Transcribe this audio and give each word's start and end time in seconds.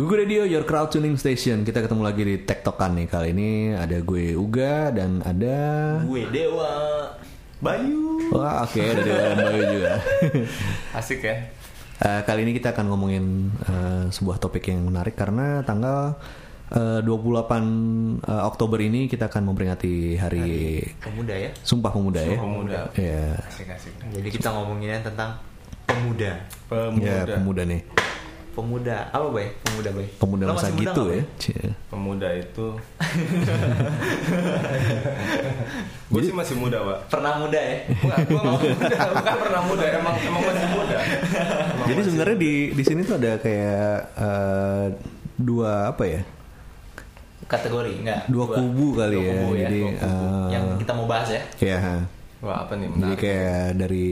Google 0.00 0.24
Radio, 0.24 0.48
your 0.48 0.64
crowd 0.64 0.88
tuning 0.88 1.20
station. 1.20 1.60
Kita 1.60 1.84
ketemu 1.84 2.00
lagi 2.08 2.24
di 2.24 2.40
Tektokan 2.40 2.96
nih 2.96 3.04
kali 3.04 3.36
ini. 3.36 3.76
Ada 3.76 4.00
gue 4.00 4.32
Uga 4.32 4.88
dan 4.96 5.20
ada. 5.20 5.60
Gue 6.08 6.24
Dewa 6.32 6.72
Bayu 7.60 8.32
Wah, 8.32 8.64
oke, 8.64 8.80
ada 8.80 9.04
Dewa 9.04 9.20
dan 9.36 9.44
Bayu 9.44 9.64
juga. 9.76 10.00
Asik 11.04 11.20
ya. 11.20 11.52
Eh, 12.00 12.20
kali 12.24 12.48
ini 12.48 12.56
kita 12.56 12.72
akan 12.72 12.88
ngomongin 12.88 13.52
eh, 13.60 14.04
sebuah 14.08 14.40
topik 14.40 14.72
yang 14.72 14.88
menarik 14.88 15.12
karena 15.20 15.60
tanggal 15.68 16.16
eh, 16.72 17.04
28 17.04 18.24
eh, 18.24 18.42
Oktober 18.48 18.80
ini 18.80 19.04
kita 19.04 19.28
akan 19.28 19.52
memperingati 19.52 20.16
Hari 20.16 20.48
Pemuda 20.96 21.36
ya 21.36 21.52
Sumpah 21.60 21.92
Pemuda 21.92 22.24
ya. 22.24 22.40
Pemuda. 22.40 22.80
Ya, 22.96 23.36
Asik 23.52 23.68
asik. 23.68 23.92
Jadi 24.16 24.28
kita 24.32 24.48
ngomonginnya 24.48 25.04
tentang 25.04 25.36
pemuda 25.84 26.40
Pemuda. 26.72 27.04
ya 27.04 27.36
pemuda 27.36 27.68
nih. 27.68 27.84
Pemuda 28.50 29.08
Apa 29.08 29.30
Bay? 29.30 29.48
Pemuda 29.62 29.90
Bay 29.90 30.06
Pemuda 30.14 30.42
Lo 30.44 30.52
masa 30.52 30.66
masih 30.66 30.74
muda 30.74 30.84
gitu 30.84 31.02
ya. 31.08 31.22
Cie. 31.38 31.68
Pemuda 31.86 32.28
itu. 32.32 32.66
gue 36.10 36.20
sih 36.20 36.34
masih 36.34 36.56
muda, 36.58 36.78
Pak. 36.82 36.98
Pernah 37.08 37.32
muda 37.38 37.58
ya? 37.58 37.76
Bukan, 37.86 38.18
gue 38.26 38.40
nggak 38.40 38.58
muda, 38.58 38.96
bukan 39.14 39.34
pernah 39.38 39.62
muda, 39.62 39.84
emang 39.86 40.14
emang 40.18 40.42
masih 40.42 40.68
muda. 40.68 40.96
Emang 40.98 41.86
Jadi 41.86 42.00
sebenarnya 42.02 42.36
di 42.36 42.52
di 42.74 42.82
sini 42.82 43.00
tuh 43.02 43.14
ada 43.16 43.32
kayak 43.38 43.90
eh, 44.18 44.86
dua 45.36 45.88
apa 45.88 46.04
ya? 46.04 46.20
Kategori 47.46 47.92
enggak? 48.02 48.20
Dua 48.26 48.44
kubu 48.46 48.86
kali 48.94 49.14
dua 49.14 49.22
ya. 49.22 49.32
kubu 49.32 49.50
ya, 49.50 49.58
Jadi 49.62 49.78
dua 49.80 49.90
kubu. 49.92 50.26
eh, 50.26 50.48
Yang 50.50 50.64
kita 50.78 50.92
mau 50.94 51.06
bahas 51.06 51.28
ya 51.30 51.42
ya. 51.60 51.78
Wah 52.40 52.56
apa 52.64 52.72
nih? 52.74 52.88
Jadi 52.88 52.98
Menarik. 52.98 53.18
kayak 53.20 53.64
dari 53.76 54.08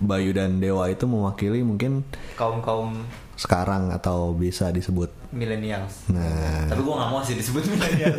Bayu 0.00 0.32
dan 0.32 0.56
Dewa 0.56 0.88
itu 0.88 1.04
mewakili 1.04 1.60
mungkin 1.60 2.00
Kaum-kaum 2.32 3.04
sekarang 3.40 3.88
atau 3.88 4.36
bisa 4.36 4.68
disebut 4.68 5.08
millennials 5.30 6.04
Nah. 6.06 6.68
Tapi 6.68 6.76
gue 6.78 6.92
gak 6.94 7.08
mau 7.08 7.24
sih 7.24 7.32
disebut 7.34 7.64
millennials 7.66 8.18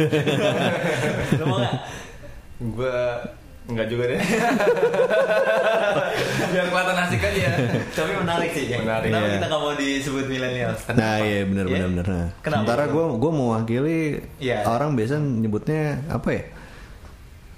Lo 1.38 1.45
mau 1.45 1.58
gak? 1.59 1.75
Gue 2.58 2.95
Enggak 3.61 3.88
juga 3.88 4.09
deh. 4.09 4.17
Biar 6.52 6.66
kelihatan 6.66 6.97
asik 7.00 7.22
aja. 7.22 7.53
Tapi 7.94 8.11
menarik 8.17 8.50
sih 8.52 8.66
ya. 8.67 8.81
Menarik, 8.81 9.08
Kenapa 9.08 9.22
iya. 9.23 9.33
kita 9.38 9.45
gak 9.47 9.61
mau 9.61 9.73
disebut 9.78 10.25
millennials? 10.25 10.81
Nah 10.91 11.16
iya 11.22 11.41
benar 11.45 11.66
Iya? 11.66 11.73
benar 11.78 11.88
benar. 11.88 12.08
Nah, 12.08 12.28
Kenapa? 12.41 12.58
sementara 12.58 12.83
gue 12.89 13.06
gue 13.16 13.31
mewakili 13.31 14.00
Iya. 14.39 14.58
orang 14.66 14.97
biasa 14.97 15.13
nyebutnya 15.22 15.81
apa 16.09 16.30
ya? 16.31 16.44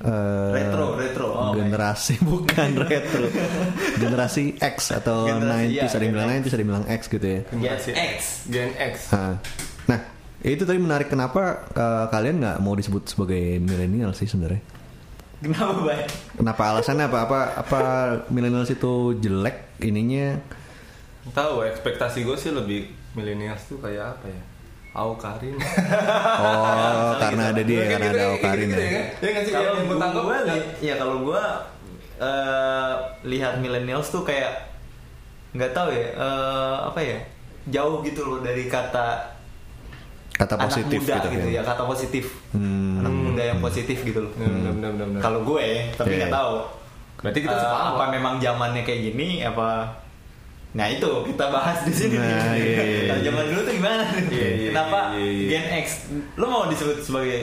Eh, 0.04 0.52
Retro, 0.52 1.00
retro. 1.00 1.28
Oh, 1.32 1.56
generasi 1.56 2.20
bukan 2.28 2.76
retro. 2.76 3.24
Generasi 3.96 4.60
X 4.60 4.92
atau 4.92 5.32
Generasi, 5.32 5.64
90s 5.64 5.80
iya, 5.80 5.88
ada 5.88 6.04
yang 6.04 6.14
bilang 6.14 6.28
Gen 6.28 6.44
90s 6.44 6.52
ada 6.52 6.60
yang 6.60 6.72
bilang 6.76 6.86
X 6.92 7.02
gitu 7.08 7.28
ya. 7.28 7.40
Generasi 7.48 7.90
Gen 7.96 8.04
X. 8.12 8.20
Gen 8.52 8.72
X. 8.76 8.94
nah, 9.16 9.34
nah 9.88 10.00
itu 10.44 10.64
tadi 10.68 10.76
menarik. 10.76 11.08
Kenapa 11.08 11.72
eh, 11.72 12.06
kalian 12.12 12.36
nggak 12.44 12.58
mau 12.60 12.76
disebut 12.76 13.16
sebagai 13.16 13.64
milenial 13.64 14.12
sih 14.12 14.28
sebenarnya? 14.28 14.60
Kenapa 15.40 15.72
Bay? 15.84 16.04
kenapa? 16.36 16.62
Alasannya 16.76 17.06
apa? 17.08 17.20
Apa 17.24 17.40
apa 17.64 17.82
milenial 18.28 18.68
itu 18.68 19.16
jelek 19.24 19.80
ininya? 19.84 20.40
Tahu 21.32 21.64
ekspektasi 21.64 22.28
gue 22.28 22.36
sih 22.36 22.52
lebih 22.52 22.92
millennials 23.16 23.64
tuh 23.72 23.80
kayak 23.80 24.20
apa 24.20 24.28
ya? 24.28 24.42
Au 24.94 25.18
Karin. 25.18 25.58
oh 26.46 27.12
karena 27.18 27.50
ada 27.50 27.62
dia 27.62 27.82
karena 27.90 28.08
ada 28.14 28.26
gitu, 28.38 28.78
ya 28.78 29.02
Kalau 29.50 30.22
gue 30.22 30.38
ya. 30.80 30.94
kalau 30.96 31.18
gue 31.24 31.44
eh, 32.20 32.94
lihat 33.26 33.58
millennials 33.58 34.10
tuh 34.10 34.22
kayak 34.22 34.70
nggak 35.52 35.74
tahu 35.74 35.90
ya 35.90 36.14
eh, 36.14 36.76
apa 36.84 37.00
ya 37.00 37.18
jauh 37.70 38.02
gitu 38.02 38.22
loh 38.24 38.40
dari 38.40 38.66
kata 38.66 39.34
kata 40.34 40.56
positif 40.60 41.00
anak 41.00 41.06
muda 41.06 41.16
gitu, 41.16 41.28
gitu, 41.30 41.46
kan 41.46 41.54
ya 41.54 41.62
kata 41.64 41.84
positif 41.86 42.26
Hmm. 42.54 43.02
anak 43.02 43.14
muda 43.14 43.44
yang 43.44 43.60
positif 43.60 43.98
gitu 44.02 44.20
loh 44.20 44.34
bener. 44.34 45.22
kalau 45.22 45.42
gue 45.44 45.62
ya, 45.62 45.80
tapi 45.92 46.10
Iya. 46.12 46.20
nggak 46.26 46.34
tahu 46.34 46.54
Berarti 47.24 47.40
kita 47.40 47.56
sepaham. 47.56 47.96
apa 47.96 48.04
memang 48.12 48.34
zamannya 48.38 48.84
kayak 48.84 49.02
gini 49.10 49.28
apa 49.42 49.90
nah 50.74 50.86
itu 50.86 51.06
kita 51.24 51.46
bahas 51.48 51.82
di 51.82 51.94
sini 51.94 52.18
Nah, 52.18 52.26
nih. 52.50 52.58
iya, 52.58 52.82
iya, 52.82 53.02
Kalau 53.06 53.22
iya. 53.22 53.26
zaman 53.26 53.44
dulu 53.46 53.60
tuh 53.62 53.74
gimana 53.74 54.04
Iya, 54.26 54.48
iya, 54.50 54.70
kenapa 54.70 55.00
iya, 55.14 55.30
iya. 55.30 55.48
Gen 55.48 55.66
X 55.80 55.88
lo 56.34 56.46
mau 56.48 56.64
disebut 56.66 56.98
sebagai 57.00 57.40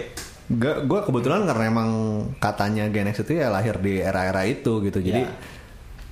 Gak, 0.51 0.83
gue 0.83 1.01
kebetulan 1.01 1.47
karena 1.47 1.65
emang 1.65 1.91
katanya 2.37 2.85
Gen 2.87 3.07
X 3.07 3.23
itu 3.23 3.39
ya 3.39 3.47
lahir 3.49 3.79
di 3.79 4.03
era-era 4.03 4.43
itu 4.43 4.83
gitu. 4.83 4.99
Jadi 4.99 5.23
Ya. 5.23 5.31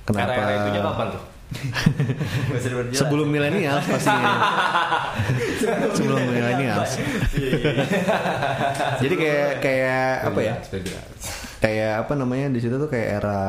kenapa? 0.05 0.31
Era-era 0.31 0.51
itunya 0.63 0.79
kapan 0.81 1.07
tuh? 1.11 1.23
Sebelum 2.93 3.27
milenial 3.27 3.81
pastinya. 3.81 4.33
Sebelum 5.97 6.23
milenial. 6.23 6.87
Iya, 7.35 7.51
iya. 7.51 7.73
Jadi 8.95 9.13
kayak 9.15 9.49
kayak 9.59 10.03
apa 10.23 10.39
ya? 10.39 10.53
Kayak 11.59 11.93
apa 12.05 12.13
namanya 12.15 12.47
di 12.47 12.59
situ 12.59 12.75
tuh 12.77 12.87
kayak 12.87 13.19
era 13.19 13.39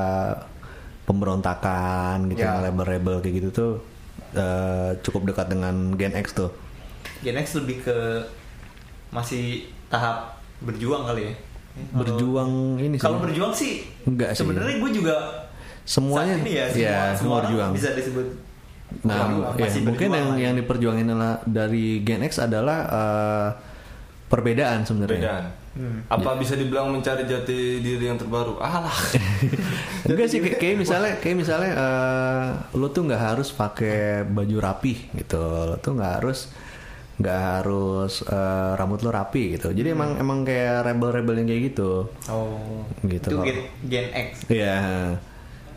pemberontakan 1.11 2.31
gitu, 2.31 2.47
Ya. 2.47 2.63
rebel-rebel 2.63 3.19
kayak 3.19 3.35
gitu 3.43 3.49
tuh 3.51 3.73
eh, 4.31 4.95
cukup 5.03 5.27
dekat 5.27 5.51
dengan 5.51 5.75
Gen 5.99 6.15
X 6.15 6.31
tuh. 6.33 6.55
Gen 7.21 7.35
X 7.35 7.59
lebih 7.59 7.83
ke 7.83 7.97
masih 9.11 9.67
tahap 9.91 10.39
berjuang 10.63 11.03
kali 11.03 11.27
ya. 11.27 11.35
Berjuang 11.91 12.79
ini 12.79 12.95
sih. 12.95 13.03
Kalau 13.03 13.19
berjuang 13.19 13.51
sih, 13.51 13.83
Enggak 14.07 14.39
sih. 14.39 14.47
Sebenarnya 14.47 14.79
gue 14.79 14.91
juga 14.95 15.15
Semuanya 15.83 16.39
saat 16.39 16.47
ini 16.47 16.53
ya, 16.55 16.65
semua, 16.71 16.79
ya, 16.79 16.95
semua 16.95 17.17
semua 17.19 17.35
orang 17.35 17.43
berjuang. 17.43 17.71
bisa 17.75 17.89
disebut. 17.93 18.27
Nah, 19.03 19.19
ya, 19.55 19.65
masih 19.67 19.81
mungkin 19.83 20.09
yang 20.11 20.29
lah. 20.31 20.39
yang 20.39 20.55
diperjuangin 20.57 21.07
adalah 21.09 21.35
dari 21.43 22.03
Gen 22.03 22.23
X 22.23 22.33
adalah 22.39 22.79
eh, 22.87 23.49
perbedaan 24.27 24.87
sebenarnya. 24.87 25.51
Hmm. 25.71 26.03
Apa 26.11 26.35
bisa 26.35 26.59
dibilang 26.59 26.91
mencari 26.91 27.23
jati 27.31 27.79
diri 27.79 28.11
yang 28.11 28.19
terbaru? 28.19 28.59
Alah. 28.59 28.91
Enggak 30.11 30.27
sih 30.27 30.43
kayak, 30.43 30.59
kayak 30.59 30.77
misalnya 30.83 31.13
kayak 31.23 31.37
misalnya 31.39 31.71
eh, 31.79 32.47
lo 32.75 32.91
tuh 32.91 33.07
nggak 33.07 33.23
harus 33.23 33.55
pakai 33.55 34.27
baju 34.27 34.57
rapi 34.59 35.15
gitu. 35.15 35.39
Lo 35.39 35.79
tuh 35.79 35.95
nggak 35.95 36.13
harus 36.19 36.51
nggak 37.23 37.39
harus 37.39 38.27
eh, 38.27 38.71
rambut 38.75 38.99
lo 39.07 39.15
rapi 39.15 39.55
gitu. 39.55 39.71
Jadi 39.71 39.95
emang 39.95 40.19
emang 40.19 40.43
kayak 40.43 40.91
rebel-rebel 40.91 41.39
yang 41.39 41.49
kayak 41.55 41.63
gitu. 41.71 42.11
Oh, 42.27 42.83
Gitu 43.07 43.31
Itu. 43.31 43.39
Gen, 43.47 43.59
Gen 43.87 44.07
X. 44.11 44.51
Iya. 44.51 44.79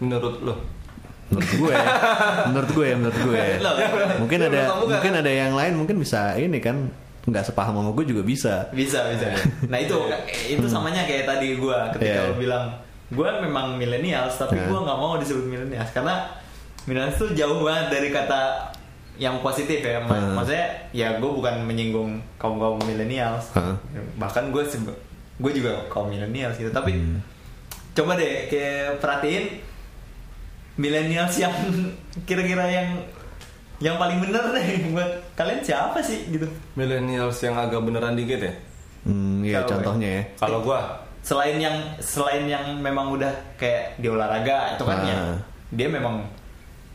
Menurut 0.01 0.41
lo? 0.41 0.55
Menurut 1.29 1.51
gue, 1.53 1.75
menurut 2.49 2.69
gue, 2.73 2.87
menurut 2.97 3.19
gue. 3.29 3.43
Lo, 3.61 3.71
Mungkin 4.25 4.39
ada 4.41 4.61
mungkin 4.81 5.13
ada 5.21 5.31
yang 5.31 5.53
lain 5.53 5.73
mungkin 5.77 6.01
bisa 6.01 6.33
ini 6.41 6.57
kan 6.57 6.89
nggak 7.23 7.43
sepaham 7.45 7.73
sama 7.73 7.91
gue 7.93 8.05
juga 8.05 8.21
bisa. 8.21 8.67
bisa 8.69 8.99
bisa. 9.09 9.31
Nah 9.71 9.77
itu 9.77 9.95
itu 10.49 10.65
samanya 10.65 11.03
kayak 11.03 11.23
tadi 11.25 11.55
gue 11.55 11.77
ketika 11.93 12.19
Iya. 12.19 12.27
lo 12.27 12.35
bilang 12.35 12.65
gue 13.07 13.29
memang 13.39 13.75
millennials 13.75 14.35
tapi 14.35 14.55
Iya. 14.55 14.67
gue 14.67 14.79
nggak 14.79 14.97
mau 14.97 15.15
disebut 15.15 15.45
millennials 15.45 15.91
karena 15.91 16.27
millennials 16.83 17.15
tuh 17.15 17.31
jauh 17.31 17.61
banget 17.61 17.87
dari 17.89 18.09
kata 18.09 18.41
yang 19.15 19.39
positif 19.39 19.79
ya. 19.79 19.99
Ma- 19.99 20.09
Hmm. 20.11 20.35
Maksudnya 20.35 20.67
ya 20.89 21.15
gue 21.15 21.31
bukan 21.31 21.63
menyinggung 21.63 22.17
kaum 22.35 22.57
kaum 22.57 22.81
millennials. 22.81 23.53
Hmm. 23.53 23.77
Bahkan 24.17 24.49
gue 24.49 24.63
gue 25.39 25.51
juga 25.53 25.85
kaum 25.87 26.09
millennials 26.09 26.57
gitu. 26.57 26.69
Tapi 26.69 26.91
Hmm. 26.91 27.21
coba 27.93 28.17
deh 28.17 28.47
kayak 28.47 28.99
perhatiin 28.99 29.61
millennials 30.75 31.37
yang 31.37 31.53
kira-kira 32.27 32.65
yang 32.65 32.89
yang 33.83 33.99
paling 33.99 34.17
bener 34.17 34.39
deh 34.49 34.63
buat 34.89 35.11
kalian 35.35 35.59
siapa 35.59 35.99
sih 35.99 36.31
gitu? 36.31 36.47
Millennials 36.73 37.35
yang 37.37 37.53
agak 37.53 37.79
beneran 37.79 38.15
dikit 38.15 38.39
ya? 38.39 38.53
Hmm, 39.03 39.43
ya 39.43 39.59
Kalau- 39.59 39.69
contohnya 39.75 40.09
ya. 40.09 40.23
Kalau 40.39 40.63
gua 40.63 40.79
selain 41.19 41.55
yang 41.57 41.75
selain 41.99 42.43
yang 42.45 42.63
memang 42.77 43.11
udah 43.11 43.27
kayak 43.55 43.95
di 43.97 44.07
olahraga 44.07 44.73
itu 44.73 44.83
kan 44.83 44.97
Ah. 44.97 45.05
ya 45.05 45.15
dia 45.69 45.87
memang 45.89 46.23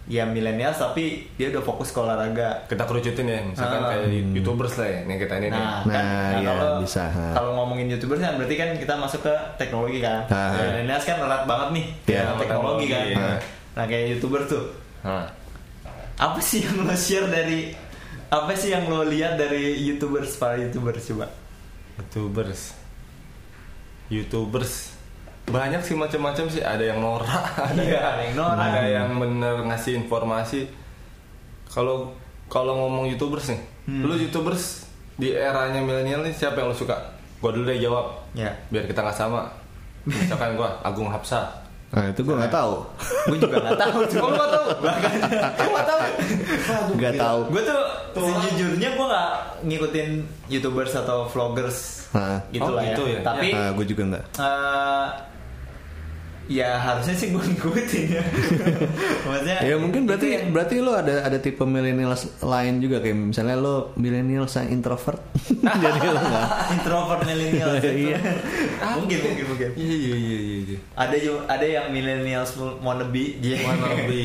ya 0.06 0.24
milenial 0.24 0.68
tapi 0.70 1.28
dia 1.34 1.48
udah 1.50 1.60
fokus 1.60 1.92
ke 1.92 1.98
olahraga 1.98 2.64
kita 2.64 2.80
kerucutin 2.82 3.24
ya, 3.26 3.40
misalkan 3.42 3.80
Ah. 3.82 3.88
kayak 3.90 4.08
youtubers 4.32 4.74
lah 4.76 4.84
ya, 4.86 5.00
nih 5.02 5.16
kita 5.18 5.34
ini 5.36 5.46
nih. 5.46 5.52
nah, 5.52 5.68
Nah, 5.78 5.84
kan, 5.86 6.04
nah, 6.04 6.28
iya, 6.34 6.48
kalau 6.50 6.68
bisa, 6.80 7.02
kalau 7.34 7.50
ngomongin 7.54 7.86
youtubers 7.90 8.16
kan 8.18 8.32
berarti 8.34 8.54
kan 8.54 8.68
kita 8.74 8.94
masuk 8.94 9.20
ke 9.22 9.34
teknologi 9.58 10.00
kan 10.00 10.24
Ah. 10.26 10.56
milenial 10.56 10.96
kan 10.98 11.16
erat 11.18 11.44
banget 11.44 11.68
nih 11.70 11.86
Iya. 12.06 12.20
sama 12.24 12.36
teknologi 12.38 12.86
kan 12.86 13.02
Iya. 13.06 13.36
nah 13.74 13.84
kayak 13.84 14.04
youtuber 14.10 14.40
tuh 14.42 14.64
apa 16.18 16.38
sih 16.38 16.60
yang 16.60 16.82
lo 16.82 16.92
share 16.92 17.26
dari 17.26 17.70
apa 18.28 18.52
sih 18.52 18.70
yang 18.70 18.86
lo 18.86 19.02
lihat 19.02 19.34
dari 19.34 19.78
youtubers 19.80 20.34
para 20.34 20.58
youtubers 20.58 21.06
coba 21.06 21.26
youtubers, 21.96 22.74
youtubers 24.06 24.94
banyak 25.48 25.80
sih 25.80 25.96
macam-macam 25.96 26.44
sih. 26.46 26.60
Ada 26.60 26.92
yang 26.92 27.00
norak, 27.00 27.32
ada, 27.72 27.80
Iya, 27.80 28.00
ada 28.04 28.20
yang 28.22 28.36
norak. 28.36 28.60
ada 28.60 28.82
yang 28.84 29.08
bener 29.16 29.64
ngasih 29.64 29.96
informasi. 29.96 30.68
Kalau 31.66 32.12
kalau 32.48 32.76
ngomong 32.76 33.08
youtubers 33.08 33.48
nih, 33.48 33.60
Hmm. 33.88 34.04
lu 34.04 34.20
youtubers 34.20 34.84
di 35.16 35.32
eranya 35.32 35.80
milenial 35.80 36.20
nih 36.20 36.36
siapa 36.36 36.60
yang 36.60 36.68
lu 36.68 36.76
suka? 36.76 36.92
Gua 37.40 37.48
dulu 37.50 37.64
deh 37.64 37.80
jawab. 37.80 38.20
ya 38.36 38.52
Biar 38.68 38.84
kita 38.84 39.00
nggak 39.00 39.16
sama. 39.16 39.48
Misalkan 40.04 40.52
gua 40.54 40.76
Agung 40.84 41.08
Hapsa. 41.08 41.48
Nah 41.88 42.04
itu 42.06 42.20
gue 42.20 42.34
nggak 42.34 42.52
tahu. 42.52 42.72
gue 43.26 43.36
juga 43.38 43.56
nggak 43.60 43.78
tahu 43.78 43.98
Oh, 44.18 44.28
lu 44.28 44.34
nggak 44.34 44.50
tahu? 44.50 44.66
Lu 44.68 45.68
nggak 45.68 45.86
tahu? 45.86 46.02
Nggak 46.94 47.14
tahu. 47.16 47.38
gue 47.48 47.62
tuh 47.64 47.82
sejujurnya 48.14 48.88
gue 48.90 49.06
nggak 49.06 49.30
ngikutin 49.64 50.08
youtubers 50.48 50.92
atau 50.94 51.24
vloggers 51.26 52.08
Hah. 52.10 52.40
gitu 52.48 52.60
Oh, 52.62 52.72
lah 52.72 52.84
gitu 52.86 53.02
ya. 53.04 53.14
ya? 53.14 53.20
tapi 53.22 53.48
Nah, 53.50 53.70
gue 53.72 53.86
juga 53.86 54.02
nggak. 54.06 54.24
eh, 54.34 55.06
ya 56.48 56.74
harusnya 56.74 57.12
sih 57.12 57.28
gue 57.28 57.38
ngikutin 57.38 58.04
ya 58.10 58.24
maksudnya 59.24 59.56
Ya 59.60 59.76
mungkin 59.76 60.02
berarti 60.02 60.26
yang- 60.30 60.48
berarti 60.48 60.80
lo 60.80 60.92
ada 60.92 61.20
ada 61.22 61.36
tipe 61.36 61.60
millennials 61.62 62.40
lain 62.40 62.80
juga 62.80 62.98
kayak 62.98 63.30
misalnya 63.30 63.54
lo 63.54 63.92
millennials 63.94 64.52
yang 64.54 64.72
introvert. 64.72 65.20
Jadi 65.84 65.98
lo 66.02 66.16
nggak. 66.16 66.46
introvert 66.74 67.20
millennial 67.22 67.68
Iya. 67.78 68.16
mungkin 68.94 69.18
mungkin 69.22 69.44
mungkin 69.46 69.68
Iya 69.74 69.94
iya 69.94 70.16
iya 70.16 70.38
iya. 70.38 70.56
iya. 70.64 70.78
ada 70.94 71.16
juga 71.16 71.40
ada 71.46 71.66
yang 71.66 71.86
millennials 71.88 72.50
wannabe 72.56 73.24
dia 73.38 73.56
Wannabe, 73.60 74.18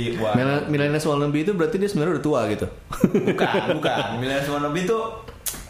Millennials 0.65 1.03
wannabe 1.03 1.37
itu 1.39 1.51
berarti 1.51 1.75
dia 1.75 1.87
sebenarnya 1.87 2.17
udah 2.17 2.23
tua 2.23 2.39
gitu. 2.47 2.65
bukan 3.03 3.51
bukan 3.77 3.99
millennials 4.17 4.47
wannabe 4.47 4.79
itu 4.81 4.99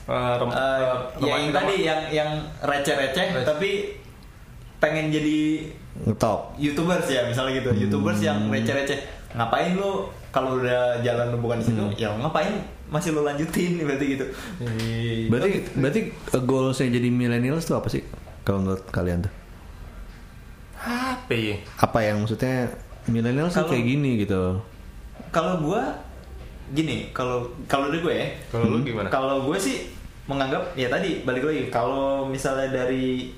Eh, 0.03 0.35
rem- 0.35 0.51
ya 1.17 1.33
yang 1.33 1.49
tadi 1.49 1.75
yang 1.81 2.01
yang 2.11 2.29
receh-receh 2.59 3.25
Receh. 3.33 3.47
tapi 3.47 3.95
pengen 4.77 5.07
jadi 5.09 5.63
Ngetop. 5.95 6.57
youtubers 6.57 7.05
ya 7.05 7.21
misalnya 7.23 7.53
gitu 7.55 7.69
youtubers 7.77 8.17
yang 8.17 8.49
receh-receh 8.49 8.97
ngapain 9.31 9.73
lu 9.73 10.05
kalau 10.29 10.57
udah 10.57 10.97
jalan 10.99 11.29
lu 11.29 11.37
bukan 11.39 11.57
di 11.57 11.65
situ 11.65 11.83
ya 11.95 12.09
ngapain 12.11 12.49
masih 12.87 13.11
lu 13.11 13.21
lanjutin 13.21 13.77
berarti 13.85 14.05
gitu 14.11 14.25
Iya. 14.59 15.29
Berarti 15.29 15.49
berarti 15.73 16.01
uh, 16.29 16.41
goalsnya 16.41 16.89
jadi 16.91 17.09
millennials 17.09 17.63
tuh 17.63 17.75
apa 17.75 17.87
sih? 17.87 18.01
Kalau 18.41 18.59
menurut 18.59 18.83
kalian 18.87 19.21
tuh? 19.21 19.33
apa 20.79 21.31
ya? 21.31 21.55
Apa 21.77 21.99
yang 22.01 22.19
maksudnya 22.19 22.67
millennials 23.05 23.51
tuh 23.51 23.63
Kalau- 23.63 23.71
kayak 23.71 23.85
gini 23.87 24.09
gitu? 24.19 24.59
kalau 25.29 25.57
gua 25.59 25.81
gini 26.69 27.09
kalau 27.09 27.41
kalau 27.65 27.89
dari 27.89 27.99
gue 27.99 28.13
ya 28.13 28.27
Kalau 28.49 28.65
lu 28.67 28.77
gimana? 28.81 29.09
kalau 29.09 29.41
gue 29.43 29.57
sih 29.57 29.89
menganggap 30.23 30.73
ya 30.73 30.87
tadi 30.87 31.21
balik 31.21 31.41
lagi 31.43 31.69
kalau 31.69 32.23
misalnya 32.23 32.69
dari 32.71 33.33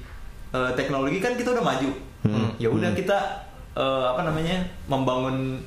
eh, 0.51 0.72
teknologi 0.74 1.18
kan 1.18 1.34
kita 1.34 1.51
udah 1.51 1.63
maju 1.63 1.90
Hmm. 2.25 2.50
ya 2.57 2.68
udah 2.68 2.92
kita 2.92 3.18
eh, 3.74 4.06
apa 4.07 4.22
namanya 4.24 4.57
membangun 4.86 5.62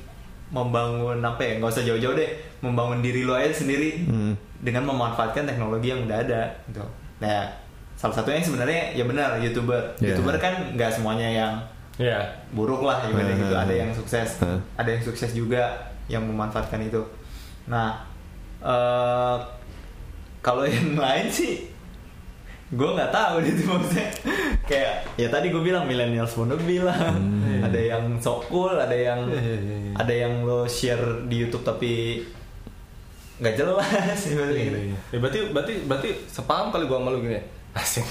membangun 0.49 1.21
apa 1.21 1.39
ya 1.39 1.53
nggak 1.57 1.69
usah 1.69 1.83
jauh-jauh 1.83 2.13
deh 2.13 2.31
membangun 2.59 2.99
diri 2.99 3.21
lo 3.21 3.33
aja 3.33 3.53
sendiri 3.53 4.03
Hmm. 4.03 4.33
dengan 4.59 4.83
memanfaatkan 4.85 5.45
teknologi 5.45 5.87
yang 5.87 6.03
udah 6.03 6.17
ada 6.19 6.41
gitu 6.65 6.81
nah 7.19 7.45
salah 7.93 8.15
satunya 8.15 8.39
yang 8.39 8.47
sebenarnya 8.47 8.81
ya 8.93 9.03
benar 9.05 9.29
youtuber 9.37 9.77
Yeah. 9.97 10.11
youtuber 10.11 10.35
kan 10.35 10.73
nggak 10.73 10.89
semuanya 10.89 11.29
yang 11.29 11.53
Iya. 11.95 12.19
buruk 12.51 12.81
lah 12.81 13.03
ibaratnya 13.05 13.35
Hmm, 13.35 13.43
gitu 13.43 13.53
hmm, 13.53 13.63
ada 13.63 13.73
hmm. 13.73 13.81
yang 13.83 13.91
sukses 13.93 14.29
Hmm. 14.41 14.59
ada 14.73 14.89
yang 14.89 15.03
sukses 15.03 15.31
juga 15.31 15.63
yang 16.09 16.25
memanfaatkan 16.25 16.81
itu 16.81 17.03
nah 17.65 18.01
eh 18.59 19.37
kalau 20.41 20.65
yang 20.71 20.97
lain 20.97 21.29
sih 21.29 21.68
gue 22.69 22.89
nggak 22.91 23.09
tahu 23.09 23.35
tuh 23.41 23.65
maksudnya 23.67 24.07
kayak 24.63 24.93
ya 25.15 25.27
tadi 25.27 25.49
gue 25.49 25.57
bilang 25.59 25.83
millennials 25.83 26.33
wannabe 26.33 26.77
lah 26.79 27.09
Hmm. 27.09 27.65
ada 27.65 27.75
yang 27.77 28.03
sok 28.15 28.45
cool 28.45 28.71
ada 28.71 28.93
yang 28.93 29.25
Iya, 29.25 29.41
iya, 29.41 29.57
iya, 29.57 29.91
ada 29.95 30.13
yang 30.15 30.33
lo 30.41 30.63
share 30.63 31.01
di 31.25 31.35
YouTube 31.39 31.61
tapi 31.61 32.21
nggak 33.35 33.55
jelas 33.55 34.19
gitu. 34.21 34.43
Ya, 35.09 35.17
berarti 35.17 35.39
berarti 35.49 35.73
berarti 35.81 36.09
sepaham 36.25 36.69
kali 36.69 36.85
gua 36.85 36.99
sama 36.99 37.09
lu 37.09 37.21
gini. 37.21 37.35
ya? 37.35 37.43
Asik. 37.71 38.03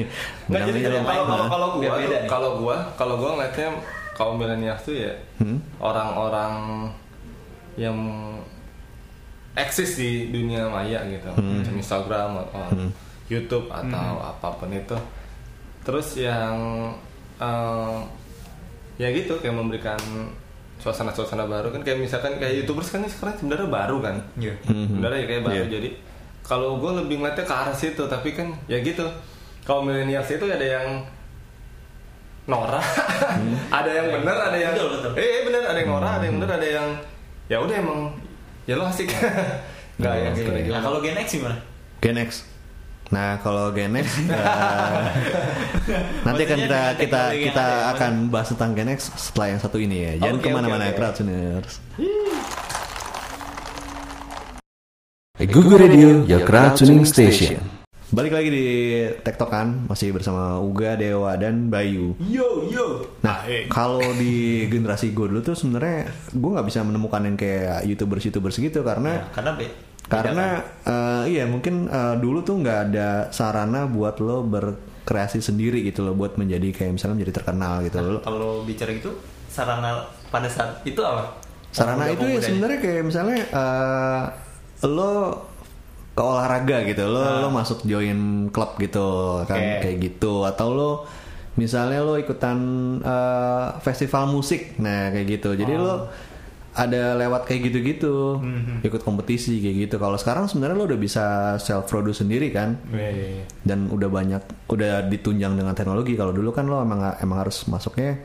Nggak 0.48 0.60
jadi 0.68 0.78
kalau 0.84 1.00
kalau 1.00 1.24
main, 1.24 1.48
kalau 1.48 1.66
gua 1.72 1.80
beda 1.80 1.96
tuh- 1.96 2.10
nih. 2.12 2.28
kalau 2.28 2.50
gua 2.56 2.76
kalau 2.94 3.14
gua 3.16 3.30
ngeliatnya 3.32 3.68
kaum 4.12 4.36
milenial 4.36 4.76
tuh 4.76 4.94
ya 4.94 5.12
Hmm? 5.36 5.58
orang-orang 5.80 6.52
yang 7.74 7.96
eksis 9.54 9.96
di 9.96 10.10
dunia 10.28 10.66
maya 10.66 11.02
gitu, 11.04 11.30
Hmm. 11.30 11.58
macam 11.58 11.74
Instagram 11.74 12.30
atau 12.40 12.62
Hmm. 12.70 12.90
YouTube 13.26 13.66
atau 13.68 14.20
apa 14.20 14.48
pun 14.54 14.68
itu. 14.68 14.96
Terus 15.82 16.16
yang 16.16 16.56
eh, 17.36 17.96
ya 18.94 19.08
gitu 19.10 19.36
kayak 19.36 19.52
memberikan 19.52 19.98
suasana-suasana 20.74 21.44
baru 21.44 21.70
kan 21.70 21.80
kayak 21.80 21.98
misalkan 21.98 22.36
kayak 22.36 22.62
youtubers 22.62 22.88
kan 22.88 23.02
sekarang 23.04 23.34
sebenarnya 23.36 23.66
baru 23.66 23.96
kan 23.98 24.16
Iya. 24.36 24.54
Mhm. 24.64 24.86
sebenarnya 24.90 25.18
ya 25.18 25.26
kayak 25.26 25.42
baru 25.42 25.56
Iya. 25.56 25.72
jadi 25.72 25.88
kalau 26.42 26.76
gue 26.76 26.92
lebih 27.00 27.16
ngeliatnya 27.18 27.42
ke 27.42 27.54
arah 27.54 27.72
situ 27.72 28.02
tapi 28.04 28.30
kan 28.30 28.52
ya 28.66 28.78
gitu 28.78 29.06
kalau 29.62 29.80
milenials 29.80 30.28
itu 30.28 30.44
ada 30.44 30.60
yang 30.60 30.86
norak 32.44 32.84
ada 33.80 33.90
yang 33.90 34.06
bener 34.12 34.36
ada 34.36 34.58
yang 34.58 34.72
Betul, 34.76 34.88
betul. 34.92 35.12
eh 35.16 35.40
bener 35.42 35.62
ada 35.64 35.78
yang 35.80 35.90
norak 35.90 36.12
ada 36.12 36.24
yang 36.28 36.34
bener 36.36 36.50
ada 36.52 36.66
yang 36.68 36.88
ya 37.46 37.56
udah 37.58 37.76
emang 37.76 38.00
ya 38.62 38.74
lo 38.76 38.84
asik 38.84 39.08
nggak 39.98 40.14
yang 40.14 40.34
betul, 40.36 40.52
kayak 40.52 40.66
ya. 40.68 40.72
nah 40.76 40.80
kalau 40.84 40.98
Gen 41.00 41.16
X 41.16 41.28
gimana 41.34 41.56
Gen 41.98 42.18
X. 42.20 42.30
Nah 43.14 43.38
kalau 43.38 43.70
Gen 43.70 43.94
X, 43.94 44.26
eh, 44.26 45.06
nanti 46.26 46.42
akan 46.42 46.58
kita 46.66 46.80
kita 46.98 47.20
kita 47.30 47.62
ada 47.62 47.78
ya, 47.78 47.92
akan 47.94 48.12
bahas 48.26 48.50
tentang 48.50 48.74
Gen 48.74 48.90
X 48.90 49.00
setelah 49.14 49.54
yang 49.54 49.60
satu 49.62 49.78
ini 49.78 49.96
ya. 50.02 50.12
Jangan 50.18 50.36
Oke, 50.36 50.42
ke 50.42 50.50
mana-mana 50.50 50.84
oke, 50.84 50.90
oke. 50.90 50.98
Crowdtuners. 50.98 51.72
Google 55.44 55.78
Radio, 55.78 56.26
your 56.26 56.42
crowd 56.42 56.74
tuning 56.74 57.06
station. 57.06 57.62
Balik 58.10 58.30
lagi 58.30 58.48
di 58.50 58.66
Tektokan, 59.22 59.90
masih 59.90 60.14
bersama 60.14 60.62
Uga, 60.62 60.94
Dewa, 60.94 61.34
dan 61.34 61.66
Bayu. 61.66 62.14
yo 62.22 62.66
yo 62.70 63.02
Nah, 63.22 63.42
kalau 63.66 63.98
di 64.14 64.66
generasi 64.66 65.10
gue 65.10 65.26
dulu 65.26 65.42
tuh 65.42 65.54
sebenarnya 65.54 66.06
gue 66.30 66.50
nggak 66.54 66.66
bisa 66.66 66.82
menemukan 66.82 67.22
yang 67.26 67.34
kayak 67.34 67.82
youtubers 67.86 68.22
youtubers 68.22 68.54
gitu 68.54 68.86
karena 68.86 69.26
karena 69.34 69.58
be- 69.58 69.93
karena 70.06 70.46
eh, 70.82 71.24
iya 71.30 71.44
mungkin 71.44 71.86
eh, 71.86 72.14
dulu 72.16 72.40
tuh 72.40 72.60
nggak 72.60 72.78
ada 72.86 73.08
sarana 73.28 73.84
buat 73.84 74.18
lo 74.18 74.44
berkreasi 74.44 75.40
sendiri 75.40 75.80
gitu 75.82 76.02
loh 76.02 76.12
buat 76.12 76.34
menjadi 76.34 76.70
kayak 76.70 76.92
misalnya 76.92 77.16
menjadi 77.18 77.34
terkenal 77.38 77.80
gitu 77.82 77.96
Nah, 77.96 78.06
loh. 78.10 78.20
kalau 78.20 78.50
bicara 78.62 78.92
gitu 78.92 79.10
sarana 79.46 80.04
pada 80.28 80.46
saat 80.46 80.82
itu 80.82 80.98
apa 80.98 81.40
Sarana 81.70 82.06
itu 82.06 82.22
ya 82.22 82.38
sebenarnya 82.38 82.78
kayak 82.78 83.02
misalnya 83.02 83.38
eh, 83.42 84.22
lo 84.86 85.42
ke 86.14 86.22
olahraga 86.22 86.86
gitu, 86.86 87.02
lo 87.04 87.42
lo 87.42 87.50
masuk 87.50 87.82
join 87.82 88.46
klub 88.48 88.78
gitu 88.78 89.02
kan. 89.42 89.58
Oke. 89.58 89.78
kayak 89.82 89.96
gitu 90.00 90.46
atau 90.46 90.70
lo 90.70 90.90
misalnya 91.54 91.98
lo 91.98 92.14
ikutan 92.14 92.58
eh, 93.00 93.66
festival 93.80 94.30
musik, 94.30 94.78
nah 94.78 95.10
kayak 95.10 95.26
gitu. 95.34 95.56
Jadi 95.56 95.74
Oh. 95.74 95.82
lo 95.82 95.94
ada 96.74 97.14
lewat 97.14 97.44
kayak 97.44 97.60
gitu-gitu, 97.64 98.36
Mhm. 98.36 98.82
ikut 98.82 99.00
kompetisi 99.00 99.58
kayak 99.58 99.76
gitu. 99.84 99.96
Kalau 99.96 100.14
sekarang 100.14 100.44
sebenarnya 100.44 100.74
lo 100.74 100.84
udah 100.84 100.98
bisa 100.98 101.24
self 101.56 101.86
produce 101.86 102.20
sendiri 102.20 102.50
kan, 102.50 102.74
Weh. 102.88 103.46
dan 103.60 103.86
udah 103.86 104.08
banyak 104.08 104.42
udah 104.66 105.04
ditunjang 105.04 105.54
dengan 105.54 105.70
teknologi. 105.72 106.12
Kalau 106.12 106.30
dulu 106.30 106.50
kan 106.50 106.66
lo 106.66 106.78
emang 106.78 106.98
emang 107.16 107.38
harus 107.40 107.62
masuknya 107.64 108.18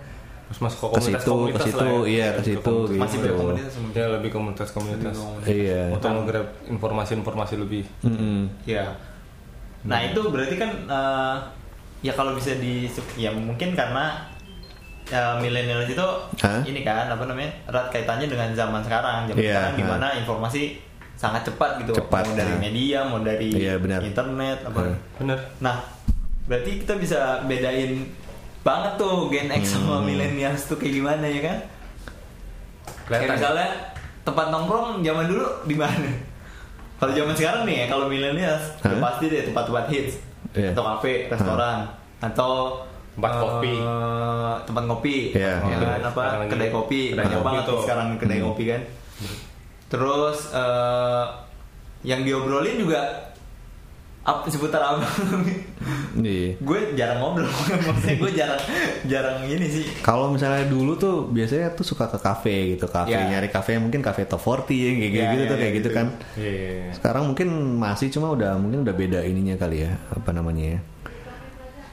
Terus 0.49 0.65
masuk 0.65 0.77
ke 0.81 0.85
komunitas 0.89 1.05
situ, 1.13 1.21
ke 1.21 1.29
komunitas 1.29 1.61
situ, 1.63 1.77
lah 1.77 1.85
ya. 1.85 2.01
iya 2.03 2.27
ke 2.27 2.41
situ. 2.41 2.57
komunitas. 2.65 2.89
gitu. 2.89 2.97
masih 2.99 3.17
berkomunitas 3.21 3.69
sama 3.69 3.87
ya 3.93 4.05
lebih 4.09 4.29
komunitas 4.31 4.69
komunitas 4.71 5.15
Iya. 5.45 5.81
untuk 5.93 6.09
nge-grab 6.09 6.47
informasi-informasi 6.67 7.53
lebih 7.55 7.83
Mm-mm. 8.01 8.39
ya 8.65 8.85
nah 9.79 10.01
itu 10.01 10.21
berarti 10.25 10.55
kan 10.57 10.71
eh, 10.89 11.35
ya 12.01 12.11
kalau 12.11 12.33
bisa 12.33 12.57
di 12.57 12.89
ya 13.15 13.29
mungkin 13.29 13.71
karena 13.71 14.25
ya 15.09 15.35
milenial 15.35 15.81
itu 15.83 16.07
Hah? 16.39 16.61
ini 16.61 16.81
kan 16.81 17.05
apa 17.07 17.23
namanya 17.23 17.49
erat 17.65 17.89
kaitannya 17.89 18.25
dengan 18.25 18.49
zaman 18.53 18.79
sekarang 18.79 19.25
zaman 19.25 19.37
Iya, 19.37 19.49
sekarang 19.51 19.71
ha. 19.71 19.75
di 19.75 19.83
mana 19.83 20.07
informasi 20.15 20.61
sangat 21.15 21.41
cepat 21.43 21.81
gitu 21.81 21.91
Cepat, 21.93 22.23
mau 22.23 22.35
dari 22.35 22.53
ha. 22.53 22.59
media 22.59 22.99
mau 23.03 23.19
dari 23.19 23.49
Iya, 23.49 23.73
benar. 23.75 23.99
internet 24.01 24.57
apa 24.63 24.79
Ha. 24.79 24.93
bener 25.17 25.39
Nah, 25.59 25.75
berarti 26.45 26.71
kita 26.79 26.93
bisa 26.95 27.19
bedain 27.43 28.05
banget 28.59 28.93
tuh 28.95 29.27
Gen 29.27 29.49
X 29.51 29.63
sama 29.73 29.97
Hmm. 29.97 30.05
millennials 30.05 30.63
tuh 30.63 30.75
kayak 30.75 30.93
gimana 30.95 31.25
ya 31.25 31.41
kan? 31.43 31.57
Kayak 33.07 33.25
Kelihatan. 33.25 33.35
misalnya 33.35 33.67
tempat 34.21 34.45
nongkrong 34.47 35.01
zaman 35.01 35.25
dulu 35.25 35.45
di 35.65 35.73
mana? 35.73 36.09
Kalau 36.95 37.15
zaman 37.15 37.31
sekarang 37.33 37.63
nih 37.63 37.75
ya, 37.79 37.85
kalau 37.87 38.05
millennials 38.05 38.63
udah 38.77 38.91
Hah? 38.91 39.01
pasti 39.01 39.25
deh 39.25 39.41
tempat-tempat 39.43 39.85
hits 39.87 40.13
Iya. 40.51 40.69
atau 40.71 40.83
kafe, 40.85 41.13
restoran 41.27 41.87
atau 42.19 42.83
Tempat 43.19 43.31
eh, 43.31 43.41
kopi. 43.41 43.73
tempat 44.61 44.83
ngopi, 44.85 45.15
Iya, 45.31 45.53
ya 45.59 45.67
iya. 45.67 45.77
kan? 45.77 46.01
apa 46.01 46.21
Sekarang 46.21 46.39
lagi 46.39 46.49
kedai 46.49 46.69
kopi, 46.69 46.99
kedai 47.05 47.17
banyak 47.19 47.35
kopi 47.35 47.45
banget 47.45 47.63
tuh. 47.65 47.79
sekarang 47.81 48.07
kedai 48.15 48.37
Hmm. 48.37 48.47
kopi 48.47 48.63
kan. 48.65 48.81
Terus 49.87 50.37
eh, 50.53 51.23
yang 52.03 52.21
diobrolin 52.21 52.77
juga 52.77 53.01
apa 54.21 54.45
seputar 54.45 54.79
apa? 54.79 55.03
Iya. 56.11 56.59
gue 56.59 56.79
jarang 56.93 57.19
ngobrol 57.19 57.47
maksudnya 57.87 58.15
gue 58.17 58.31
jarang 58.33 58.61
jarang 59.05 59.37
ini 59.43 59.63
sih 59.63 59.85
Kalau 59.99 60.27
misalnya 60.27 60.65
dulu 60.65 60.91
tuh 60.93 61.27
biasanya 61.27 61.71
tuh 61.71 61.85
suka 61.85 62.05
ke 62.05 62.19
kafe 62.19 62.55
gitu, 62.69 62.85
kafe 62.85 63.11
Ya. 63.11 63.23
nyari 63.25 63.47
kafe 63.47 63.73
yang 63.73 63.85
mungkin 63.85 64.01
kafe 64.01 64.25
top 64.25 64.41
40 64.41 64.67
ya, 64.69 64.91
kayak 64.91 65.11
Ya, 65.13 65.31
gitu 65.31 65.43
ya, 65.45 65.47
tuh 65.47 65.55
ya, 65.55 65.55
kayak 65.55 65.73
gitu 65.73 65.81
gitu. 65.85 65.95
kan. 65.95 66.07
Iya. 66.35 66.91
Sekarang 66.91 67.23
mungkin 67.25 67.47
masih 67.77 68.07
cuma 68.09 68.27
udah 68.29 68.55
mungkin 68.55 68.83
udah 68.83 68.91
beda 68.91 69.19
ininya 69.21 69.55
kali 69.55 69.77
ya, 69.81 69.95
apa 70.09 70.29
namanya 70.29 70.75
ya. 70.75 70.79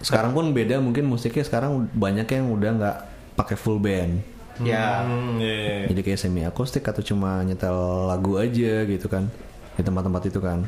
Sekarang 0.01 0.33
pun 0.33 0.53
beda 0.53 0.79
mungkin 0.79 1.09
musiknya 1.09 1.45
sekarang 1.45 1.89
banyak 1.93 2.29
yang 2.29 2.53
udah 2.53 2.71
nggak 2.77 2.97
pakai 3.35 3.57
full 3.57 3.79
band. 3.79 4.21
Ya. 4.57 5.05
Hmm, 5.05 5.37
iya, 5.37 5.53
iya, 5.53 5.75
iya. 5.85 5.87
Jadi 5.93 6.01
kayak 6.01 6.21
semi 6.21 6.41
akustik 6.41 6.85
atau 6.85 7.05
cuma 7.05 7.45
nyetel 7.45 7.77
lagu 8.09 8.41
aja 8.41 8.85
gitu 8.85 9.07
kan 9.07 9.29
di 9.77 9.83
tempat-tempat 9.85 10.23
itu 10.29 10.41
kan. 10.41 10.65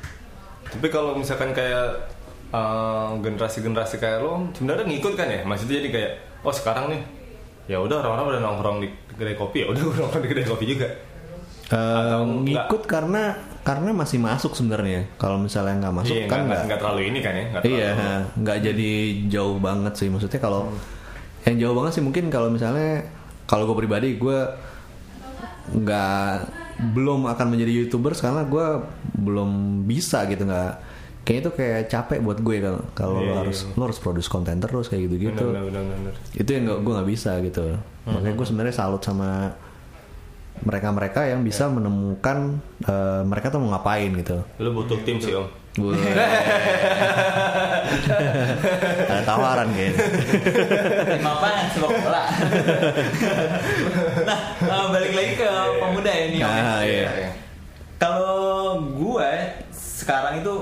Tapi 0.68 0.86
kalau 0.92 1.16
misalkan 1.16 1.56
kayak 1.56 2.12
eh, 2.52 3.08
generasi-generasi 3.24 3.96
kayak 3.96 4.20
lo 4.20 4.52
sebenarnya 4.52 4.84
ngikut 4.84 5.14
kan 5.16 5.28
ya? 5.28 5.40
Maksudnya 5.44 5.80
jadi 5.80 5.88
kayak 5.88 6.12
oh 6.44 6.52
sekarang 6.52 6.92
nih 6.92 7.00
ya 7.68 7.80
udah 7.80 8.00
orang-orang 8.00 8.36
udah 8.36 8.40
nongkrong 8.44 8.78
di 8.84 8.88
kedai 9.16 9.36
kopi 9.36 9.64
ya 9.64 9.66
udah 9.72 9.80
nongkrong 10.04 10.22
di 10.24 10.30
kedai 10.36 10.46
kopi 10.48 10.64
juga. 10.68 10.88
Eh, 11.68 11.76
Atau 11.76 12.20
enggak? 12.24 12.44
ngikut 12.68 12.82
karena 12.84 13.22
karena 13.68 13.92
masih 13.92 14.16
masuk 14.16 14.56
sebenarnya. 14.56 15.04
Kalau 15.14 15.36
misalnya 15.36 15.76
nggak 15.78 15.94
masuk 15.94 16.14
Iya, 16.14 16.24
kan 16.24 16.40
nggak 16.48 16.80
terlalu 16.80 17.02
ini 17.06 17.18
kan 17.20 17.32
ya? 17.32 17.44
terlalu- 17.52 17.68
Iya, 17.70 17.90
nggak 18.34 18.58
jadi 18.64 18.90
jauh 19.28 19.60
banget 19.60 19.92
sih. 19.92 20.08
Maksudnya 20.08 20.40
kalau 20.40 20.72
yang 21.44 21.56
jauh 21.58 21.74
banget 21.76 21.92
sih 21.92 22.02
mungkin 22.02 22.28
kalau 22.28 22.48
misalnya 22.48 23.04
kalau 23.44 23.68
gue 23.68 23.76
pribadi 23.76 24.16
gue 24.16 24.38
nggak 25.70 26.32
belum 26.94 27.26
akan 27.26 27.46
menjadi 27.48 27.72
youtuber 27.78 28.14
karena 28.14 28.44
gue 28.44 28.66
belum 29.14 29.50
bisa 29.84 30.24
gitu 30.24 30.44
nggak 30.44 30.72
kayaknya 31.24 31.42
itu 31.42 31.50
kayak 31.52 31.80
capek 31.88 32.18
buat 32.20 32.38
gue 32.38 32.56
kalau 32.58 32.80
kalau 32.94 33.14
Iya, 33.18 33.28
lo 33.28 33.34
harus 33.38 33.58
lo 33.68 33.82
harus 33.84 33.98
produce 33.98 34.28
konten 34.28 34.56
terus 34.56 34.88
kayak 34.88 35.10
gitu 35.10 35.28
gitu 35.28 35.44
Bener, 35.44 35.60
bener, 35.62 35.82
bener, 35.84 35.96
bener. 36.08 36.14
itu 36.32 36.48
yang 36.48 36.64
gue 36.70 36.92
nggak 36.94 37.08
bisa 37.08 37.36
gitu 37.42 37.76
makanya 38.04 38.32
gue 38.32 38.46
sebenarnya 38.46 38.74
salut 38.74 39.02
sama 39.02 39.52
mereka-mereka 40.62 41.26
yang 41.28 41.44
bisa 41.46 41.68
menemukan 41.70 42.58
eh, 42.86 43.22
mereka 43.26 43.50
tuh 43.52 43.60
mau 43.62 43.76
ngapain 43.76 44.10
gitu 44.18 44.42
Lu 44.58 44.70
butuh 44.74 44.98
tim 45.06 45.18
sih 45.20 45.34
om. 45.34 45.46
Gue 45.78 45.94
ada 49.08 49.22
tawaran 49.22 49.70
kayaknya. 49.70 50.02
Tim 51.06 51.22
apaan? 51.22 51.64
Sepak 51.70 51.90
bola. 52.02 52.22
nah, 54.26 54.38
eh, 54.58 54.86
balik 54.90 55.12
lagi 55.14 55.32
ke 55.38 55.50
pemuda 55.78 56.10
ya 56.10 56.26
nih. 56.34 56.40
Om. 56.42 56.50
Nah, 56.50 56.80
iya. 56.82 57.30
Kalau 57.98 58.82
gue 58.82 59.30
sekarang 59.70 60.42
itu 60.42 60.54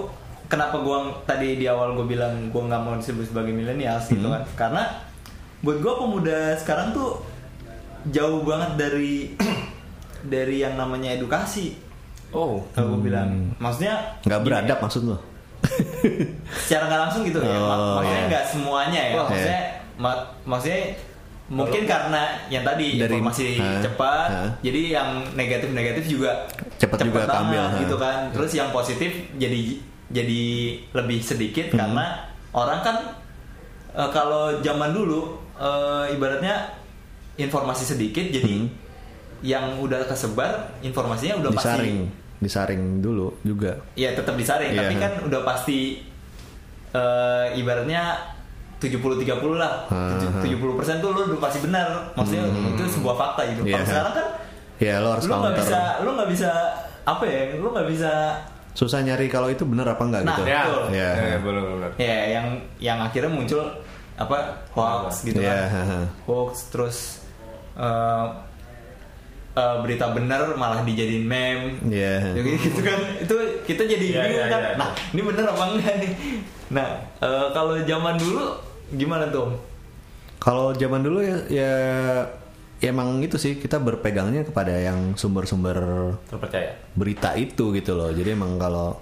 kenapa 0.53 0.85
gue 0.85 0.99
tadi 1.25 1.49
di 1.61 1.67
awal 1.69 1.97
gue 1.97 2.05
bilang 2.05 2.53
gue 2.53 2.63
nggak 2.63 2.83
mau 2.85 2.95
disebut 3.01 3.33
sebagai 3.33 3.57
milenials 3.57 4.13
gitu 4.13 4.29
kan? 4.29 4.45
Karena 4.53 4.85
buat 5.65 5.81
gue 5.81 5.95
pemuda 5.97 6.61
sekarang 6.61 6.93
tuh 6.93 7.25
jauh 8.13 8.45
banget 8.45 8.71
dari 8.79 9.35
dari 10.23 10.61
yang 10.61 10.75
namanya 10.75 11.13
edukasi. 11.13 11.77
Oh. 12.31 12.65
Kalau 12.71 12.97
gue 12.97 13.09
bilang, 13.09 13.53
maksudnya 13.57 13.97
Nggak 14.23 14.41
beradab 14.43 14.79
ya, 14.79 14.83
maksud 14.83 15.03
lo? 15.05 15.19
secara 16.63 16.87
nggak 16.87 17.01
langsung 17.03 17.23
gitu 17.25 17.39
ya. 17.39 17.49
Mak- 17.51 17.77
Oh, 17.77 17.95
maksudnya 17.99 18.19
iya. 18.19 18.29
nggak 18.29 18.45
semuanya 18.47 19.01
ya. 19.03 19.15
Maksudnya 19.19 19.61
mak- 19.97 20.27
maksudnya 20.45 20.81
mungkin 21.47 21.83
karena 21.85 22.23
yang 22.49 22.63
tadi 22.63 22.87
Dari- 22.97 23.07
informasi 23.15 23.47
Hah, 23.57 23.79
cepat, 23.81 24.29
hah. 24.29 24.51
jadi 24.61 24.81
yang 24.93 25.09
negatif-negatif 25.33 26.05
juga 26.09 26.31
Cepet 26.77 26.99
juga 27.05 27.23
banget 27.23 27.31
keambil, 27.33 27.63
hah. 27.63 27.79
gitu 27.81 27.97
kan. 27.97 28.19
Terus 28.31 28.51
yang 28.53 28.69
positif 28.71 29.11
jadi 29.35 29.61
jadi 30.07 30.43
lebih 30.93 31.19
sedikit 31.21 31.67
Hmm. 31.71 31.79
karena 31.81 32.05
orang 32.53 32.81
kan 32.81 32.97
eh, 33.93 34.11
kalau 34.11 34.61
zaman 34.61 34.91
dulu 34.93 35.35
eh, 35.57 36.13
ibaratnya 36.13 36.69
informasi 37.35 37.85
sedikit 37.87 38.27
jadi 38.27 38.55
Hmm. 38.61 38.71
Yang 39.41 39.77
udah 39.77 40.05
kesebar 40.05 40.81
informasinya 40.81 41.41
udah 41.41 41.51
Disaring, 41.53 41.99
pasti 42.05 42.39
disaring 42.39 42.83
dulu 43.01 43.33
juga. 43.43 43.77
Iya 43.93 44.13
tetap 44.13 44.35
disaring, 44.35 44.71
Iya. 44.71 44.81
tapi 44.83 44.95
kan 44.97 45.13
udah 45.23 45.41
pasti 45.43 46.05
eh, 46.91 47.47
ibaratnya 47.55 48.17
70-30 48.77 49.25
lah. 49.57 49.89
Ah, 49.89 50.17
ah. 50.17 50.41
70 50.41 50.77
persen 50.77 51.01
tuh 51.01 51.11
lu 51.11 51.21
udah 51.27 51.41
pasti 51.41 51.59
benar. 51.61 52.13
Maksudnya 52.13 52.45
itu 52.71 52.83
sebuah 52.91 53.15
fakta 53.15 53.41
gitu. 53.49 53.65
Iya. 53.65 53.73
Kalau 53.75 53.87
sekarang 53.87 54.15
kan 54.15 54.27
Ya 54.77 55.01
lo 55.01 55.09
harus 55.11 55.25
lu 55.25 55.33
nggak 55.33 55.41
counter. 55.51 55.65
bisa, 55.65 55.81
lu 56.01 56.11
nggak 56.13 56.31
bisa 56.31 56.51
apa 57.03 57.25
ya? 57.25 57.41
Lu 57.57 57.69
nggak 57.73 57.89
bisa 57.89 58.13
Susah 58.73 59.01
nyari 59.01 59.25
kalau 59.27 59.49
itu 59.49 59.65
bener 59.65 59.89
apa 59.89 60.05
enggak 60.05 60.21
Nah, 60.23 60.37
gitu. 60.37 60.43
Ya, 60.45 60.61
Betul. 60.63 60.83
Iya. 60.93 61.11
ya, 61.17 61.39
benar 61.41 61.63
benar. 61.67 61.91
ya 61.97 62.19
yang 62.31 62.47
yang 62.77 62.99
akhirnya 63.01 63.33
muncul 63.33 63.65
apa 64.15 64.37
hoax 64.71 65.25
gitu 65.25 65.41
Iya, 65.41 65.65
kan. 65.65 66.05
Hoax 66.25 66.53
terus 66.69 66.97
eh, 67.75 68.25
eh, 69.57 69.77
berita 69.81 70.13
benar 70.13 70.53
malah 70.55 70.83
dijadiin 70.83 71.25
meme. 71.25 71.81
Iya. 71.83 72.37
Jadi 72.37 72.49
gitu 72.61 72.81
kan 72.81 73.01
itu 73.17 73.35
kita 73.65 73.83
jadi 73.85 74.05
Iya, 74.07 74.21
bingung 74.23 74.37
iya, 74.39 74.47
kan. 74.47 74.61
iya. 74.63 74.73
Nah, 74.77 74.91
ini 75.11 75.21
bener 75.23 75.45
apa 75.47 75.65
enggak 75.67 75.95
nih? 75.99 76.13
Nah, 76.69 76.89
eh, 77.19 77.47
kalau 77.51 77.75
zaman 77.81 78.15
dulu 78.15 78.45
gimana 78.93 79.27
tuh? 79.27 79.57
Kalau 80.37 80.71
zaman 80.73 81.01
dulu 81.01 81.19
ya, 81.21 81.37
ya 81.49 81.73
ya 82.77 82.93
emang 82.93 83.19
itu 83.19 83.35
sih 83.35 83.57
kita 83.57 83.81
berpegangnya 83.81 84.45
kepada 84.45 84.71
yang 84.71 85.17
sumber-sumber 85.17 85.81
Terpercaya. 86.29 86.77
berita 86.93 87.33
itu 87.35 87.73
gitu 87.73 87.97
loh. 87.97 88.13
Jadi 88.13 88.31
emang 88.31 88.55
kalau 88.57 89.01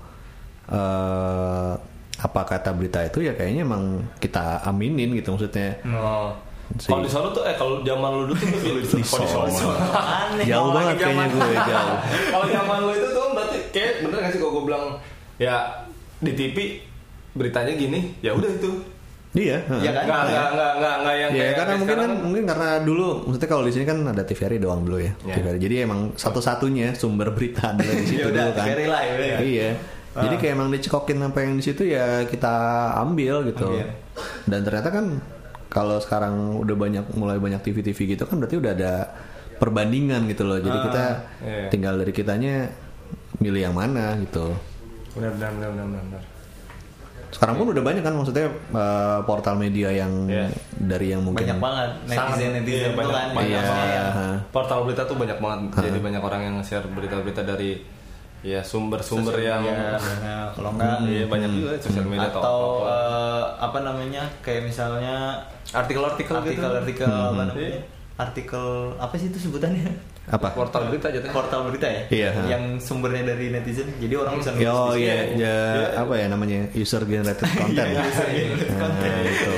eh 0.64 1.72
apa 2.14 2.40
kata 2.46 2.70
berita 2.72 3.02
itu 3.02 3.20
ya 3.20 3.34
kayaknya 3.34 3.66
emang 3.66 4.06
kita 4.16 4.62
aminin 4.64 5.12
gitu 5.12 5.34
maksudnya. 5.34 5.76
Oh. 5.84 6.30
Si- 6.74 6.86
Kalau 6.86 7.00
di 7.00 7.08
Solo 7.08 7.28
tuh 7.30 7.42
eh 7.42 7.54
kalau 7.54 7.80
zaman 7.80 8.10
lu 8.12 8.22
dulu 8.26 8.34
tuh 8.34 8.60
di, 8.76 8.82
Di 8.82 9.02
Solo. 9.02 9.46
Aneh. 9.94 10.44
Jauh 10.44 10.58
Kalau 10.64 10.74
banget 10.74 10.94
kayaknya 10.96 11.24
zaman- 11.24 11.30
gue 11.30 11.56
jauh. 11.62 11.96
kalau 12.32 12.46
zaman 12.48 12.78
lu 12.80 12.92
itu 12.92 13.08
tuh 13.08 13.24
berarti 13.30 13.58
kayak 13.70 13.92
bener 14.00 14.18
gak 14.18 14.30
sih 14.30 14.38
kalau 14.38 14.52
gue 14.52 14.64
bilang 14.64 14.84
ya 15.36 15.54
di 16.16 16.32
TV 16.32 16.56
beritanya 17.30 17.72
gini, 17.72 18.00
ya 18.18 18.30
udah 18.30 18.46
itu. 18.48 18.70
Iya. 19.34 19.58
Iya 19.68 19.90
kan? 19.92 20.04
Nggak 20.04 20.22
nggak 20.24 20.48
nggak 20.48 20.72
nggak 20.74 20.94
nggak 20.96 21.14
yang 21.16 21.30
Ya 21.30 21.36
kayak 21.36 21.52
karena 21.52 21.66
kayak 21.66 21.74
mungkin 21.76 21.90
kan 21.90 21.98
sekarang. 22.06 22.22
mungkin 22.22 22.44
karena 22.46 22.68
dulu 22.80 23.06
maksudnya 23.20 23.48
kalau 23.50 23.62
di 23.62 23.72
sini 23.72 23.84
kan 23.84 23.98
ada 24.04 24.22
TVRI 24.22 24.58
doang 24.58 24.80
dulu 24.82 24.98
ya. 24.98 25.12
Ya. 25.20 25.34
TVRI. 25.34 25.58
Jadi 25.60 25.74
emang 25.80 26.00
satu-satunya 26.14 26.86
sumber 26.92 27.28
berita 27.30 27.62
adalah 27.68 27.94
di 27.94 28.06
situ 28.08 28.22
Ya 28.24 28.30
dulu 28.30 28.50
kan. 28.52 28.64
TVRI 28.64 28.86
lah, 28.86 29.00
ya 29.02 29.14
ya. 29.18 29.38
Iya. 29.40 29.70
Jadi 30.16 30.34
kayak 30.36 30.52
emang 30.54 30.68
dicekokin 30.70 31.18
apa 31.20 31.38
yang 31.40 31.52
di 31.54 31.62
situ 31.62 31.82
ya 31.84 32.06
kita 32.22 32.54
ambil 32.96 33.42
gitu. 33.44 33.66
Ambil. 33.68 33.90
Dan 34.46 34.60
ternyata 34.62 34.88
kan 34.88 35.06
kalau 35.66 35.98
sekarang 35.98 36.34
udah 36.56 36.74
banyak 36.74 37.04
mulai 37.12 37.36
banyak 37.36 37.60
TV-TV 37.60 38.14
gitu 38.14 38.24
kan 38.24 38.36
berarti 38.36 38.56
udah 38.56 38.72
ada 38.72 38.92
perbandingan 39.54 40.26
gitu 40.26 40.42
loh. 40.42 40.58
Jadi 40.58 40.74
Ah, 40.74 40.84
kita 40.84 41.04
iya. 41.40 41.66
tinggal 41.68 41.94
dari 41.96 42.10
kitanya 42.10 42.54
milih 43.36 43.60
yang 43.62 43.74
mana 43.74 44.14
gitu. 44.18 44.54
benar 45.12 45.30
benar 45.30 45.50
benar 45.54 45.70
benar 45.70 46.02
benar. 46.02 46.22
Sekarang 47.30 47.54
pun 47.56 47.66
udah 47.70 47.82
banyak 47.82 48.02
kan 48.02 48.14
maksudnya 48.14 48.46
eh, 48.50 49.18
portal 49.22 49.54
media 49.54 49.90
yang 49.90 50.26
Iya. 50.26 50.50
dari 50.72 51.06
yang 51.10 51.22
mungkin 51.22 51.42
Banyak 51.44 51.58
banget 51.58 51.90
netizen 52.04 52.50
netizen 52.52 52.66
iya, 52.74 52.86
itu 52.86 52.94
banyak- 52.96 53.10
kan. 53.12 53.28
banyak 53.32 53.62
banget. 53.64 53.90
yang- 53.90 54.38
Portal 54.50 54.78
berita 54.82 55.02
tuh 55.04 55.16
banyak 55.16 55.38
banget. 55.38 55.60
Jadi 55.80 55.98
banyak 56.00 56.22
orang 56.22 56.42
yang 56.42 56.56
share 56.60 56.86
berita-berita 56.86 57.42
dari 57.42 57.70
ya 58.44 58.60
sumber-sumber 58.60 59.40
yang 59.40 59.64
nah, 59.64 60.52
kalau 60.52 60.76
enggak 60.76 61.00
Iya, 61.00 61.24
banyak 61.26 61.50
juga 61.50 61.70
sosial 61.80 62.04
media 62.04 62.28
atau 62.28 62.44
apa-apa. 62.44 62.84
eh, 62.92 63.42
apa 63.58 63.78
namanya 63.80 64.22
kayak 64.44 64.68
misalnya 64.68 65.40
artikel-artikel 65.72 66.36
gitu. 66.44 66.60
artikel-artikel 66.60 67.08
apa 67.08 67.42
namanya? 67.48 67.80
Artikel 68.14 68.66
apa 69.00 69.14
sih 69.16 69.32
itu 69.32 69.38
sebutannya 69.40 69.88
apa? 70.26 70.48
Portal 70.50 70.88
berita 70.88 71.06
aja 71.06 71.20
portal 71.28 71.68
berita 71.68 71.84
ya 71.84 72.02
Iya. 72.08 72.30
yang 72.48 72.62
sumbernya 72.76 73.28
dari 73.28 73.48
netizen 73.48 73.84
jadi 73.98 74.14
orang 74.16 74.38
bisa 74.38 74.50
Ya, 74.54 74.70
Oh 74.70 74.92
iya, 74.92 75.14
ya, 75.30 75.56
apa 75.94 76.14
ya 76.14 76.26
namanya 76.26 76.64
user 76.72 77.04
generated 77.04 77.44
content. 77.60 77.88
Iya, 77.88 78.00
user 78.02 78.26
generated 78.26 78.70
Nah, 78.70 78.80
content. 78.80 79.14
itu. 79.22 79.52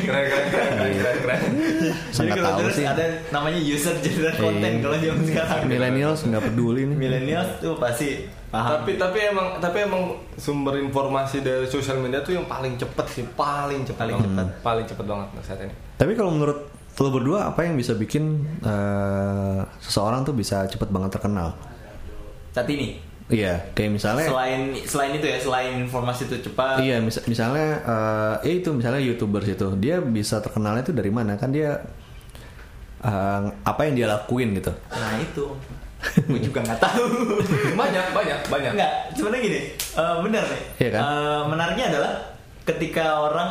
Keren 0.00 0.24
keren 0.24 0.46
keren 0.48 0.48
keren 0.48 0.92
keren. 0.96 1.16
keren. 1.20 1.40
jadi 1.44 1.92
Sangat 2.10 2.36
tahu 2.38 2.68
sih. 2.70 2.84
ada 2.84 3.04
namanya 3.30 3.60
user 3.60 3.94
generated 3.98 4.38
content 4.38 4.72
Iya. 4.72 4.82
kalau 4.82 4.96
zaman 4.98 5.22
sekarang 5.28 5.60
Millennials 5.66 6.20
nggak 6.22 6.42
peduli 6.42 6.82
nih. 6.84 6.96
milenial 6.96 7.44
tuh 7.58 7.76
pasti 7.76 8.08
paham 8.46 8.82
Tapi 8.82 8.96
tapi 8.96 9.18
emang 9.22 9.46
tapi 9.58 9.78
emang 9.80 10.02
sumber 10.34 10.74
informasi 10.76 11.38
dari 11.38 11.66
sosial 11.66 11.98
media 11.98 12.18
tuh 12.18 12.34
yang 12.34 12.46
paling 12.46 12.74
cepet 12.74 13.06
sih, 13.06 13.24
paling 13.30 13.84
cepet 13.84 14.00
Paling 14.00 14.16
banget. 14.16 14.30
cepet. 14.32 14.48
paling 14.60 14.84
cepet 14.86 15.04
banget 15.06 15.28
saat 15.42 15.60
ini. 15.60 15.74
Tapi 15.94 16.12
kalau 16.14 16.32
menurut 16.32 16.58
lo 17.00 17.08
berdua 17.08 17.48
apa 17.48 17.64
yang 17.64 17.74
bisa 17.74 17.92
bikin 17.92 18.24
eh, 18.60 19.60
seseorang 19.80 20.20
tuh 20.20 20.32
bisa 20.32 20.64
cepet 20.64 20.88
banget 20.88 21.10
terkenal? 21.12 21.56
saat 22.50 22.66
ini 22.66 22.98
Iya, 23.30 23.62
kayak 23.72 23.94
misalnya. 23.94 24.26
selain 24.26 24.74
selain 24.82 25.12
itu 25.14 25.22
ya 25.24 25.38
selain 25.38 25.80
informasi 25.80 26.26
itu 26.26 26.36
cepat 26.44 26.82
Iya, 26.82 26.98
mis- 26.98 27.22
misalnya, 27.24 27.68
eh, 27.80 28.34
ya 28.42 28.52
itu 28.56 28.68
misalnya 28.70 28.98
youtubers 28.98 29.46
itu, 29.46 29.70
dia 29.76 29.96
bisa 29.98 30.38
terkenalnya 30.38 30.82
itu 30.82 30.90
dari 30.90 31.08
mana? 31.08 31.38
Kan 31.38 31.50
dia 31.50 31.78
eh, 33.00 33.42
apa 33.62 33.80
yang 33.82 33.94
dia 33.94 34.06
lakuin 34.06 34.52
gitu? 34.52 34.74
nah 34.90 35.14
itu 35.16 35.46
gue 36.26 36.40
juga 36.40 36.64
nggak 36.64 36.80
tahu 36.80 37.06
Banyak 37.76 38.06
banyak 38.10 38.38
banyak. 38.46 38.72
Enggak, 38.72 38.92
sebenarnya 39.14 39.42
gini, 39.42 39.60
eh, 39.94 40.16
benar 40.20 40.44
nih. 40.44 40.62
Iya 40.78 40.88
kan? 40.90 41.00
Eh, 41.00 41.40
menariknya 41.46 41.86
adalah 41.88 42.12
ketika 42.66 43.04
orang 43.20 43.50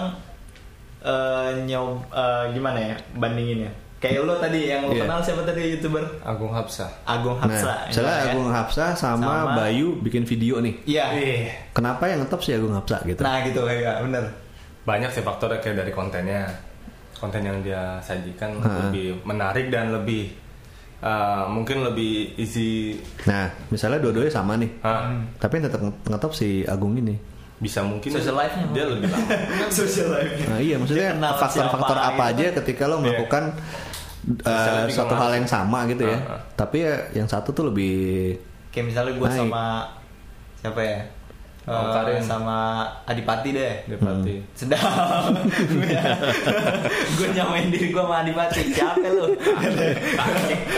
eh, 1.02 1.50
nyob 1.64 2.04
eh, 2.10 2.44
gimana 2.52 2.80
ya 2.82 2.96
bandinginnya. 3.14 3.72
Kayak 4.00 4.24
lo 4.24 4.40
tadi 4.40 4.60
yang 4.66 4.88
lo 4.88 4.96
Iya. 4.96 5.04
kenal 5.04 5.20
siapa 5.20 5.44
tadi 5.44 5.76
youtuber 5.76 6.00
Agung 6.22 6.50
Hapsa. 6.50 6.88
Agung 7.04 7.36
Nah, 7.36 7.44
Hapsa. 7.46 7.74
misalnya 7.86 8.16
ya. 8.16 8.24
Agung 8.32 8.48
Hapsa 8.48 8.86
sama, 8.94 9.44
Sama- 9.44 9.56
Bayu 9.58 10.00
bikin 10.00 10.24
video 10.24 10.60
nih. 10.60 10.72
Iya. 10.88 11.06
Kenapa 11.72 12.08
yang 12.08 12.24
ngetop 12.24 12.40
sih 12.40 12.56
Agung 12.56 12.72
Hapsa 12.72 13.04
gitu? 13.04 13.20
Nah 13.20 13.44
gitu 13.44 13.60
ya 13.66 14.00
bener. 14.00 14.24
Banyak 14.82 15.12
sih 15.12 15.20
faktornya 15.20 15.60
kayak 15.60 15.78
dari 15.78 15.92
kontennya. 15.92 16.48
konten 17.20 17.44
yang 17.44 17.60
dia 17.60 18.00
sajikan 18.00 18.64
Ha. 18.64 18.88
lebih 18.88 19.20
menarik 19.28 19.68
dan 19.68 19.92
lebih 19.92 20.32
uh, 21.00 21.44
mungkin 21.46 21.84
lebih 21.84 22.32
easy 22.36 22.96
Nah, 23.28 23.52
misalnya 23.68 24.00
dua-duanya 24.00 24.32
sama 24.32 24.56
nih. 24.56 24.72
Ah, 24.80 25.12
Tapi 25.36 25.60
yang 25.60 25.68
tetap 25.68 25.84
ngetop 25.84 26.32
si 26.32 26.64
Agung 26.64 26.96
ini. 26.96 27.20
Bisa 27.60 27.84
mungkin 27.84 28.10
Social 28.16 28.40
life-nya, 28.40 28.66
dia 28.72 28.84
Bang. 28.88 28.92
lebih 28.96 29.08
lama. 29.12 29.28
social 29.84 30.08
life 30.16 30.32
Nah, 30.48 30.60
iya 30.64 30.76
maksudnya 30.80 31.10
faktor-faktor 31.36 31.98
apa 32.00 32.24
gitu 32.32 32.40
aja 32.40 32.46
ketika 32.64 32.84
lo 32.88 32.96
melakukan 33.04 33.44
uh, 33.52 34.36
Bisa 34.40 34.72
lebih 34.84 34.94
suatu 34.96 35.14
hal 35.20 35.32
yang 35.36 35.48
sama 35.48 35.80
gitu 35.92 36.04
ya. 36.08 36.18
Ah, 36.24 36.40
ah. 36.40 36.42
Tapi 36.56 36.78
ya 36.88 36.94
yang 37.16 37.28
satu 37.28 37.52
tuh 37.52 37.68
lebih 37.68 38.36
kayak 38.72 38.86
misalnya 38.96 39.14
gue 39.18 39.28
sama 39.28 39.92
siapa 40.62 40.82
ya 40.84 41.00
Oh, 41.70 41.94
Karin. 41.94 42.18
sama 42.20 42.58
Adipati 43.06 43.54
deh 43.54 43.74
Dia 43.86 43.96
pasti. 43.96 44.42
sedap 44.52 44.82
gue 47.14 47.28
nyamain 47.30 47.68
diri 47.68 47.90
gue 47.90 48.02
sama 48.02 48.16
Adipati 48.20 48.62
siapa 48.70 49.08
lu 49.08 49.26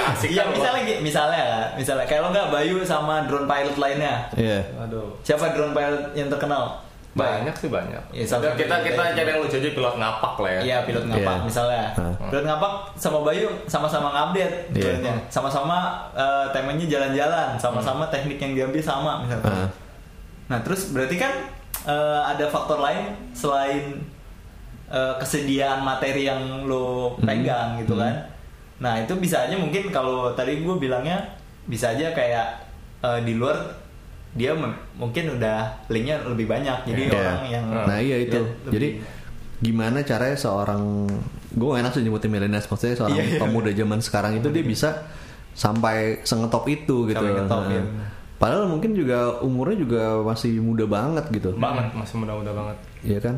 Asik 0.05 0.29
Iya 0.29 0.43
kan, 0.43 0.51
misalnya 0.51 0.81
misalnya 0.99 1.39
ya 1.39 1.61
misalnya 1.73 2.05
kayak 2.05 2.21
lo 2.21 2.29
nggak 2.29 2.47
Bayu 2.49 2.77
sama 2.81 3.23
drone 3.25 3.45
pilot 3.45 3.77
lainnya 3.77 4.27
Iya. 4.33 4.59
Aduh. 4.79 5.15
siapa 5.21 5.51
drone 5.51 5.71
pilot 5.71 6.03
yang 6.13 6.27
terkenal 6.27 6.83
Banyak 7.11 7.51
sih 7.53 7.67
banyak. 7.67 7.99
Iya, 8.15 8.23
Udah, 8.23 8.55
satu 8.55 8.55
kita 8.55 8.75
kita 8.87 9.03
cari 9.11 9.27
yang 9.27 9.43
lucu 9.43 9.59
aja 9.59 9.69
pilot 9.69 9.95
ngapak 9.99 10.33
lah 10.37 10.51
ya. 10.53 10.61
Iya 10.61 10.77
pilot 10.81 11.03
ngapak 11.05 11.35
Iya. 11.35 11.43
misalnya 11.43 11.83
Hah. 11.91 12.13
pilot 12.25 12.45
ngapak 12.45 12.71
sama 12.95 13.19
Bayu 13.21 13.47
sama-sama 13.67 14.07
ngupdate 14.09 14.71
Iya. 14.71 14.95
drone-nya. 14.95 15.13
sama-sama 15.27 15.77
eh, 16.13 16.45
temanya 16.49 16.85
jalan-jalan 16.87 17.47
sama-sama 17.57 18.07
teknik 18.07 18.39
yang 18.39 18.55
diambil 18.55 18.79
sama 18.81 19.19
misalnya 19.19 19.43
Ah. 19.43 19.67
Nah 20.51 20.59
terus 20.59 20.91
berarti 20.91 21.15
kan 21.15 21.31
eh, 21.85 22.21
ada 22.27 22.45
faktor 22.45 22.77
lain 22.77 23.15
selain 23.31 24.03
eh, 24.87 25.13
kesediaan 25.15 25.79
materi 25.81 26.27
yang 26.27 26.41
lo 26.61 27.15
pegang 27.17 27.79
gitu 27.79 27.95
kan 27.95 28.27
nah 28.77 28.97
itu 28.97 29.13
bisa 29.15 29.41
aja 29.41 29.55
mungkin 29.55 29.87
kalau 29.89 30.33
tadi 30.33 30.59
gue 30.59 30.75
bilangnya 30.75 31.23
bisa 31.63 31.89
aja 31.89 32.11
kayak 32.11 32.47
eh, 32.99 33.19
di 33.23 33.33
luar 33.33 33.79
dia 34.31 34.51
mungkin 34.93 35.35
udah 35.35 35.87
linknya 35.87 36.23
lebih 36.25 36.47
banyak 36.47 36.83
jadi 36.85 37.01
Iya. 37.05 37.15
orang 37.15 37.41
yang 37.45 37.65
Nah 37.67 37.99
iya 37.99 38.17
itu. 38.21 38.39
lebih- 38.63 38.71
Jadi 38.71 38.87
gimana 39.61 40.01
caranya 40.01 40.33
seorang 40.33 41.03
gue 41.51 41.67
enak 41.69 41.91
sih 41.91 42.01
nyebutin 42.01 42.31
milenial 42.31 42.59
maksudnya 42.59 42.95
seorang 42.97 43.13
Iya, 43.13 43.23
iya. 43.27 43.39
pemuda 43.39 43.71
zaman 43.71 43.99
sekarang 43.99 44.39
itu 44.39 44.47
dia 44.49 44.63
bisa 44.65 44.89
sampai 45.51 46.23
sengetop 46.23 46.63
itu 46.65 47.05
gitu. 47.05 47.19
Sampai 47.19 47.35
ngetop, 47.35 47.61
Nah, 47.61 47.69
iya. 47.69 47.83
Padahal 48.41 48.65
mungkin 48.65 48.91
juga 48.91 49.37
umurnya 49.39 49.77
juga 49.77 50.01
masih 50.19 50.57
muda 50.57 50.83
banget 50.83 51.29
gitu. 51.31 51.53
Banget, 51.53 51.93
masih 51.93 52.15
muda-muda 52.17 52.49
banget. 52.51 52.77
Iya 53.01 53.19
kan? 53.21 53.35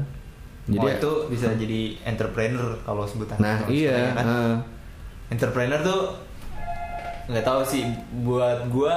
Jadi 0.63 0.79
oh, 0.79 0.87
ya- 0.87 0.95
itu 0.95 1.11
bisa 1.27 1.47
jadi 1.53 1.81
entrepreneur 2.01 2.71
kalau 2.81 3.03
sebutan 3.03 3.35
nah 3.35 3.59
kalau 3.59 3.67
iya. 3.69 4.15
kan. 4.15 4.23
ah. 4.23 4.55
entrepreneur 5.27 5.75
tuh 5.77 6.01
nggak 7.25 7.43
tahu 7.43 7.61
sih 7.61 7.83
buat 8.21 8.63
gua 8.67 8.95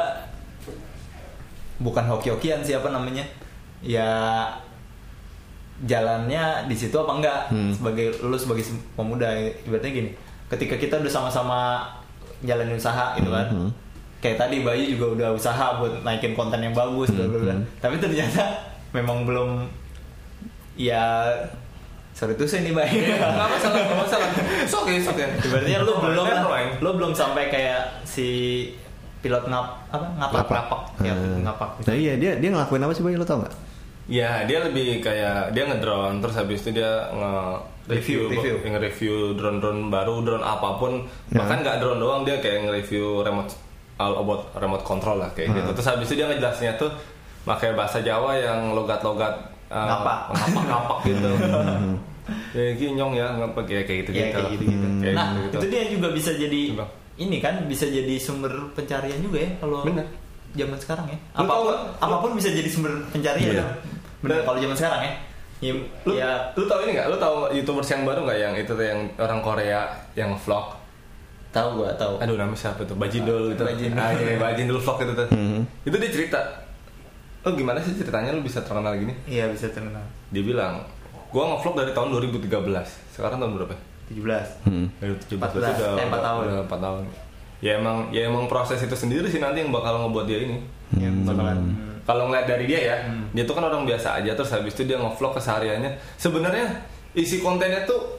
bukan 1.76 2.06
hoki-hokian 2.06 2.62
siapa 2.62 2.86
namanya 2.86 3.26
ya 3.78 4.46
jalannya 5.82 6.64
di 6.64 6.74
situ 6.74 6.94
apa 6.94 7.12
enggak 7.12 7.40
Hmm. 7.48 7.68
sebagai 7.70 8.16
lu 8.22 8.32
sebagai 8.34 8.62
se- 8.62 8.78
pemuda 8.94 9.28
ibaratnya 9.60 9.92
gini 9.92 10.10
ketika 10.48 10.74
kita 10.74 10.94
udah 10.96 11.10
sama-sama 11.10 11.84
jalanin 12.40 12.74
usaha 12.74 13.12
gitu 13.14 13.28
kan 13.28 13.46
Hmm. 13.48 13.70
Kayak 14.26 14.36
tadi 14.36 14.60
Bayu 14.60 14.84
juga 14.92 15.06
udah 15.08 15.28
usaha 15.32 15.78
buat 15.78 16.02
naikin 16.02 16.32
konten 16.32 16.58
yang 16.58 16.72
bagus 16.72 17.08
bla 17.08 17.24
bla 17.24 17.38
bla. 17.40 17.54
Hmm. 17.54 17.62
tapi 17.78 17.96
ternyata 17.96 18.42
memang 18.90 19.22
belum 19.22 19.70
ya 20.74 21.30
sorry 22.10 22.34
tuh 22.34 22.44
sih 22.44 22.60
nih 22.60 22.72
Bayu 22.72 22.96
Enggak 23.06 23.48
masalah, 23.50 23.78
enggak 23.78 23.98
masalah. 23.98 24.28
It's 24.58 24.72
okay, 24.72 24.94
it's 24.96 25.06
okay. 25.06 25.28
Ibaratnya 25.38 25.78
lu 25.80 25.92
belum 25.96 26.24
lu 26.78 26.90
belum 26.92 27.12
sampai 27.12 27.46
kayak 27.46 28.02
si 28.02 28.28
pilot 29.18 29.44
ngap 29.44 29.66
apa 29.90 30.06
ngapak 30.14 30.42
ngapak 30.46 30.80
ya 31.00 31.12
Ah. 31.12 31.38
ngapak 31.42 31.70
Nah 31.82 31.94
iya 31.94 32.14
dia 32.14 32.36
dia 32.36 32.48
ngelakuin 32.48 32.80
apa 32.80 32.92
sih 32.92 33.02
Bay 33.02 33.14
lo 33.14 33.22
tau 33.22 33.40
nggak? 33.40 33.54
Ya, 34.06 34.46
dia 34.46 34.62
lebih 34.62 35.02
kayak 35.02 35.50
dia 35.50 35.66
ngedrone 35.66 36.22
terus 36.22 36.38
habis 36.38 36.62
itu 36.62 36.78
dia 36.78 37.10
nge 37.10 37.32
review 37.86 38.30
Review, 38.30 38.54
review. 38.54 38.70
nge-review 38.70 39.14
drone-drone 39.34 39.90
baru, 39.90 40.22
drone 40.22 40.42
apa 40.42 40.78
pun. 40.78 41.02
Ya. 41.28 41.42
Bahkan 41.42 41.58
nggak 41.58 41.76
drone 41.78 41.98
doang 41.98 42.22
dia 42.22 42.38
kayak 42.38 42.64
nge-review 42.64 43.20
remote 43.20 43.50
all 43.96 44.14
about 44.16 44.52
remote 44.54 44.82
control 44.82 45.16
lah 45.16 45.30
kayak 45.32 45.50
gitu. 45.50 45.60
Hmm. 45.64 45.74
Terus 45.74 45.88
habis 45.88 46.06
itu 46.06 46.14
dia 46.14 46.26
ngejelasinnya 46.26 46.74
tuh 46.76 46.90
pakai 47.42 47.72
bahasa 47.72 47.98
Jawa 47.98 48.36
yang 48.36 48.72
logat-logat 48.72 49.34
uh, 49.68 49.86
Ngapak. 49.86 50.18
ngapak-ngapak 50.30 50.98
gitu. 51.06 51.30
ya 52.52 52.74
gini 52.74 52.92
nyong 52.94 53.12
ya 53.14 53.26
ngapak 53.32 53.64
ya 53.66 53.80
kayak 53.86 53.98
gitu 54.02 54.10
ya 54.10 54.18
gitu. 54.18 54.34
kayak 54.34 54.50
gitu 54.50 54.64
gitu 54.66 54.86
Hmm. 54.86 54.98
Kayak 54.98 55.14
nah 55.14 55.26
gitu-gitu. 55.30 55.56
itu 55.56 55.66
dia 55.70 55.82
juga 55.86 56.08
bisa 56.10 56.30
jadi 56.34 56.60
Coba. 56.74 56.86
ini 57.16 57.36
kan 57.38 57.54
bisa 57.64 57.86
jadi 57.86 58.14
sumber 58.18 58.52
pencarian 58.74 59.18
juga 59.22 59.38
ya 59.40 59.50
kalau 59.56 59.78
Bener. 59.86 60.06
zaman 60.52 60.74
sekarang 60.76 61.06
ya 61.06 61.18
Lu 61.38 61.46
tau 61.46 61.46
apa 61.46 61.54
pun 61.62 61.76
apa 62.02 62.16
pun 62.18 62.30
bisa 62.34 62.48
jadi 62.50 62.66
sumber 62.66 62.92
pencarian 63.08 63.46
Iya. 63.54 63.66
bener 64.18 64.38
kalau 64.42 64.58
zaman 64.58 64.74
sekarang 64.74 65.00
ya 65.00 65.12
ya, 65.62 65.72
Lu, 66.02 66.12
ya 66.12 66.30
lu 66.52 66.64
tahu 66.66 66.80
ini 66.84 66.90
nggak? 66.92 67.06
Lu 67.08 67.16
tahu 67.16 67.36
youtubers 67.54 67.88
yang 67.88 68.02
baru 68.02 68.20
nggak 68.26 68.38
yang 68.38 68.54
itu 68.56 68.72
tuh 68.74 68.84
yang 68.84 69.00
orang 69.16 69.40
Korea 69.40 69.80
yang 70.12 70.34
vlog? 70.36 70.66
Tahu 71.56 71.68
gua 71.78 71.90
tahu 71.94 72.20
Aduh 72.20 72.36
namanya 72.36 72.58
siapa 72.58 72.84
tuh? 72.84 72.92
Bajindul 72.94 73.50
gitu. 73.50 73.64
Bajindul. 73.64 73.96
Ah, 73.96 74.12
iya, 74.12 74.36
Bajindul 74.36 74.76
vlog 74.76 74.98
itu 75.00 75.12
tuh. 75.14 75.28
Mhm. 75.30 75.60
Itu 75.82 75.96
dia 75.96 76.10
cerita. 76.10 76.40
Lo 77.40 77.54
gimana 77.54 77.78
sih 77.78 77.94
ceritanya 77.94 78.30
lu 78.30 78.42
bisa 78.42 78.60
terkenal 78.60 78.92
gini? 78.92 79.14
iya 79.24 79.46
bisa 79.46 79.66
terkenal 79.66 80.02
Dia 80.28 80.42
bilang, 80.42 80.82
gua 81.28 81.54
ngevlog 81.54 81.74
dari 81.74 81.90
tahun 81.90 82.08
2013. 82.12 82.52
Sekarang 83.08 83.38
tahun 83.38 83.52
berapa? 83.54 83.74
17 84.06 84.46
Hmm. 84.62 84.86
Dari 84.98 85.12
17 85.16 85.40
14, 85.40 85.50
berarti 85.56 85.80
udah, 85.80 85.92
eh, 85.94 86.06
empat 86.06 86.22
tahun. 86.22 86.42
Udah 86.42 86.56
4 86.62 86.80
tahun. 86.80 87.02
Ya 87.58 87.72
emang 87.76 87.96
ya 88.10 88.22
emang 88.24 88.44
proses 88.46 88.78
itu 88.78 88.92
sendiri 88.92 89.26
sih 89.26 89.38
nanti 89.38 89.58
yang 89.58 89.70
bakal 89.70 90.04
ngebuat 90.04 90.26
dia 90.26 90.38
ini. 90.42 90.58
ya 90.94 91.08
bakalan 91.24 91.58
Kalau 92.02 92.30
ngeliat 92.30 92.46
dari 92.46 92.64
dia 92.64 92.80
ya, 92.84 92.96
Hmm. 93.02 93.26
dia 93.30 93.42
tuh 93.42 93.54
kan 93.54 93.64
orang 93.64 93.82
biasa 93.82 94.22
aja 94.22 94.30
terus 94.32 94.50
habis 94.50 94.70
itu 94.72 94.84
dia 94.84 94.94
ngevlog 94.94 95.34
kesehariannya. 95.34 95.90
Sebenarnya 96.16 96.66
isi 97.12 97.38
kontennya 97.38 97.82
tuh 97.82 98.15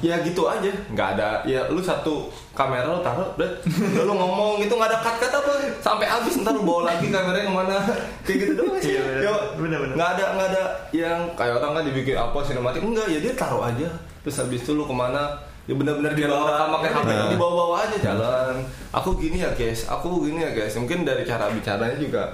ya 0.00 0.16
gitu 0.24 0.48
aja, 0.48 0.72
nggak 0.88 1.08
ada 1.20 1.44
ya 1.44 1.68
lu 1.68 1.76
satu 1.84 2.32
kamera 2.56 2.88
lu 2.88 3.04
taruh, 3.04 3.28
udah. 3.36 3.50
Lu 3.92 4.12
ngomong 4.16 4.64
gitu 4.64 4.72
nggak 4.72 4.88
ada 4.88 4.98
cut 5.04 5.20
cut 5.20 5.28
apa. 5.28 5.52
Sampai 5.84 6.08
habis 6.08 6.40
ntar 6.40 6.56
lu 6.56 6.64
bawa 6.64 6.96
lagi 6.96 7.12
kameranya 7.12 7.44
ke 7.44 7.52
mana 7.52 7.76
kayak 8.24 8.36
gitu 8.40 8.52
doang 8.56 8.80
sih. 8.80 8.96
Iya, 8.96 9.32
bener. 9.60 9.84
Bener, 9.84 9.92
nggak 9.92 10.10
ada 10.16 10.24
nggak 10.32 10.48
ada 10.48 10.62
yang 10.96 11.18
kayak 11.36 11.60
orang 11.60 11.72
kan 11.76 11.84
dibikin 11.84 12.16
apa 12.16 12.38
sinematik. 12.40 12.80
Enggak 12.80 13.06
ya 13.12 13.18
dia 13.20 13.32
taruh 13.36 13.60
aja. 13.68 13.88
Terus 14.24 14.36
habis 14.40 14.64
itu 14.64 14.72
lu 14.72 14.88
ke 14.88 14.94
mana? 14.96 15.36
Ya 15.68 15.74
benar-benar 15.76 16.16
di 16.16 16.24
bawah. 16.24 16.48
Dibawa. 16.48 16.74
pakai 16.80 16.90
HP 16.90 17.08
di 17.12 17.36
bawah-bawah 17.36 17.78
aja 17.84 17.96
jalan. 18.00 18.54
Aku 18.96 19.20
gini 19.20 19.44
ya 19.44 19.52
guys. 19.52 19.84
Aku 19.92 20.24
gini 20.24 20.40
ya 20.40 20.50
guys. 20.56 20.72
Mungkin 20.80 21.04
dari 21.04 21.22
cara 21.28 21.52
bicaranya 21.52 22.00
juga 22.00 22.32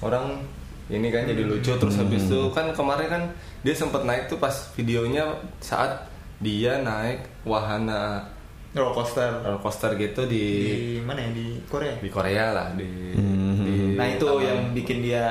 orang 0.00 0.40
ini 0.88 1.12
kan 1.12 1.28
jadi 1.28 1.44
lucu. 1.44 1.76
Terus 1.76 2.00
habis 2.00 2.26
itu 2.26 2.40
kan 2.50 2.72
kemarin 2.72 3.06
kan 3.12 3.22
dia 3.60 3.76
sempat 3.76 4.08
naik 4.08 4.32
tuh 4.32 4.40
pas 4.40 4.52
videonya 4.72 5.28
saat 5.60 6.13
dia 6.38 6.78
naik 6.78 7.22
wahana 7.42 8.24
roller 8.72 8.90
coaster 8.92 9.30
roller 9.40 9.58
coaster 9.58 9.94
gitu 9.94 10.24
di 10.24 10.44
di 10.66 10.76
mana 11.00 11.20
ya 11.20 11.30
di 11.30 11.46
Korea 11.64 11.94
di 11.96 12.08
Korea 12.08 12.44
lah 12.50 12.68
di, 12.72 12.88
Hmm. 13.14 13.62
di 13.62 13.74
nah 13.94 14.06
itu 14.06 14.24
taman. 14.24 14.42
yang 14.42 14.60
bikin 14.72 14.98
dia 15.00 15.24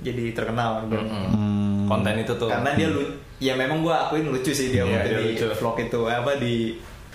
jadi 0.00 0.32
terkenal 0.32 0.82
ibaratnya. 0.82 1.28
Mm-mm. 1.28 1.86
konten 1.86 2.14
itu 2.18 2.32
tuh 2.34 2.48
karena 2.48 2.70
dia 2.72 2.88
lu 2.88 3.02
ya 3.36 3.52
memang 3.52 3.80
gua 3.80 4.06
akuin 4.06 4.26
lucu 4.26 4.50
sih 4.50 4.70
dia 4.70 4.82
waktu 4.82 5.06
dia 5.06 5.18
di 5.18 5.26
lucu. 5.34 5.46
vlog 5.54 5.76
itu 5.78 6.00
apa 6.04 6.32
di 6.34 6.54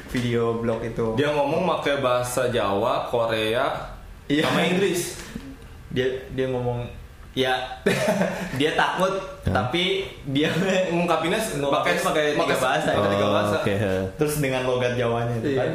video 0.07 0.43
blog 0.55 0.79
itu 0.81 1.05
dia 1.13 1.29
ngomong 1.29 1.65
pakai 1.67 1.99
bahasa 1.99 2.47
Jawa 2.47 3.07
Korea 3.07 3.93
Iya. 4.25 4.41
sama 4.43 4.63
Inggris 4.63 5.21
dia 5.87 6.07
dia 6.29 6.47
ngomong 6.47 6.81
ya 7.35 7.53
dia 8.59 8.71
takut 8.73 9.11
Ya. 9.45 9.53
tapi 9.53 10.09
dia 10.25 10.49
ngungkapinnya 10.89 11.37
pakai 11.37 11.93
pakai 11.95 12.23
tiga 12.33 12.57
bahasa 12.57 12.89
pakai 12.91 13.11
tiga 13.13 13.25
Oh, 13.25 13.31
bahasa 13.31 13.55
oke. 13.61 13.75
terus 14.17 14.35
dengan 14.39 14.65
logat 14.65 14.95
Jawanya 14.95 15.37
itu 15.37 15.53
Iya. 15.53 15.59
kan 15.61 15.69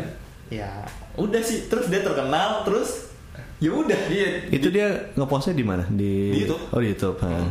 ya 0.50 0.70
udah 1.14 1.38
sih 1.38 1.70
terus 1.70 1.86
dia 1.86 2.02
terkenal 2.02 2.64
terus 2.64 3.14
ya 3.58 3.70
udah 3.70 4.00
iya 4.08 4.48
Itu 4.48 4.68
dia 4.68 4.90
ngepostnya 5.14 5.52
di 5.52 5.62
mana? 5.62 5.86
Di, 5.86 6.32
Di 6.32 6.38
YouTube. 6.42 6.64
Oh 6.72 6.80
di 6.80 6.88
YouTube. 6.90 7.16
ah. 7.22 7.46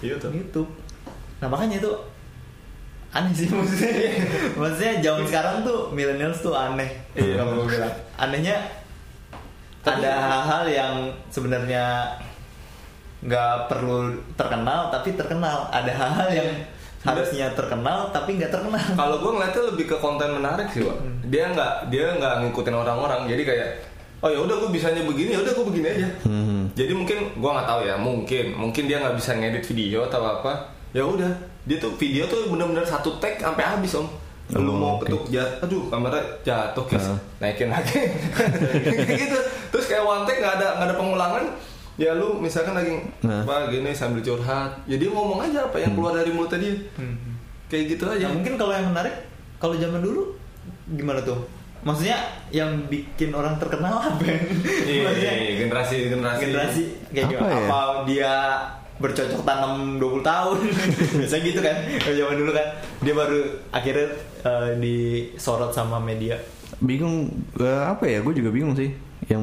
iya 0.00 0.14
tuh 0.16 0.30
YouTube 0.30 0.70
nah 1.36 1.50
makanya 1.50 1.76
itu 1.76 1.92
aneh 3.10 3.30
sih 3.30 3.46
maksudnya 3.52 3.92
maksudnya 4.54 4.92
zaman 5.02 5.24
sekarang 5.24 5.56
tuh 5.60 5.78
millennials 5.90 6.40
tuh 6.40 6.56
aneh 6.56 6.88
Iya. 7.12 7.36
kalau 7.36 7.68
bilang 7.68 7.92
anehnya 8.16 8.56
Tapi- 9.82 10.00
ada 10.00 10.12
hal-hal 10.24 10.64
yang 10.66 10.94
sebenarnya 11.28 12.16
nggak 13.24 13.56
perlu 13.66 13.98
terkenal 14.34 14.88
tapi 14.88 15.12
terkenal. 15.12 15.68
Ada 15.68 15.90
hal-hal 15.90 16.28
yang 16.30 16.50
harusnya 17.00 17.52
terkenal 17.52 18.08
tapi 18.10 18.36
nggak 18.36 18.48
terkenal. 18.48 18.80
Kalau 18.92 19.16
gue 19.18 19.32
ngeliatnya 19.32 19.62
lebih 19.72 19.86
ke 19.86 19.96
konten 19.96 20.28
menarik 20.30 20.68
sih 20.68 20.84
Wak. 20.84 20.96
Hmm. 20.96 21.20
dia 21.24 21.48
nggak 21.48 21.88
dia 21.88 22.06
nggak 22.14 22.34
ngikutin 22.44 22.74
orang-orang. 22.74 23.24
Jadi 23.26 23.42
kayak 23.44 23.68
oh 24.20 24.28
ya 24.28 24.40
udah 24.40 24.56
gue 24.56 24.70
bisanya 24.72 25.04
begini 25.04 25.36
ya 25.36 25.40
udah 25.40 25.52
gue 25.52 25.66
begini 25.68 25.86
aja. 25.90 26.08
Hmm. 26.24 26.64
jadi 26.72 26.92
mungkin 26.92 27.18
gue 27.36 27.50
nggak 27.50 27.68
tahu 27.68 27.80
ya 27.84 27.96
mungkin 27.96 28.44
mungkin 28.56 28.82
dia 28.88 28.96
nggak 29.00 29.16
bisa 29.16 29.36
ngedit 29.36 29.64
video 29.64 30.04
atau 30.04 30.20
apa. 30.22 30.52
Ya 30.92 31.04
udah 31.04 31.28
dia 31.64 31.76
tuh 31.76 31.92
video 31.96 32.24
tuh 32.24 32.48
bener-bener 32.48 32.84
satu 32.84 33.16
tag 33.16 33.36
sampai 33.36 33.64
habis 33.64 33.96
om. 33.96 34.08
Lu 34.52 34.60
Oh, 34.60 34.76
mau 34.76 34.92
oke. 35.00 35.08
ketuk 35.08 35.24
jat 35.28 35.48
aduh 35.60 35.88
kamera 35.88 36.20
jatuh 36.40 36.84
guys. 36.84 37.08
Ah. 37.08 37.16
naikin 37.40 37.68
lagi. 37.68 37.96
Gitu 39.20 39.38
terus 39.68 39.84
kayak 39.84 40.04
one 40.04 40.24
take 40.24 40.38
nggak 40.38 40.54
ada 40.56 40.66
nggak 40.76 40.88
ada 40.88 40.96
pengulangan 40.96 41.44
ya 41.96 42.10
lu 42.12 42.36
misalkan 42.36 42.72
lagi 42.72 42.90
Nah. 43.20 43.40
Hmm. 43.40 43.46
apa 43.46 43.68
gini 43.68 43.90
sambil 43.90 44.20
curhat 44.20 44.74
jadi 44.84 45.06
ngomong 45.06 45.40
aja 45.40 45.64
apa 45.64 45.78
yang 45.78 45.92
keluar 45.92 46.12
dari 46.12 46.30
mulutnya 46.30 46.58
dia 46.60 46.74
kayak 47.66 47.84
gitu 47.88 48.04
aja 48.06 48.20
Ya 48.20 48.28
mungkin 48.28 48.54
kalau 48.54 48.70
yang 48.70 48.86
menarik 48.86 49.14
kalau 49.56 49.74
zaman 49.74 49.98
dulu 49.98 50.34
gimana 50.90 51.20
tuh? 51.20 51.40
Maksudnya 51.80 52.16
yang 52.48 52.68
bikin 52.86 53.28
orang 53.30 53.56
terkenal 53.56 54.00
apa? 54.00 54.24
Iya, 54.24 55.04
iya, 55.12 55.32
iya, 55.34 55.52
generasi 55.60 56.08
generasi 56.08 56.40
generasi 56.42 56.82
kayak 57.10 57.26
Apa 57.26 57.32
gimana? 57.34 57.52
ya? 57.52 57.60
Apa 57.62 57.80
dia 58.04 58.32
bercocok 58.94 59.42
tanam 59.42 59.74
20 59.98 60.22
tahun 60.22 60.58
biasa 61.18 61.36
gitu 61.40 61.58
kan 61.58 61.76
kalau 61.98 62.14
zaman 62.14 62.34
dulu 62.36 62.50
kan 62.52 62.66
dia 63.00 63.10
baru 63.12 63.40
akhirnya 63.68 64.06
eh, 64.40 64.70
disorot 64.78 65.70
sama 65.70 65.98
media 65.98 66.38
bingung 66.78 67.26
eh, 67.56 67.82
apa 67.84 68.04
ya 68.04 68.20
gue 68.20 68.34
juga 68.34 68.48
bingung 68.48 68.72
sih 68.72 68.94
yang 69.26 69.42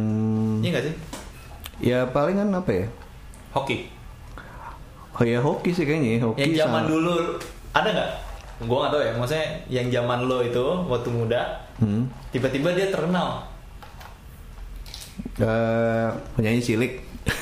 iya 0.60 0.70
nggak 0.72 0.86
sih 0.88 0.96
ya 1.82 2.06
paling 2.06 2.36
kan 2.36 2.50
apa 2.54 2.72
ya? 2.72 2.86
Hoki. 3.52 3.78
Oh 5.12 5.24
ya 5.24 5.38
hoki 5.38 5.70
sih 5.70 5.84
kayaknya 5.84 6.10
ya, 6.16 6.20
hoki 6.24 6.40
yang 6.40 6.54
zaman 6.64 6.82
sama- 6.82 6.90
dulu 6.90 7.14
ada 7.72 7.90
nggak? 7.90 8.10
Gue 8.62 8.78
nggak 8.78 8.92
tahu 8.92 9.02
ya 9.02 9.12
maksudnya 9.14 9.46
yang 9.68 9.88
zaman 9.90 10.20
lo 10.24 10.38
itu 10.40 10.66
waktu 10.88 11.10
muda 11.10 11.42
Hmm. 11.76 12.06
tiba-tiba 12.30 12.72
dia 12.72 12.88
terkenal. 12.88 13.42
Eh, 15.36 16.08
penyanyi 16.36 16.62
cilik. 16.62 16.94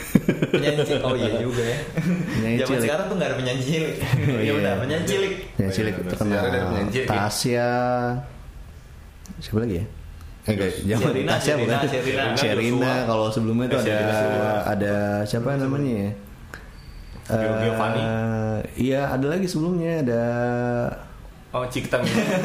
Penyanyi 0.52 0.82
cilik 0.82 1.04
oh 1.04 1.14
iya 1.14 1.30
juga 1.38 1.60
ya. 1.62 1.78
Penyanyi 2.34 2.58
zaman 2.58 2.70
cilik. 2.70 2.84
sekarang 2.84 3.06
tuh 3.06 3.16
nggak 3.16 3.30
ada 3.30 3.38
penyanyi 3.38 3.64
cilik. 3.64 3.94
Oh, 4.30 4.32
ya 4.32 4.42
iya. 4.42 4.54
udah 4.56 4.74
penyanyi 4.80 5.06
cilik. 5.06 5.34
Penyanyi 5.54 5.74
cilik 5.74 5.94
Oh, 5.94 6.00
iya, 6.00 6.10
terkenal. 6.10 6.44
ya. 6.90 7.04
Tasya. 7.06 7.70
Siapa 9.40 9.60
lagi 9.60 9.76
ya 9.80 9.86
enggak, 10.50 10.72
zaman 10.80 11.04
Sherina, 11.06 11.32
Tasya 11.32 11.54
bukan 11.56 11.78
Sherina, 11.80 11.88
Sherina. 11.88 12.36
Sherina 12.36 12.92
kalau 13.06 13.28
sebelumnya 13.28 13.66
itu 13.66 13.76
Eh, 13.76 13.84
ada 13.84 13.96
Sherina 14.12 14.50
ada 14.66 14.96
siapa 15.24 15.50
namanya 15.56 15.94
ya 15.96 16.12
Gio- 17.30 17.58
Giovanni. 17.62 18.02
Eh, 18.02 18.58
iya 18.82 19.02
ada 19.08 19.26
lagi 19.28 19.46
sebelumnya 19.46 20.02
ada 20.02 20.24
oh 21.50 21.62
Cikta 21.64 22.02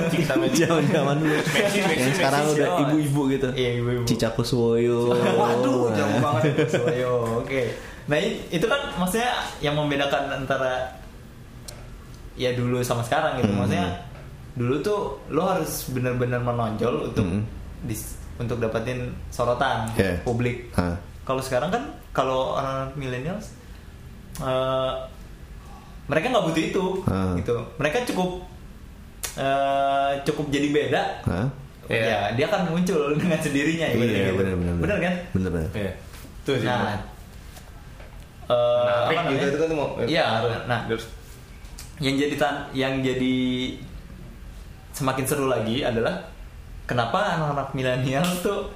Cikta 0.07 0.33
Magic 0.35 0.61
zaman 0.63 0.85
zaman 0.87 1.17
dulu 1.19 1.37
Messi, 1.37 1.79
Messi, 1.79 1.97
yang 1.99 2.13
sekarang 2.15 2.43
Messi, 2.43 2.57
udah 2.59 2.69
ibu-ibu 2.83 3.23
gitu 3.31 3.49
Iya, 3.51 3.71
ibu-ibu. 3.79 4.03
Cica 4.05 4.29
Kuswoyo 4.31 5.13
waduh 5.13 5.89
jauh 5.91 6.17
banget 6.19 6.45
Soyo, 6.69 7.15
oke. 7.41 7.63
Nah 8.05 8.21
itu 8.51 8.61
kan 8.63 8.81
maksudnya 8.95 9.33
yang 9.59 9.73
membedakan 9.75 10.29
antara 10.35 11.01
ya 12.35 12.53
dulu 12.53 12.81
sama 12.81 13.01
sekarang 13.01 13.39
gitu. 13.39 13.49
Hmm. 13.51 13.61
Maksudnya 13.63 13.89
dulu 14.53 14.75
tuh 14.81 15.01
lo 15.31 15.43
harus 15.47 15.89
benar-benar 15.91 16.39
menonjol 16.39 17.09
untuk 17.09 17.25
Hmm. 17.25 17.43
Dis- 17.85 18.17
untuk 18.35 18.59
dapetin 18.59 18.99
sorotan 19.29 19.87
Yeah. 19.95 20.19
publik. 20.21 20.69
Hah. 20.73 20.99
Kalau 21.23 21.39
sekarang 21.39 21.69
kan 21.69 21.83
kalau 22.11 22.55
orang 22.55 22.91
millennials 22.95 23.55
eh, 24.37 24.93
mereka 26.05 26.27
nggak 26.29 26.45
butuh 26.45 26.65
itu 26.65 26.85
Ah. 27.07 27.33
gitu. 27.35 27.55
Mereka 27.77 28.03
cukup 28.05 28.43
eh, 29.35 30.11
cukup 30.23 30.47
jadi 30.49 30.69
beda. 30.69 31.03
Hah? 31.25 31.47
Iya. 31.85 32.03
Ya, 32.03 32.21
dia 32.33 32.45
akan 32.47 32.71
muncul 32.71 33.13
dengan 33.21 33.37
sendirinya 33.37 33.87
Iya 33.87 33.95
ibaratnya 33.95 34.23
gitu. 34.25 34.37
benar 34.37 34.55
benar 34.57 34.75
Bener 34.79 34.99
kan? 35.01 35.15
benar 35.31 35.51
benar 35.53 35.71
Iya. 35.73 35.93
Tuh 36.43 36.57
sih. 36.57 36.67
Nah, 36.67 36.81
eh, 38.45 38.83
Menarik 39.07 39.17
apa 39.17 39.31
juga 39.31 39.45
itu 39.47 39.59
kan 39.59 39.69
mau. 39.71 39.89
Iya, 40.01 40.25
nah, 40.65 40.81
Terus 40.87 41.05
yang 41.97 42.15
jadi 42.17 42.35
tan- 42.35 42.67
yang 42.73 42.95
jadi 42.99 43.35
semakin 44.91 45.25
seru 45.25 45.47
lagi 45.47 45.81
adalah 45.81 46.34
kenapa 46.85 47.19
anak-anak 47.35 47.69
milenial 47.73 48.25
tuh 48.39 48.69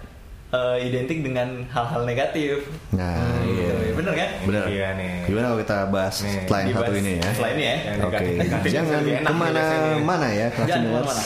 eh, 0.49 0.77
identik 0.83 1.21
dengan 1.21 1.65
hal-hal 1.69 2.03
negatif. 2.03 2.65
nah 2.91 3.21
Hmm, 3.21 3.45
iya 3.45 3.93
bener 3.93 4.13
kan? 4.15 4.31
benar 4.43 4.65
Iya 4.65 4.89
nih. 4.95 5.15
gimana 5.27 5.47
kalau 5.47 5.61
kita 5.61 5.79
bahas 5.89 6.15
Nih, 6.19 6.33
setelah 6.39 6.61
yang 6.63 6.73
satu 6.73 6.93
ini 6.95 7.13
ya 7.15 7.31
Setelah 7.31 7.51
ini 7.51 7.63
ya. 7.63 7.75
Oke, 7.75 7.93
negatif-negatif 7.99 8.71
jangan 8.71 9.01
ke 9.03 9.33
mana-mana 9.35 10.29
ya, 10.31 10.47
kelas 10.49 10.67
Jangan 10.67 10.83
ke 10.83 10.93
mana-mana. 10.95 11.25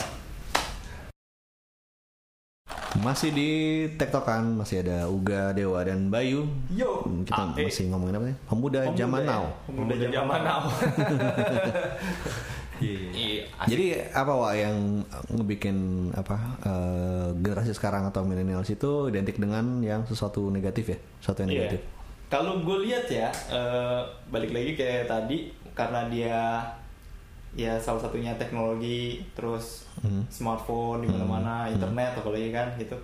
Masih 2.94 3.30
di 3.30 3.50
tektokan, 3.96 4.42
masih 4.54 4.84
ada 4.84 5.08
Uga, 5.08 5.50
Dewa 5.50 5.80
dan 5.82 6.06
Bayu. 6.06 6.46
Yo, 6.68 7.02
Kita 7.24 7.50
eh. 7.52 7.66
masih 7.66 7.88
ngomongin 7.88 8.14
apa 8.14 8.26
nih? 8.26 8.36
Pemuda, 8.44 8.78
Pemuda 8.84 8.94
zaman 8.96 9.20
ya. 9.20 9.28
now. 9.28 9.44
Pemuda 9.66 9.94
zaman 10.06 10.40
now. 10.40 10.60
Iya. 12.82 13.42
Jadi 13.64 13.84
apa 14.10 14.32
Wak 14.32 14.54
yang 14.54 14.76
ngebikin 15.30 15.76
apa 16.12 16.36
eh, 16.60 17.28
generasi 17.36 17.70
sekarang 17.70 18.04
atau 18.04 18.22
millennials 18.22 18.68
itu 18.68 19.06
identik 19.06 19.38
dengan 19.38 19.78
yang 19.80 20.02
sesuatu 20.02 20.48
negatif 20.48 20.90
ya, 20.90 20.98
sesuatu 21.18 21.46
yang 21.46 21.50
Iya. 21.50 21.58
negatif. 21.60 21.80
Kalau 22.26 22.60
gue 22.60 22.78
lihat 22.82 23.06
ya, 23.06 23.28
eh, 23.48 24.00
balik 24.26 24.50
lagi 24.50 24.72
kayak 24.74 25.04
tadi 25.04 25.38
karena 25.72 26.08
dia 26.08 26.40
ya 27.52 27.76
salah 27.76 28.00
satunya 28.00 28.32
teknologi, 28.34 29.20
terus 29.32 29.84
Hmm. 30.00 30.24
smartphone 30.26 31.04
di 31.04 31.08
mana-mana, 31.08 31.68
internet 31.68 32.16
apalagi 32.16 32.48
kan 32.48 32.72
gitu. 32.76 32.96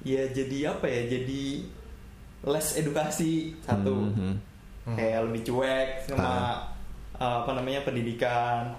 Ya 0.00 0.24
jadi 0.26 0.72
apa 0.72 0.88
ya? 0.88 1.04
Jadi 1.10 1.68
less 2.40 2.72
edukasi 2.72 3.52
satu, 3.60 4.08
Hmm, 4.08 4.40
kayak 4.88 5.28
lebih 5.28 5.44
cuek 5.44 5.88
sama 6.08 6.56
eh, 7.20 7.36
apa 7.38 7.50
namanya 7.52 7.80
pendidikan, 7.82 8.72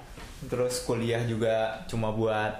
terus 0.44 0.82
kuliah 0.82 1.22
juga 1.24 1.54
cuma 1.86 2.10
buat 2.10 2.52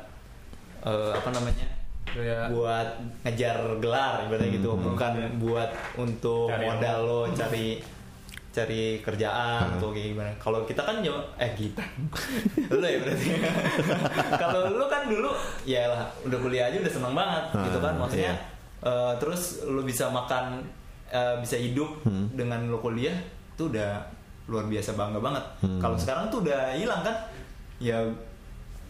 eh, 0.82 1.12
apa 1.12 1.30
namanya? 1.30 1.68
Kayak 2.04 2.52
buat 2.52 2.88
ngejar 3.24 3.56
gelar 3.78 4.20
ibaratnya 4.22 4.52
gitu 4.52 4.70
Hmm. 4.70 4.84
bukan 4.86 5.12
buat 5.38 5.70
untuk 5.96 6.52
Cari 6.52 6.66
modal 6.66 6.98
lo 7.02 7.22
cari 7.32 7.80
cari 8.52 9.00
kerjaan 9.00 9.64
Hmm. 9.64 9.74
atau 9.80 9.90
kayak 9.90 10.12
gimana 10.12 10.32
kalau 10.36 10.68
kita 10.68 10.84
kan 10.84 11.00
cuma 11.00 11.24
eh 11.40 11.56
kita 11.56 11.80
lo 12.74 12.84
ya 12.84 13.00
berarti 13.00 13.28
kalau 14.44 14.76
lo 14.76 14.86
kan 14.86 15.08
dulu 15.08 15.32
ya 15.64 15.88
lah 15.88 16.04
udah 16.22 16.36
kuliah 16.38 16.68
aja 16.68 16.78
udah 16.78 16.92
seneng 16.92 17.16
banget 17.16 17.44
Hmm, 17.50 17.64
gitu 17.64 17.80
kan 17.80 17.94
maksudnya 17.96 18.34
iya. 18.36 18.36
eh, 18.84 19.14
terus 19.16 19.42
lo 19.64 19.80
bisa 19.82 20.12
makan 20.12 20.60
eh, 21.08 21.36
bisa 21.40 21.56
hidup 21.56 22.04
Hmm. 22.04 22.28
dengan 22.30 22.60
lo 22.68 22.84
kuliah 22.84 23.16
tuh 23.56 23.72
udah 23.72 24.04
luar 24.50 24.66
biasa 24.66 24.98
bangga 24.98 25.20
banget. 25.22 25.46
Hmm. 25.62 25.80
kalau 25.82 25.98
sekarang 25.98 26.32
tuh 26.32 26.42
udah 26.46 26.74
hilang 26.74 27.02
kan? 27.06 27.16
Ya 27.78 27.98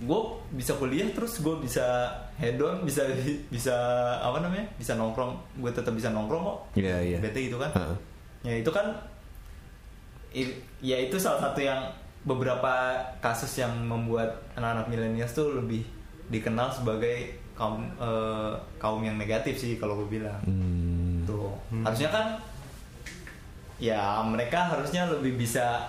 gue 0.02 0.22
bisa 0.58 0.74
kuliah 0.82 1.06
terus 1.14 1.46
gue 1.46 1.56
bisa 1.62 2.10
head 2.34 2.58
on 2.58 2.84
bisa 2.88 3.06
bisa 3.54 3.76
apa 4.22 4.40
namanya? 4.42 4.66
Bisa 4.80 4.96
nongkrong. 4.96 5.36
Gue 5.60 5.72
tetap 5.74 5.92
bisa 5.94 6.10
nongkrong 6.10 6.44
kok. 6.44 6.60
Iya, 6.80 6.98
iya. 7.02 7.18
bete 7.20 7.50
gitu 7.52 7.58
kan? 7.60 7.72
Heeh. 7.76 7.98
ya 8.42 8.56
itu 8.58 8.72
kan 8.74 8.90
ya 10.82 10.98
itu 10.98 11.16
salah 11.22 11.38
satu 11.38 11.62
yang 11.62 11.78
beberapa 12.26 12.98
kasus 13.22 13.62
yang 13.62 13.70
membuat 13.86 14.42
anak-anak 14.58 14.90
milenials 14.90 15.34
tuh 15.34 15.62
lebih 15.62 15.86
dikenal 16.30 16.74
sebagai 16.74 17.42
kaum 17.54 17.86
eh, 18.02 18.54
kaum 18.82 19.02
yang 19.06 19.22
negatif 19.22 19.58
sih 19.58 19.78
kalau 19.78 20.02
gue 20.02 20.18
bilang. 20.18 20.42
Hmm. 20.46 21.22
tuh. 21.30 21.54
Harusnya 21.86 22.10
kan 22.10 22.42
ya 23.82 24.22
mereka 24.22 24.70
harusnya 24.70 25.10
lebih 25.10 25.36
bisa 25.36 25.82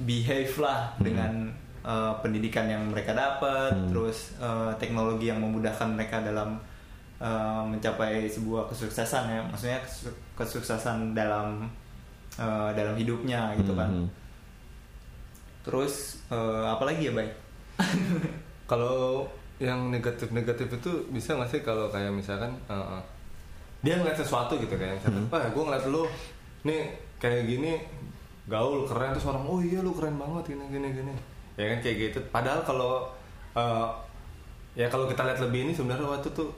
behave 0.00 0.56
lah 0.56 0.96
dengan 0.98 1.52
eh, 1.84 2.12
pendidikan 2.18 2.64
yang 2.64 2.88
mereka 2.88 3.12
dapat 3.12 3.70
Hmm. 3.70 3.92
terus 3.92 4.32
eh, 4.40 4.72
teknologi 4.80 5.28
yang 5.28 5.38
memudahkan 5.38 5.92
mereka 5.92 6.24
dalam 6.24 6.56
eh, 7.20 7.62
mencapai 7.62 8.24
sebuah 8.26 8.66
kesuksesan 8.66 9.24
ya. 9.28 9.40
Maksudnya 9.44 9.78
kesu- 9.84 10.16
kesuksesan 10.34 11.12
dalam 11.12 11.68
eh, 12.34 12.70
dalam 12.72 12.96
hidupnya 12.96 13.52
gitu 13.54 13.76
kan. 13.76 13.92
Hmm. 13.92 14.08
terus 15.62 16.20
eh, 16.28 16.64
apa 16.64 16.84
lagi 16.84 17.08
ya 17.08 17.14
baik 17.14 17.32
Kalau 18.64 19.28
yang 19.56 19.88
negatif-negatif 19.88 20.68
itu 20.72 20.92
bisa 21.08 21.36
nggak 21.36 21.46
sih 21.46 21.60
kalau 21.60 21.86
kayak 21.86 22.08
misalkan 22.10 22.48
uh, 22.64 22.96
uh, 22.96 23.02
dia 23.80 23.96
ngeliat 23.96 24.16
sesuatu 24.16 24.56
gitu 24.56 24.72
kayak 24.74 24.96
misalkan, 24.96 25.28
Pak, 25.28 25.52
gue 25.52 25.62
ngeliat 25.62 25.84
lu 25.86 26.08
nih 26.64 26.82
kayak 27.16 27.44
gini 27.46 27.76
gaul 28.44 28.84
keren 28.84 29.12
terus 29.12 29.24
orang 29.26 29.40
oh 29.42 29.58
iya 29.58 29.80
lu 29.80 29.92
keren 29.92 30.14
banget 30.14 30.52
gini 30.52 30.64
gini 30.68 30.88
gini 30.92 31.14
ya 31.54 31.64
kan 31.66 31.78
kayak 31.78 31.96
gitu. 32.02 32.18
Padahal 32.28 32.60
kalau 32.60 33.06
uh, 33.52 33.88
ya 34.74 34.84
kalau 34.86 35.06
kita 35.06 35.22
lihat 35.22 35.38
lebih 35.40 35.60
ini 35.62 35.72
sebenarnya 35.72 36.04
waktu 36.04 36.28
tuh 36.28 36.50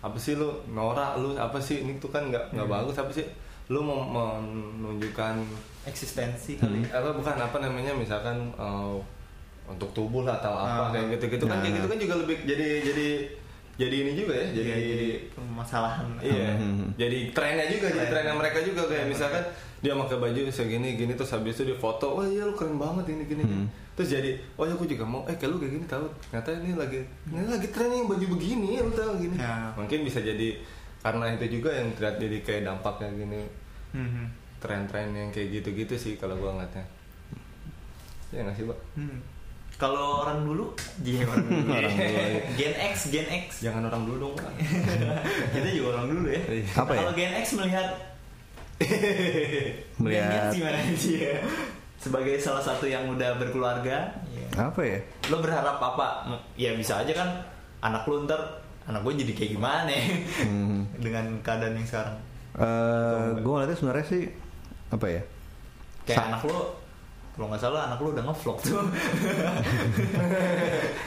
apa 0.00 0.16
sih 0.16 0.34
lu 0.34 0.48
norak 0.66 1.16
lu 1.16 1.32
apa 1.34 1.56
sih 1.56 1.80
ini 1.80 1.96
tuh 1.96 2.08
kan 2.08 2.26
nggak 2.26 2.50
nggak 2.50 2.66
bagus 2.66 2.96
apa 2.96 3.08
sih 3.10 3.22
lu 3.68 3.78
mau 3.78 4.02
menunjukkan 4.02 5.38
eksistensi 5.82 6.56
Hmm. 6.56 6.66
kali 6.66 6.80
apa 6.90 7.08
bukan 7.12 7.36
apa 7.38 7.56
namanya 7.58 7.92
misalkan 7.94 8.36
uh, 8.54 8.98
untuk 9.64 9.86
tubuh 9.92 10.24
lah 10.24 10.34
atau 10.34 10.50
apa 10.50 10.82
Ah. 10.82 10.90
kayak 10.90 11.14
gitu-gitu 11.14 11.44
kan 11.46 11.58
kayak 11.58 11.70
Nah. 11.70 11.76
gitu 11.78 11.86
kan 11.86 11.98
juga 12.00 12.14
lebih 12.18 12.36
jadi 12.42 12.68
jadi 12.82 13.08
jadi 13.80 13.96
ini 13.98 14.12
juga 14.14 14.34
ya 14.34 14.46
jadi 14.52 14.68
Iya, 14.68 14.76
jadi 14.86 15.08
permasalahan 15.32 16.06
iya 16.20 16.52
Hmm. 16.52 16.92
jadi 16.94 17.18
trennya 17.30 17.66
juga 17.66 17.86
jadi 17.88 17.96
Tren. 17.98 18.10
trennya 18.12 18.34
mereka 18.36 18.58
juga 18.60 18.82
kayak 18.84 19.06
misalkan 19.06 19.44
dia 19.80 19.96
pakai 19.96 20.18
baju 20.18 20.40
segini 20.50 20.88
gini 20.94 21.12
terus 21.14 21.32
habis 21.32 21.56
itu 21.56 21.64
dia 21.64 21.74
foto 21.74 22.06
wah 22.14 22.26
iya 22.26 22.44
lu 22.44 22.52
keren 22.52 22.76
banget 22.76 23.08
ini 23.10 23.24
gini 23.26 23.42
Hmm. 23.42 23.64
terus 23.92 24.12
jadi 24.12 24.30
oh 24.54 24.64
ya 24.64 24.72
aku 24.72 24.84
juga 24.84 25.02
mau 25.02 25.24
eh 25.24 25.32
kayak 25.32 25.48
lu 25.48 25.56
kayak 25.56 25.72
gini 25.74 25.86
tahu 25.86 26.04
ternyata 26.22 26.48
ini 26.54 26.70
lagi 26.74 27.00
ini 27.26 27.48
lagi 27.48 27.68
tren 27.68 27.88
nih 27.88 28.04
baju 28.04 28.26
begini 28.30 28.68
lu 28.78 28.92
tahu 28.92 29.12
gini 29.18 29.36
Ya. 29.36 29.72
mungkin 29.72 29.98
bisa 30.02 30.20
jadi 30.20 30.60
karena 31.00 31.32
itu 31.32 31.46
juga 31.50 31.72
yang 31.72 31.88
terlihat 31.92 32.16
jadi 32.18 32.36
kayak 32.42 32.62
dampaknya 32.66 33.08
gini 33.14 33.40
Mhm. 33.92 34.24
tren-tren 34.58 35.08
yang 35.10 35.30
kayak 35.30 35.48
gitu-gitu 35.54 35.94
sih 35.96 36.14
kalau 36.14 36.36
gua 36.36 36.52
ngeliatnya 36.54 36.84
ya 38.30 38.40
nggak 38.42 38.54
sih 38.54 38.64
pak 38.64 38.78
Hmm. 38.94 39.18
Kalau 39.80 40.20
orang 40.20 40.44
dulu, 40.44 40.76
dia 41.00 41.24
orang 41.24 41.40
dulu. 41.42 41.72
Orang 41.72 41.88
dulu, 41.96 42.04
iya. 42.04 42.40
Gen 42.52 42.74
X, 42.86 43.08
Gen 43.08 43.24
X. 43.26 43.46
jangan 43.58 43.88
orang 43.88 44.04
dulu 44.04 44.28
dong 44.28 44.34
Kita 45.56 45.68
juga 45.72 45.88
orang 45.96 46.06
dulu 46.06 46.28
ya. 46.28 46.42
Iya. 46.44 46.64
Apa 46.76 46.90
ya? 46.92 46.98
Kalau 47.00 47.12
Gen 47.14 47.32
X 47.34 47.46
melihat 47.56 47.88
Melihat- 50.00 50.52
gimana 50.52 50.78
dia? 50.94 51.40
Sebagai 51.96 52.36
salah 52.36 52.60
satu 52.60 52.84
yang 52.84 53.04
udah 53.06 53.36
berkeluarga, 53.36 54.08
ya. 54.26 54.46
Apa 54.58 54.80
ya? 54.80 54.98
lo 55.28 55.36
berharap 55.38 55.76
apa? 55.76 56.24
Ya 56.54 56.72
bisa 56.72 56.96
aja 56.96 57.12
kan 57.12 57.28
anak 57.80 58.04
lu 58.04 58.24
ntar 58.24 58.40
anak 58.84 59.00
gue 59.02 59.20
jadi 59.20 59.32
kayak 59.34 59.50
gimana 59.54 59.84
ya? 59.86 60.04
Hmm. 60.40 60.88
dengan 60.96 61.24
keadaan 61.40 61.76
yang 61.76 61.84
sekarang. 61.84 62.16
Eh, 62.56 63.26
gue 63.36 63.46
ngeliatnya 63.46 63.76
sebenarnya 63.76 64.06
sih 64.06 64.22
apa 64.88 65.06
ya? 65.06 65.22
Kayak 66.02 66.16
Sa- 66.16 66.26
anak 66.26 66.42
lo 66.44 66.79
kalau 67.40 67.48
nggak 67.48 67.64
salah 67.64 67.88
anak 67.88 67.98
lu 67.98 68.12
udah 68.12 68.20
ngevlog 68.20 68.58
tuh. 68.60 68.76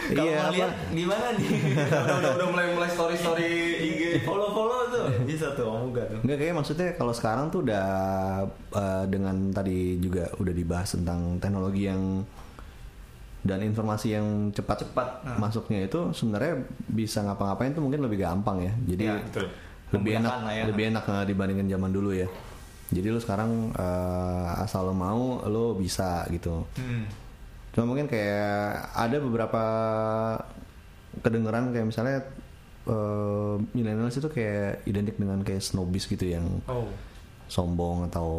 Kalau 0.09 0.25
Iya, 0.25 0.33
mau 0.35 0.49
lihat 0.49 0.71
apa? 0.73 0.91
gimana 0.91 1.27
nih? 1.31 1.49
udah, 2.03 2.15
udah, 2.17 2.31
udah 2.35 2.47
mulai 2.49 2.65
mulai 2.73 2.89
story 2.89 3.13
story 3.13 3.49
IG 3.79 4.01
follow 4.21 4.49
follow 4.49 4.81
tuh 4.89 5.05
bisa 5.23 5.53
tuh 5.53 5.63
kamu 5.63 5.93
gak 5.93 6.05
tuh. 6.09 6.19
Enggak 6.21 6.37
kayak 6.39 6.55
maksudnya 6.55 6.89
kalau 6.93 7.13
sekarang 7.13 7.45
tuh 7.47 7.61
udah 7.61 7.85
eh, 8.71 9.03
dengan 9.07 9.35
tadi 9.51 9.77
juga 9.97 10.25
udah 10.35 10.53
dibahas 10.53 10.89
tentang 10.91 11.37
teknologi 11.37 11.85
yang 11.85 12.25
dan 13.43 13.59
informasi 13.59 14.07
yang 14.09 14.27
cepat 14.49 14.87
Cepat, 14.87 15.07
nah. 15.21 15.37
masuknya 15.37 15.83
itu 15.83 16.09
sebenarnya 16.13 16.63
bisa 16.87 17.21
ngapa-ngapain 17.21 17.75
tuh 17.75 17.83
mungkin 17.83 18.01
lebih 18.01 18.17
gampang 18.17 18.57
ya. 18.59 18.73
Jadi 18.87 19.03
Ya, 19.05 19.21
betul. 19.21 19.47
lebih 19.91 20.11
enak 20.17 20.33
lah 20.41 20.49
ya. 20.51 20.63
lebih 20.65 20.83
enak 20.89 21.03
eh, 21.05 21.23
dibandingin 21.27 21.67
zaman 21.69 21.91
dulu 21.91 22.09
ya. 22.09 22.25
Jadi 22.93 23.07
lu 23.09 23.17
sekarang 23.17 23.73
eh, 23.73 24.63
asal 24.63 24.85
lo 24.85 24.93
mau 24.93 25.41
lo 25.43 25.73
bisa 25.73 26.23
gitu. 26.29 26.63
Hmm. 26.77 27.09
Cuma 27.73 27.89
mungkin 27.89 28.05
kayak 28.05 28.93
ada 28.93 29.17
beberapa 29.17 29.63
kedengeran 31.19 31.73
kayak 31.73 31.87
misalnya 31.87 32.17
eh 32.83 33.55
millennials 33.71 34.13
itu 34.13 34.27
kayak 34.27 34.83
identik 34.83 35.15
dengan 35.15 35.39
kayak 35.41 35.63
snobis 35.63 36.03
gitu 36.05 36.27
yang 36.27 36.45
oh 36.67 36.87
sombong 37.47 38.07
atau 38.07 38.29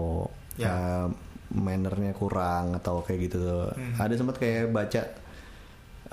Ya. 0.55 0.71
eh, 0.71 1.07
mannernya 1.51 2.15
kurang 2.15 2.75
atau 2.75 3.03
kayak 3.03 3.27
gitu. 3.27 3.43
Hmm. 3.69 3.95
Ada 3.99 4.15
sempat 4.15 4.39
kayak 4.39 4.71
baca 4.71 5.03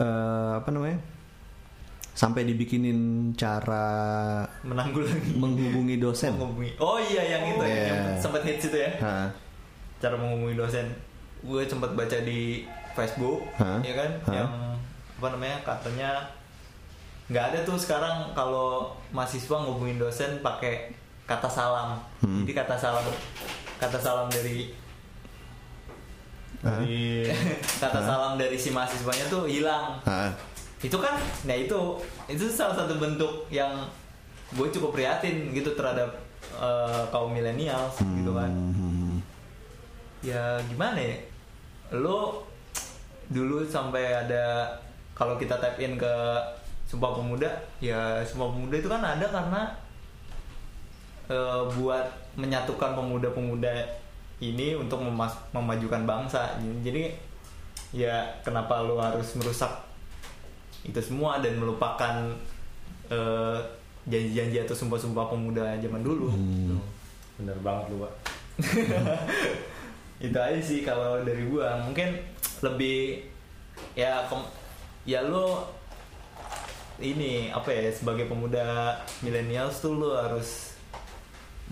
eh 0.01 0.51
apa 0.57 0.69
namanya? 0.71 0.97
Sampai 2.11 2.43
dibikinin 2.43 3.31
cara 3.33 4.43
Menanggulangi. 4.61 5.31
menghubungi 5.33 5.95
dosen. 5.97 6.35
Menghubungi. 6.35 6.75
Oh 6.77 6.99
iya 6.99 7.23
yang 7.29 7.43
itu 7.47 7.61
ya, 7.61 7.71
Iya. 7.71 7.85
yang 7.87 8.03
sempat 8.17 8.41
hits 8.43 8.67
itu 8.67 8.77
ya. 8.77 8.91
Hah. 8.99 9.27
Cara 9.97 10.15
menghubungi 10.15 10.55
dosen. 10.55 10.85
Gue 11.41 11.63
sempat 11.63 11.91
baca 11.91 12.17
di 12.21 12.67
Facebook, 12.91 13.47
Hah? 13.55 13.79
ya 13.81 13.95
kan, 13.95 14.09
Hah? 14.27 14.33
yang 14.35 14.49
apa 15.17 15.27
namanya 15.31 15.57
katanya 15.61 16.09
nggak 17.27 17.45
ada 17.47 17.59
tuh 17.61 17.77
sekarang 17.77 18.33
kalau 18.33 18.91
mahasiswa 19.09 19.55
ngubungin 19.55 19.95
dosen 19.95 20.41
pakai 20.41 20.91
kata 21.23 21.47
salam. 21.47 21.95
Hmm. 22.19 22.43
Jadi 22.43 22.53
kata 22.53 22.75
salam 22.75 23.05
kata 23.77 23.97
salam 23.97 24.27
dari 24.27 24.75
Hah? 26.61 26.77
Iya. 26.85 27.33
kata 27.79 27.99
salam 27.99 28.35
dari 28.35 28.53
si 28.53 28.69
mahasiswanya 28.69 29.25
tuh 29.25 29.47
hilang. 29.47 29.97
Hah. 30.03 30.29
Itu 30.81 30.97
kan 30.97 31.13
nah 31.45 31.53
itu 31.53 31.77
itu 32.25 32.45
salah 32.47 32.73
satu 32.73 32.97
bentuk 32.97 33.45
yang 33.47 33.85
gue 34.51 34.67
cukup 34.69 34.91
prihatin 34.91 35.49
gitu 35.51 35.71
terhadap 35.73 36.09
eh, 36.53 37.03
kaum 37.09 37.31
milenial 37.31 37.85
gitu 37.93 38.33
kan 38.33 38.49
Hmm. 38.51 39.17
ya 40.21 40.57
gimana 40.65 40.97
ya 40.97 41.17
lo 41.93 42.43
dulu 43.27 43.63
sampai 43.63 44.03
ada 44.11 44.67
kalau 45.13 45.35
kita 45.35 45.55
tap 45.55 45.77
in 45.77 45.95
ke 45.95 46.13
Sumpah 46.83 47.15
Pemuda 47.15 47.47
ya 47.79 48.19
Sumpah 48.21 48.51
Pemuda 48.51 48.75
itu 48.75 48.89
kan 48.89 48.99
ada 48.99 49.23
karena 49.23 49.61
eh, 51.27 51.61
buat 51.75 52.05
menyatukan 52.35 52.93
pemuda-pemuda 52.93 53.71
ini 54.41 54.73
untuk 54.73 54.99
memas- 54.99 55.37
memajukan 55.51 56.03
bangsa 56.03 56.57
jadi 56.81 57.13
ya 57.91 58.15
kenapa 58.41 58.81
lo 58.81 58.97
harus 58.97 59.35
merusak 59.35 59.69
itu 60.81 60.99
semua 60.99 61.37
dan 61.39 61.57
melupakan 61.61 62.33
eh, 63.11 63.59
janji-janji 64.09 64.65
atau 64.65 64.73
sumpah-sumpah 64.73 65.29
pemuda 65.29 65.77
zaman 65.77 66.01
dulu. 66.01 66.33
Hmm. 66.33 66.81
bener 67.37 67.57
banget 67.61 67.85
lu 67.93 68.05
pak. 68.05 68.13
Itu 70.25 70.37
aja 70.37 70.61
sih 70.61 70.85
kalau 70.85 71.25
dari 71.25 71.49
gua. 71.49 71.81
Mungkin 71.81 72.21
lebih 72.61 73.25
ya 73.97 74.21
kem- 74.29 74.53
ya 75.09 75.25
lo 75.25 75.65
ini 77.01 77.49
apa 77.49 77.73
ya 77.73 77.89
sebagai 77.89 78.29
pemuda 78.29 78.93
millennials 79.25 79.81
tuh 79.81 79.97
lo 79.97 80.13
harus 80.13 80.77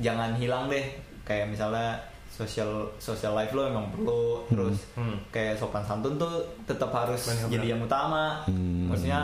jangan 0.02 0.34
hilang 0.34 0.66
deh. 0.70 0.86
Kayak 1.22 1.54
misalnya 1.54 2.02
social 2.40 2.72
social 2.96 3.36
life 3.36 3.52
lo 3.52 3.68
emang 3.68 3.92
perlu 3.92 4.48
terus 4.48 4.80
Hmm. 4.96 5.20
kayak 5.28 5.54
sopan 5.54 5.84
santun 5.84 6.16
tuh 6.16 6.32
tetap 6.64 6.88
harus 6.90 7.20
Benar, 7.22 7.48
jadi 7.50 7.60
benar. 7.60 7.72
yang 7.72 7.82
utama 7.84 8.24
Hmm. 8.48 8.88
maksudnya 8.88 9.22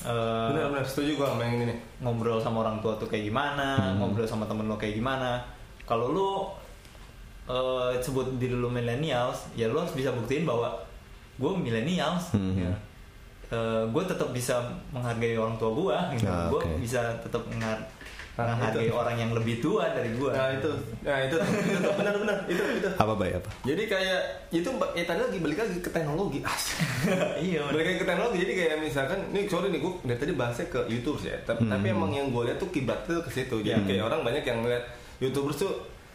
eh, 0.00 0.46
bener 0.50 0.66
bener 0.68 0.82
setuju 0.82 1.14
gua 1.14 1.28
sama 1.30 1.44
yang 1.44 1.62
ini 1.62 1.74
ngobrol 2.00 2.38
sama 2.38 2.64
orang 2.64 2.80
tua 2.80 2.96
tuh 2.96 3.06
kayak 3.06 3.28
gimana, 3.28 3.76
Hmm. 3.76 4.00
ngobrol 4.00 4.24
sama 4.24 4.42
temen 4.44 4.64
lo 4.64 4.74
kayak 4.74 4.96
gimana. 4.96 5.38
Kalau 5.82 6.08
lo 6.08 6.30
eh, 7.44 7.98
sebut 7.98 8.38
diri 8.38 8.54
lo 8.54 8.66
millennials, 8.66 9.50
ya 9.52 9.66
lo 9.66 9.78
harus 9.78 9.92
bisa 9.92 10.10
buktiin 10.10 10.42
bahwa 10.42 10.72
gue 11.36 11.52
millennials. 11.54 12.32
Hmm. 12.32 12.54
Ya. 12.56 12.72
gue 13.84 14.00
tetap 14.02 14.32
bisa 14.32 14.64
menghargai 14.88 15.36
orang 15.36 15.60
tua 15.60 15.68
gue, 15.70 15.96
gitu. 16.16 16.24
Ah, 16.24 16.48
gue 16.48 16.62
bisa 16.80 17.12
tetap 17.20 17.44
menghargai 18.34 18.86
itu. 18.86 18.94
orang 18.94 19.14
yang 19.14 19.30
lebih 19.30 19.56
tua 19.58 19.84
dari 19.90 20.08
gue. 20.10 20.30
nah 20.30 20.48
itu 20.50 20.70
nah 21.00 21.18
itu 21.20 21.36
itu 21.36 21.88
bener 21.92 22.14
itu 22.46 22.62
itu 22.74 22.88
Apa 22.94 23.12
baik 23.12 23.34
apa? 23.38 23.48
jadi 23.62 23.82
kayak 23.84 24.20
itu 24.50 24.68
ya 24.92 25.04
tadi 25.04 25.20
lagi 25.20 25.38
balik 25.38 25.58
lagi 25.58 25.76
ke 25.78 25.90
teknologi 25.90 26.38
Asik. 26.40 26.76
iya. 27.46 27.60
balik 27.66 27.84
lagi 27.84 27.98
ke 27.98 28.06
teknologi 28.06 28.36
jadi 28.40 28.52
kayak 28.54 28.76
misalkan 28.80 29.18
nih 29.30 29.44
sorry 29.46 29.68
nih 29.68 29.80
gue 29.80 29.92
dari 30.02 30.18
tadi 30.18 30.32
bahasnya 30.32 30.66
ke 30.66 30.80
youtube 30.86 31.20
ya 31.20 31.36
tapi, 31.42 31.60
Hmm. 31.60 31.70
tapi 31.70 31.86
emang 31.88 32.10
yang 32.10 32.26
gue 32.26 32.42
lihat 32.44 32.56
tuh 32.56 32.68
kiblatnya 32.68 33.12
tuh 33.14 33.24
ke 33.24 33.32
situ 33.32 33.56
jadi 33.60 33.74
Ya. 33.74 33.84
kayak 33.84 34.02
orang 34.06 34.20
banyak 34.22 34.42
yang 34.42 34.58
ngeliat 34.60 34.84
youtubers 35.18 35.58
tuh 35.58 35.72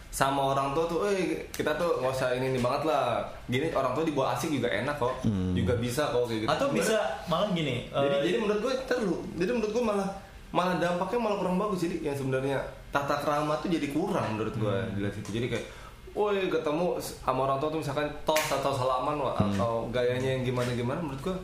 sama 0.09 0.41
orang 0.47 0.71
tua 0.71 0.87
tuh, 0.87 1.03
eh 1.05 1.45
kita 1.47 1.75
tuh 1.75 1.99
nggak 1.99 2.09
usah 2.09 2.31
ini 2.31 2.49
ini 2.49 2.57
banget 2.57 2.87
lah. 2.87 3.21
Gini 3.45 3.69
orang 3.69 3.91
tua 3.91 4.01
dibawa 4.01 4.33
asik 4.33 4.49
juga 4.49 4.65
enak 4.65 4.95
kok, 4.95 5.13
Hmm. 5.21 5.51
juga 5.51 5.75
bisa 5.75 6.09
kok 6.09 6.25
kayak 6.25 6.39
gitu. 6.41 6.49
Atau 6.49 6.67
bisa 6.71 6.95
malah 7.25 7.51
gini. 7.51 7.85
jadi 7.87 8.15
eh, 8.15 8.21
jadi 8.25 8.37
menurut 8.39 8.59
gue 8.61 8.73
terlalu 8.83 9.15
jadi 9.35 9.51
menurut 9.51 9.69
gue 9.69 9.83
malah 9.83 10.09
malah 10.57 10.75
dampaknya 10.75 11.19
malah 11.21 11.37
kurang 11.37 11.55
bagus 11.55 11.85
jadi 11.85 12.01
yang 12.03 12.15
sebenarnya 12.15 12.57
tata 12.89 13.13
krama 13.15 13.53
tuh 13.57 13.69
jadi 13.69 13.87
kurang 13.87 14.33
menurut 14.33 14.55
gue 14.55 14.73
Hmm. 14.73 14.91
dilihat 14.91 15.15
itu 15.15 15.29
jadi 15.31 15.47
kayak 15.47 15.65
Woi 16.11 16.49
ketemu 16.49 16.97
sama 16.97 17.45
orang 17.45 17.61
tua 17.61 17.69
tuh 17.69 17.77
misalkan 17.77 18.09
tos 18.25 18.41
atau 18.49 18.73
salaman 18.73 19.21
wah, 19.21 19.37
Hmm. 19.37 19.53
atau 19.53 19.85
gayanya 19.87 20.33
yang 20.33 20.43
gimana 20.43 20.73
gimana 20.73 20.97
menurut 20.97 21.21
gue 21.21 21.35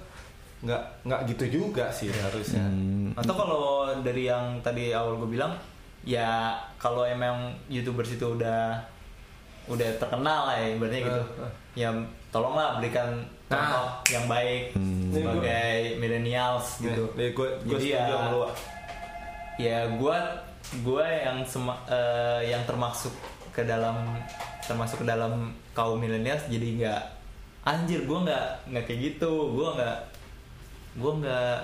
nggak 0.63 0.82
nggak 1.06 1.21
gitu 1.30 1.45
juga 1.54 1.86
sih 1.89 2.10
harusnya 2.10 2.63
Hmm. 2.63 3.13
Atau 3.13 3.38
kalau 3.38 3.65
dari 4.02 4.26
yang 4.26 4.58
tadi 4.60 4.89
awal 4.89 5.21
gue 5.21 5.30
bilang, 5.30 5.54
ya 6.02 6.49
kalau 6.76 7.06
emang 7.06 7.54
youtubers 7.67 8.10
itu 8.10 8.26
udah 8.26 8.82
udah 9.65 9.89
terkenal 9.95 10.49
lah 10.49 10.58
ya 10.58 10.73
ibaratnya 10.73 11.02
gitu. 11.04 11.21
Eh. 11.21 11.52
Ya 11.78 11.89
tolonglah 12.28 12.82
berikan 12.82 13.21
Nah. 13.45 13.54
contoh 13.54 13.86
yang 14.10 14.26
baik 14.26 14.73
Hmm. 14.73 15.13
sebagai 15.13 16.02
millennials 16.02 16.82
gitu. 16.82 17.04
Nih, 17.13 17.30
gue 17.32 17.47
gue 17.62 17.78
Jadi 17.78 17.93
ya-. 17.93 18.49
Ya 19.55 19.85
gue 19.87 20.17
gue 20.79 21.05
yang 21.05 21.43
sema- 21.43 21.83
eh, 21.85 22.49
yang 22.49 22.63
termasuk 22.63 23.13
ke 23.49 23.61
dalam 23.61 24.17
termasuk 24.59 25.01
ke 25.01 25.07
dalam 25.07 25.53
kaum 25.71 25.97
millennials 25.97 26.41
jadi 26.47 26.67
nggak 26.75 27.01
anjir 27.63 28.03
gue 28.03 28.19
nggak 28.19 28.47
nggak 28.67 28.83
kayak 28.83 28.99
gitu 29.11 29.29
gue 29.51 29.69
nggak 29.73 29.97
gue 30.95 31.11
nggak 31.19 31.57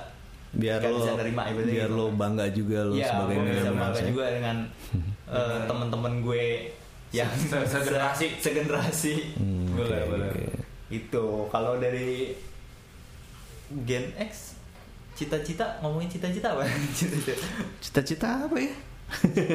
biar 0.51 0.77
nggak 0.77 0.91
lo 0.91 0.97
bisa 0.99 1.11
nerima 1.15 1.41
biar 1.47 1.65
gitu. 1.87 1.95
lo 1.95 2.05
bangga 2.11 2.45
juga 2.49 2.79
lo 2.83 2.93
Iya, 2.93 3.07
sebagai 3.07 3.25
gue 3.31 3.41
bisa 3.41 3.49
millennials 3.49 3.79
bangga 3.79 3.99
ya. 3.99 4.07
juga 4.07 4.25
dengan 4.29 4.57
eh, 5.37 5.59
teman-teman 5.65 6.13
gue 6.21 6.43
yang 7.09 7.29
Se- 7.33 7.65
segenerasi. 7.65 8.25
segenerasi. 8.45 9.13
Hmm, 9.33 9.73
Boleh, 9.73 9.97
oke, 9.99 10.09
boleh. 10.11 10.29
oke. 10.29 10.45
Itu 10.91 11.25
kalau 11.47 11.77
dari 11.77 12.37
Gen 13.83 14.13
X 14.15 14.58
cita-cita 15.13 15.65
ngomongin 15.79 16.09
cita-cita 16.09 16.47
apa? 16.51 16.63
Cita-cita. 16.97 17.45
cita-cita 17.79 18.27
apa 18.45 18.55
ya 18.55 18.73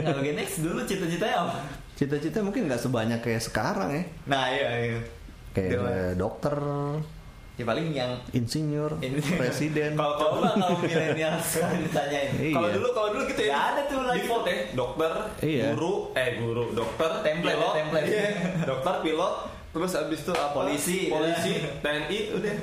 Kalau 0.03 0.21
Gen 0.21 0.37
X 0.37 0.51
dulu 0.61 0.83
cita-citanya 0.83 1.37
apa? 1.41 1.59
Cita-cita 1.95 2.39
mungkin 2.41 2.67
nggak 2.67 2.81
sebanyak 2.81 3.21
kayak 3.21 3.39
sekarang 3.41 3.91
ya. 3.91 4.05
Nah 4.27 4.45
iya 4.49 4.69
iya. 4.85 4.99
Kayak 5.55 5.71
Dewa. 5.71 5.87
eh, 5.87 6.13
dokter, 6.15 6.57
Ya 7.55 7.63
paling 7.63 7.95
yang 7.95 8.19
insinyur, 8.35 8.99
ini 8.99 9.15
presiden. 9.15 9.95
Kalau 10.03 10.19
coba 10.19 10.59
kalau 10.59 10.75
milenial 10.83 11.39
sekarang 11.47 11.87
ditanyain. 11.87 12.35
Iya. 12.35 12.51
Kalau 12.51 12.69
dulu 12.75 12.89
kalau 12.91 13.09
dulu 13.15 13.23
gitu 13.31 13.43
ya. 13.47 13.55
Ada 13.71 13.83
tuh 13.87 14.01
lagi. 14.03 14.19
Default 14.21 14.45
ya, 14.45 14.57
dokter, 14.75 15.13
Iya. 15.39 15.65
guru, 15.71 15.95
eh 16.13 16.31
guru, 16.35 16.65
dokter, 16.75 17.11
Template, 17.23 17.55
pilot, 17.55 17.73
template. 17.79 18.07
iya, 18.11 18.27
dokter, 18.67 18.95
pilot, 19.07 19.35
terus 19.71 19.93
abis 19.95 20.21
itu 20.21 20.33
apa? 20.35 20.51
Polisi, 20.53 20.99
polisi. 21.07 21.53
TNI, 21.79 22.19
udah. 22.35 22.57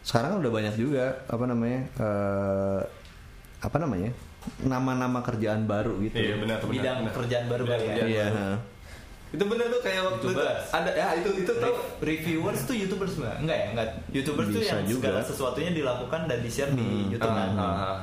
Sekarang 0.00 0.28
kan 0.30 0.38
udah 0.40 0.52
banyak 0.52 0.74
juga 0.74 1.04
apa 1.24 1.44
namanya? 1.44 1.80
eh, 1.94 2.80
apa 3.58 3.76
namanya? 3.76 4.10
Nama-nama 4.58 5.20
kerjaan 5.20 5.64
baru 5.64 5.98
gitu. 6.00 6.14
Iya 6.14 6.34
benar, 6.38 6.56
benar. 6.58 6.70
Bidang 6.70 6.96
benar. 6.98 7.12
pekerjaan 7.12 7.44
baru 7.46 7.62
Bidang 7.64 7.80
kali 7.80 7.88
ya. 7.90 8.04
Iya. 8.06 8.26
baru. 8.28 8.56
Itu 9.28 9.44
benar 9.44 9.66
tuh 9.68 9.82
kayak 9.84 10.02
waktu 10.02 10.24
itu 10.26 10.40
ada 10.72 10.90
ya 10.90 11.06
itu 11.12 11.30
itu 11.36 11.52
tuh 11.52 11.68
Re- 11.68 11.84
reviewers 12.00 12.60
tuh 12.64 12.72
youtubers 12.72 13.12
nggak? 13.14 13.36
Enggak 13.38 13.58
ya, 13.58 13.66
enggak. 13.70 13.88
Youtubers 14.08 14.48
tuh 14.48 14.60
Bisa 14.64 14.72
yang 14.72 14.88
juga. 14.88 15.04
segala 15.04 15.20
sesuatunya 15.20 15.70
dilakukan 15.74 16.20
dan 16.24 16.38
di 16.40 16.48
share 16.48 16.72
di 16.72 16.80
Hmm. 16.80 17.12
YouTube 17.12 17.28
kan. 17.28 17.50
Ah. 17.52 17.96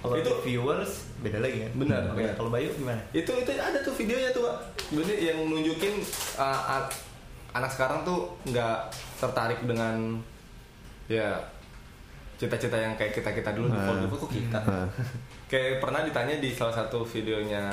Kalau 0.00 0.16
itu 0.16 0.30
reviewers 0.32 0.92
beda 1.20 1.38
lagi 1.38 1.56
kan. 1.60 1.70
Benar, 1.76 2.00
Oke, 2.08 2.24
benar. 2.24 2.32
Kalau 2.32 2.48
Bayu 2.48 2.72
gimana? 2.72 3.02
itu 3.12 3.28
itu 3.28 3.50
ada 3.52 3.78
tuh 3.78 3.92
videonya 3.92 4.32
tuh 4.32 4.42
Pak. 4.42 4.56
Jadi 4.88 5.14
yang 5.20 5.38
nunjukin 5.44 6.00
uh, 6.40 6.80
anak 7.52 7.68
sekarang 7.68 8.00
tuh 8.00 8.32
nggak 8.48 8.88
tertarik 9.20 9.60
dengan 9.60 10.16
ya 11.10 11.34
cita-cita 12.36 12.72
yang 12.72 12.94
kayak 12.94 13.12
kita 13.12 13.30
kita 13.34 13.50
dulu 13.50 13.68
Nah. 13.68 13.82
default 13.84 14.16
kok 14.16 14.30
kita 14.30 14.60
Nah. 14.62 14.86
kayak 15.50 15.76
pernah 15.76 16.00
ditanya 16.00 16.38
di 16.38 16.50
salah 16.50 16.72
satu 16.72 17.02
videonya 17.04 17.66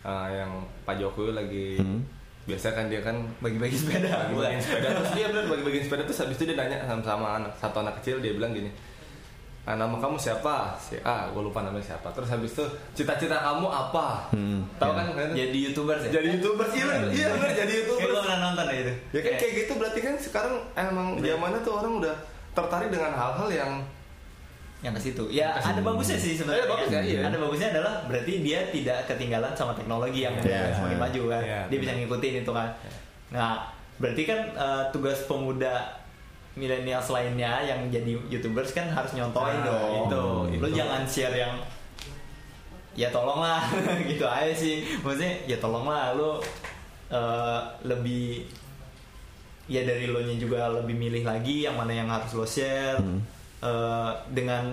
uh, 0.00 0.28
yang 0.28 0.52
Pak 0.84 0.94
Jokowi 0.94 1.32
lagi 1.32 1.68
Hmm. 1.76 2.04
biasa 2.42 2.72
kan 2.72 2.86
dia 2.86 3.00
kan 3.00 3.16
Bagi-bagi 3.38 3.74
sepeda. 3.74 4.28
bagi 4.28 4.58
sepeda 4.58 4.88
terus 4.92 5.12
dia 5.12 5.26
benar 5.28 5.46
bagi-bagi 5.46 5.80
sepeda 5.82 6.02
terus 6.02 6.20
habis 6.20 6.36
itu 6.36 6.44
dia 6.46 6.56
nanya 6.56 6.78
sama, 6.82 7.02
sama 7.02 7.26
anak 7.36 7.52
satu 7.54 7.80
anak 7.80 7.94
kecil 7.98 8.18
dia 8.18 8.32
bilang 8.32 8.50
gini 8.50 8.70
"Ah, 9.62 9.76
nama 9.76 9.92
kamu 9.94 10.16
siapa 10.16 10.72
si 10.74 10.96
A 10.98 11.28
gue 11.28 11.42
lupa 11.42 11.60
namanya 11.60 11.84
siapa 11.86 12.08
terus 12.10 12.26
habis 12.26 12.50
itu 12.50 12.64
cita-cita 12.94 13.36
kamu 13.36 13.66
apa 13.66 14.24
Hmm. 14.30 14.64
tahu 14.76 14.90
Ya. 14.90 14.98
kan 14.98 15.06
kan? 15.12 15.28
Jadi 15.32 15.58
youtubers 15.62 16.00
ya. 16.02 16.10
jadi 16.12 16.26
youtuber 16.32 16.66
iya 16.68 16.84
bener, 16.86 17.08
iya 17.10 17.26
bener 17.28 17.50
jadi 17.50 17.60
Kayak 17.66 17.80
youtuber 17.80 18.08
gue 18.08 18.20
pernah 18.20 18.38
nonton 18.40 18.64
ya 18.66 18.76
itu. 18.78 18.92
ya 19.10 19.20
kan 19.20 19.32
kayak 19.36 19.52
gitu 19.56 19.72
berarti 19.76 20.00
kan 20.00 20.14
sekarang 20.16 20.54
emang 20.74 21.06
zamannya 21.18 21.60
tuh 21.60 21.74
orang 21.76 21.92
udah 21.98 22.14
tertarik 22.50 22.88
dengan 22.88 23.12
hal-hal 23.12 23.48
yang 23.48 23.72
yang 24.80 24.96
ke 24.96 25.02
situ. 25.02 25.28
Ya 25.28 25.52
Ke 25.52 25.60
situ. 25.60 25.70
ada 25.70 25.80
bagusnya 25.84 26.16
sih 26.16 26.32
sebenarnya. 26.34 26.64
Ada 26.64 26.72
bagusnya, 26.72 27.00
iya. 27.04 27.20
Ada 27.28 27.36
bagusnya 27.36 27.68
adalah 27.70 27.94
berarti 28.08 28.32
dia 28.40 28.60
tidak 28.70 28.98
ketinggalan 29.04 29.52
sama 29.52 29.76
teknologi 29.76 30.24
yang 30.24 30.32
Iya. 30.36 30.72
semakin 30.72 30.98
maju 30.98 31.22
kan. 31.28 31.42
Iya, 31.44 31.60
dia 31.68 31.78
bisa 31.78 31.92
ngikutin 31.94 32.34
itu 32.40 32.50
kan. 32.50 32.68
Nah, 33.28 33.52
berarti 33.96 34.22
kan 34.24 34.40
eh, 34.50 34.82
tugas 34.88 35.28
pemuda 35.28 36.00
milenial 36.56 36.98
lainnya 36.98 37.62
yang 37.62 37.86
jadi 37.86 38.10
youtubers 38.26 38.72
kan 38.72 38.88
harus 38.88 39.12
nyontoin 39.12 39.60
Nah, 39.60 39.68
dong. 39.68 39.92
itu, 40.08 40.24
Lo 40.58 40.66
itu. 40.66 40.76
jangan 40.76 41.04
share 41.04 41.36
yang 41.36 41.54
ya 42.96 43.06
tolonglah 43.08 43.62
gitu 44.10 44.24
aja 44.24 44.50
sih. 44.50 44.82
Maksudnya 44.98 45.44
ya 45.44 45.56
tolonglah 45.56 46.16
lo 46.16 46.40
eh, 47.12 47.60
lebih 47.84 48.48
ya 49.70 49.80
dari 49.80 50.04
lo 50.04 50.18
nya 50.18 50.34
juga 50.34 50.66
lebih 50.68 50.92
milih 50.92 51.22
lagi 51.22 51.62
yang 51.62 51.74
mana 51.74 51.94
yang 51.94 52.08
harus 52.08 52.34
lo 52.34 52.42
share 52.42 52.98
Hmm. 52.98 53.22
Eh, 53.60 54.10
dengan 54.30 54.72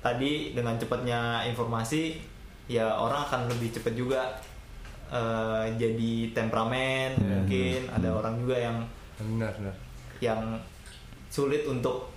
tadi 0.00 0.52
dengan 0.52 0.74
cepatnya 0.74 1.46
informasi 1.46 2.18
ya 2.66 2.90
orang 2.90 3.24
akan 3.24 3.40
lebih 3.48 3.70
cepat 3.72 3.94
juga 3.94 4.20
eh, 5.06 5.64
jadi 5.72 6.12
temperamen 6.30 7.14
Hmm. 7.14 7.28
mungkin 7.40 7.80
ada 7.88 8.08
orang 8.12 8.34
juga 8.36 8.56
yang 8.58 8.76
benar 9.16 9.54
benar 9.54 9.74
yang 10.20 10.40
sulit 11.28 11.62
untuk 11.64 12.10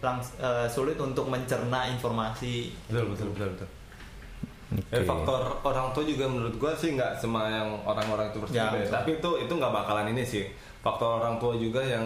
langs- 0.00 0.38
eh, 0.38 0.66
sulit 0.66 0.94
untuk 0.96 1.26
mencerna 1.26 1.90
informasi 1.90 2.70
betul 2.86 3.10
betul 3.10 3.28
betul 3.30 3.48
betul 3.52 3.68
Oke. 4.74 4.90
Dan 4.90 5.02
faktor 5.04 5.38
orang 5.62 5.92
tua 5.92 6.02
juga 6.02 6.26
menurut 6.26 6.54
gua 6.56 6.72
sih 6.72 6.94
nggak 6.94 7.14
semua 7.14 7.46
yang 7.46 7.78
orang-orang 7.84 8.26
itu 8.28 8.38
Ya, 8.48 8.66
berbeda. 8.66 8.74
betul. 8.74 8.90
Tapi 8.90 9.10
itu 9.14 9.30
itu 9.40 9.52
nggak 9.54 9.70
bakalan 9.72 10.06
ini 10.10 10.22
sih. 10.24 10.50
Faktor 10.84 11.18
orang 11.18 11.36
tua 11.36 11.56
juga 11.56 11.80
yang 11.80 12.04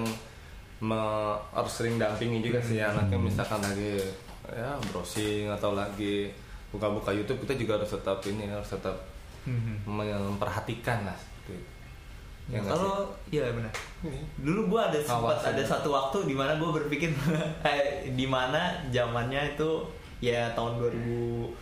me- 0.78 1.36
harus 1.50 1.72
sering 1.74 1.98
dampingi 1.98 2.38
juga 2.40 2.56
sih 2.60 2.78
anaknya 2.78 3.18
misalkan 3.18 3.58
lagi 3.58 3.98
ya 4.46 4.70
browsing 4.86 5.50
atau 5.50 5.74
lagi 5.74 6.30
buka-buka 6.68 7.10
YouTube 7.10 7.42
kita 7.42 7.58
juga 7.58 7.76
harus 7.76 7.90
tetap 7.90 8.22
ini 8.24 8.46
harus 8.46 8.70
tetap 8.70 8.94
memperhatikan 9.84 11.02
lah 11.02 11.16
seperti 11.16 11.52
itu. 11.54 11.70
Ya 12.48 12.60
kalau 12.62 13.04
ya 13.28 13.44
benar? 13.50 13.68
Ini. 14.00 14.20
dulu 14.40 14.70
gua 14.70 14.88
ada 14.88 14.96
sempat 14.98 15.36
ada 15.42 15.60
satu 15.60 15.90
waktu 15.90 16.24
di 16.24 16.32
mana 16.32 16.56
gua 16.56 16.72
berpikir 16.74 17.12
eh, 17.66 18.08
di 18.08 18.24
mana 18.24 18.60
zamannya 18.88 19.52
itu 19.52 19.84
ya 20.18 20.48
tahun 20.52 20.80
2007 20.80 21.52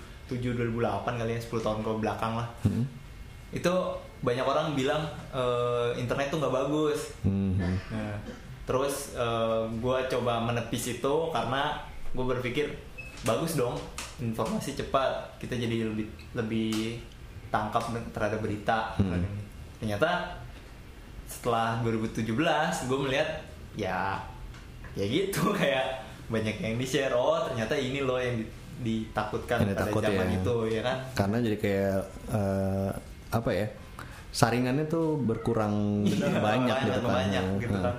2008 0.55 0.79
kali 1.17 1.33
ya 1.33 1.41
10 1.41 1.59
tahun 1.61 1.79
ke 1.81 1.91
belakang 1.99 2.33
lah 2.35 2.49
Hmm. 2.63 2.87
itu 3.51 3.75
banyak 4.19 4.43
orang 4.43 4.73
bilang 4.73 5.03
eh, 5.31 5.97
internet 5.97 6.29
tuh 6.29 6.39
nggak 6.39 6.55
bagus 6.57 7.01
Hmm. 7.21 7.57
Nah, 7.59 8.17
terus 8.63 9.15
gue 9.73 9.99
coba 10.09 10.43
menepis 10.43 10.91
itu 10.93 11.15
karena 11.31 11.79
gue 12.11 12.25
berpikir 12.27 12.67
bagus 13.23 13.55
dong 13.55 13.79
informasi 14.17 14.75
cepat 14.75 15.09
kita 15.37 15.55
jadi 15.55 15.87
lebih 15.87 16.07
lebih 16.33 16.99
tangkap 17.47 17.85
terhadap 18.11 18.41
berita 18.41 18.91
Hmm. 18.97 19.23
ternyata 19.77 20.35
setelah 21.27 21.79
2017 21.83 22.27
gue 22.87 22.99
melihat 23.01 23.29
ya 23.75 24.19
ya 24.95 25.05
gitu 25.05 25.53
kayak 25.59 26.03
banyak 26.27 26.59
yang 26.59 26.75
di 26.75 26.87
share 26.87 27.13
oh 27.13 27.39
ternyata 27.45 27.75
ini 27.75 28.01
loh 28.01 28.17
yang 28.17 28.35
di- 28.37 28.51
ditakutkan 28.77 29.63
Yang 29.63 29.79
pada 29.79 29.91
zaman 30.03 30.27
ya. 30.27 30.37
itu 30.37 30.57
ya 30.69 30.81
kan 30.83 30.99
Karena 31.15 31.37
jadi 31.39 31.57
kayak 31.57 31.99
eh, 32.29 32.91
apa 33.29 33.51
ya? 33.51 33.67
Saringannya 34.31 34.87
tuh 34.87 35.17
berkurang 35.19 36.03
Iya, 36.03 36.29
banyak 36.43 36.77
gitu 36.85 37.01
kan. 37.01 37.13
banyak 37.17 37.45
gitu 37.59 37.75
Nah. 37.75 37.85
kan 37.87 37.97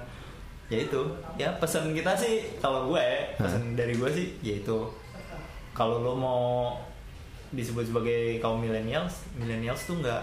ya 0.67 0.77
itu 0.77 0.99
ya 1.35 1.47
pesan 1.55 1.95
kita 1.95 2.11
sih 2.11 2.43
kalau 2.57 2.91
gue 2.91 3.05
pesan 3.35 3.71
dari 3.73 3.95
gue 3.95 4.09
sih 4.09 4.27
ya 4.41 4.51
itu 4.57 4.77
kalau 5.71 6.01
lo 6.01 6.11
mau 6.11 6.75
disebut 7.49 7.87
sebagai 7.87 8.35
kaum 8.37 8.59
millennials 8.59 9.23
millennials 9.33 9.79
tuh 9.81 9.95
nggak 9.97 10.19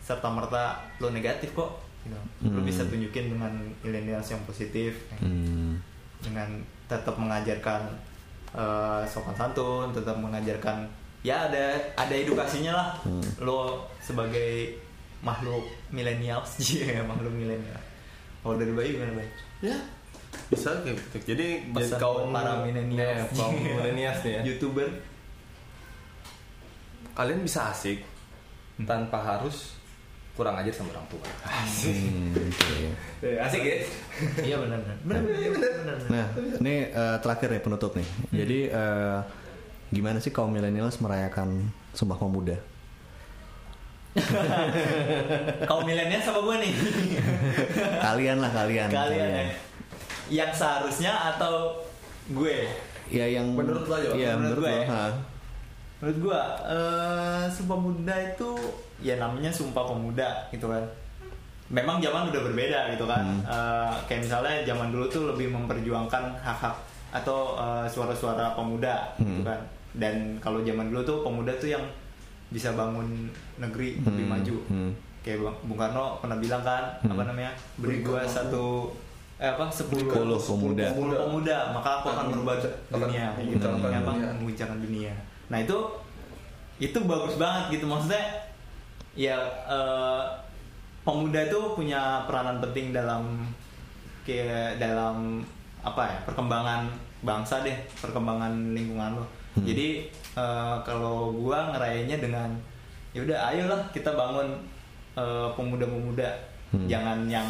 serta 0.00 0.28
merta 0.28 0.78
lo 0.96 1.10
negatif 1.10 1.50
kok 1.52 1.66
gitu. 2.00 2.14
lo 2.46 2.54
Hmm. 2.54 2.62
bisa 2.62 2.86
tunjukin 2.86 3.26
dengan 3.28 3.50
millennials 3.82 4.30
yang 4.30 4.38
positif 4.44 4.94
Hmm. 5.16 5.82
dengan 6.20 6.46
tetap 6.86 7.14
mengajarkan 7.14 7.90
eh, 8.50 9.02
sopan 9.04 9.30
santun 9.32 9.90
tetap 9.90 10.14
mengajarkan 10.16 10.86
ya 11.20 11.46
ada 11.46 11.74
ada 11.96 12.10
edukasinya 12.12 12.70
lah 12.72 12.88
Hmm. 13.00 13.22
lo 13.40 13.82
sebagai 13.98 14.78
makhluk 15.20 15.64
millennials 15.92 16.56
iya 16.72 17.04
makhluk 17.04 17.32
milenial 17.32 17.80
kalau 18.40 18.56
dari 18.56 18.72
Bayu 18.72 18.96
gimana 18.96 19.12
Bayu? 19.20 19.32
Ya 19.60 19.76
bisa 20.50 20.82
kayak 20.82 20.98
gitu. 20.98 21.34
Jadi 21.34 21.46
Pesan 21.70 21.98
jadi 21.98 22.02
kaum 22.02 22.30
para 22.34 22.52
millennials. 22.66 23.30
Nih, 23.30 23.38
kaum 23.38 23.54
millennials 23.78 24.18
nih 24.26 24.32
ya. 24.34 24.42
youtuber 24.46 24.88
Kalian 27.14 27.40
bisa 27.44 27.70
asik 27.74 28.00
tanpa 28.86 29.20
harus 29.20 29.76
kurang 30.32 30.56
ajar 30.56 30.72
sama 30.72 30.94
orang 30.96 31.04
tua. 31.12 31.26
Hmm, 31.44 32.32
oke. 32.32 33.28
asik 33.44 33.60
ya? 33.60 33.76
iya 34.40 34.56
benar 34.56 34.78
benar 34.80 34.96
benar 35.04 35.20
benar 35.20 35.50
benar, 35.52 35.72
benar. 35.84 35.96
Nah, 36.08 36.26
ini 36.64 36.74
eh, 36.88 37.16
terakhir 37.20 37.48
ya 37.52 37.60
penutup 37.60 37.92
nih. 37.92 38.08
Jadi 38.32 38.58
eh, 38.72 39.18
gimana 39.92 40.16
sih 40.22 40.32
kaum 40.32 40.48
milenials 40.48 40.96
merayakan 41.02 41.68
Sumpah 41.92 42.16
Pemuda? 42.16 42.56
kaum 45.68 45.82
milenial 45.84 46.18
sama 46.18 46.40
gue 46.42 46.56
nih 46.60 46.72
kalian 48.06 48.38
lah 48.38 48.50
kalian. 48.50 48.88
kalian 48.88 49.28
ya 49.30 49.44
yang 50.30 50.50
seharusnya 50.50 51.10
atau 51.34 51.74
gue 52.30 52.66
Ya 53.10 53.26
yang 53.26 53.58
Menurut 53.58 53.90
lo. 53.90 53.98
Iya, 54.14 54.38
Menurut 54.38 54.62
menurut, 54.62 54.62
gue 54.62 54.86
ya. 54.86 55.02
Menurut 55.98 56.18
gua, 56.22 56.40
eh, 56.62 57.42
Sumpah 57.50 57.74
Pemuda 57.74 58.14
itu 58.22 58.50
ya 59.02 59.18
namanya 59.18 59.50
Sumpah 59.50 59.82
Pemuda 59.82 60.46
gitu 60.48 60.70
kan. 60.70 60.78
Memang 61.66 61.98
zaman 61.98 62.30
udah 62.30 62.42
berbeda 62.46 62.94
gitu 62.94 63.10
kan. 63.10 63.18
Hmm. 63.26 63.42
Eh, 63.42 63.94
kayak 64.06 64.30
misalnya 64.30 64.54
zaman 64.62 64.94
dulu 64.94 65.10
tuh 65.10 65.26
lebih 65.26 65.50
memperjuangkan 65.50 66.38
hak-hak 66.38 66.78
atau 67.10 67.58
suara-suara 67.84 68.54
pemuda 68.54 69.10
gitu 69.18 69.42
Hmm. 69.42 69.50
kan. 69.50 69.58
Dan 69.90 70.14
kalau 70.38 70.62
zaman 70.62 70.94
dulu 70.94 71.02
tuh 71.02 71.18
pemuda 71.26 71.50
tuh 71.58 71.74
yang 71.74 71.82
bisa 72.50 72.74
bangun 72.74 73.30
negeri 73.56 73.98
lebih 73.98 74.24
Hmm, 74.24 74.32
maju. 74.32 74.56
hmm. 74.66 74.92
Kayak 75.20 75.38
Bang 75.42 75.56
Bung 75.64 75.78
Karno 75.78 76.06
pernah 76.18 76.36
bilang 76.36 76.60
kan, 76.60 76.84
Hmm. 76.98 77.12
apa 77.12 77.22
namanya? 77.24 77.52
Beri 77.76 78.00
gua 78.00 78.22
satu 78.22 78.90
eh 79.36 79.48
apa 79.48 79.64
sepuluh 79.66 80.04
Sepuluh 80.04 80.36
pemuda. 80.36 80.84
sepuluh 80.86 81.16
pemuda 81.16 81.56
maka 81.70 81.90
aku 81.96 82.06
akan 82.10 82.26
merubah 82.28 82.60
dunia 82.90 83.32
Akan 83.32 83.40
gitu 83.46 83.56
mengguncangkan 83.64 83.96
Emang 83.96 84.16
dunia. 84.18 84.30
mengguncangkan 84.36 84.78
dunia 84.82 85.12
nah 85.48 85.58
itu 85.58 85.78
itu 86.78 86.98
bagus 87.02 87.34
banget 87.34 87.64
gitu 87.72 87.88
maksudnya 87.88 88.20
ya 89.10 89.40
eh, 89.64 90.22
pemuda 91.00 91.40
itu 91.42 91.56
punya 91.72 92.00
peranan 92.22 92.60
penting 92.60 92.92
dalam 92.92 93.48
kayak 94.22 94.76
dalam 94.76 95.40
apa 95.80 96.02
ya 96.04 96.16
perkembangan 96.22 96.92
bangsa 97.20 97.64
deh 97.64 97.76
perkembangan 97.96 98.52
lingkungan 98.70 99.16
lo 99.16 99.24
Hmm. 99.50 99.64
jadi 99.64 100.04
eh, 100.40 100.76
kalau 100.80 101.28
gua 101.32 101.68
ngerayainnya 101.70 102.16
dengan 102.16 102.48
ya 103.12 103.20
udah 103.20 103.38
ayolah 103.50 103.80
kita 103.92 104.08
bangun 104.14 104.48
eh, 105.14 105.48
pemuda-pemuda 105.52 106.30
Hmm. 106.70 106.86
jangan 106.86 107.26
yang 107.26 107.48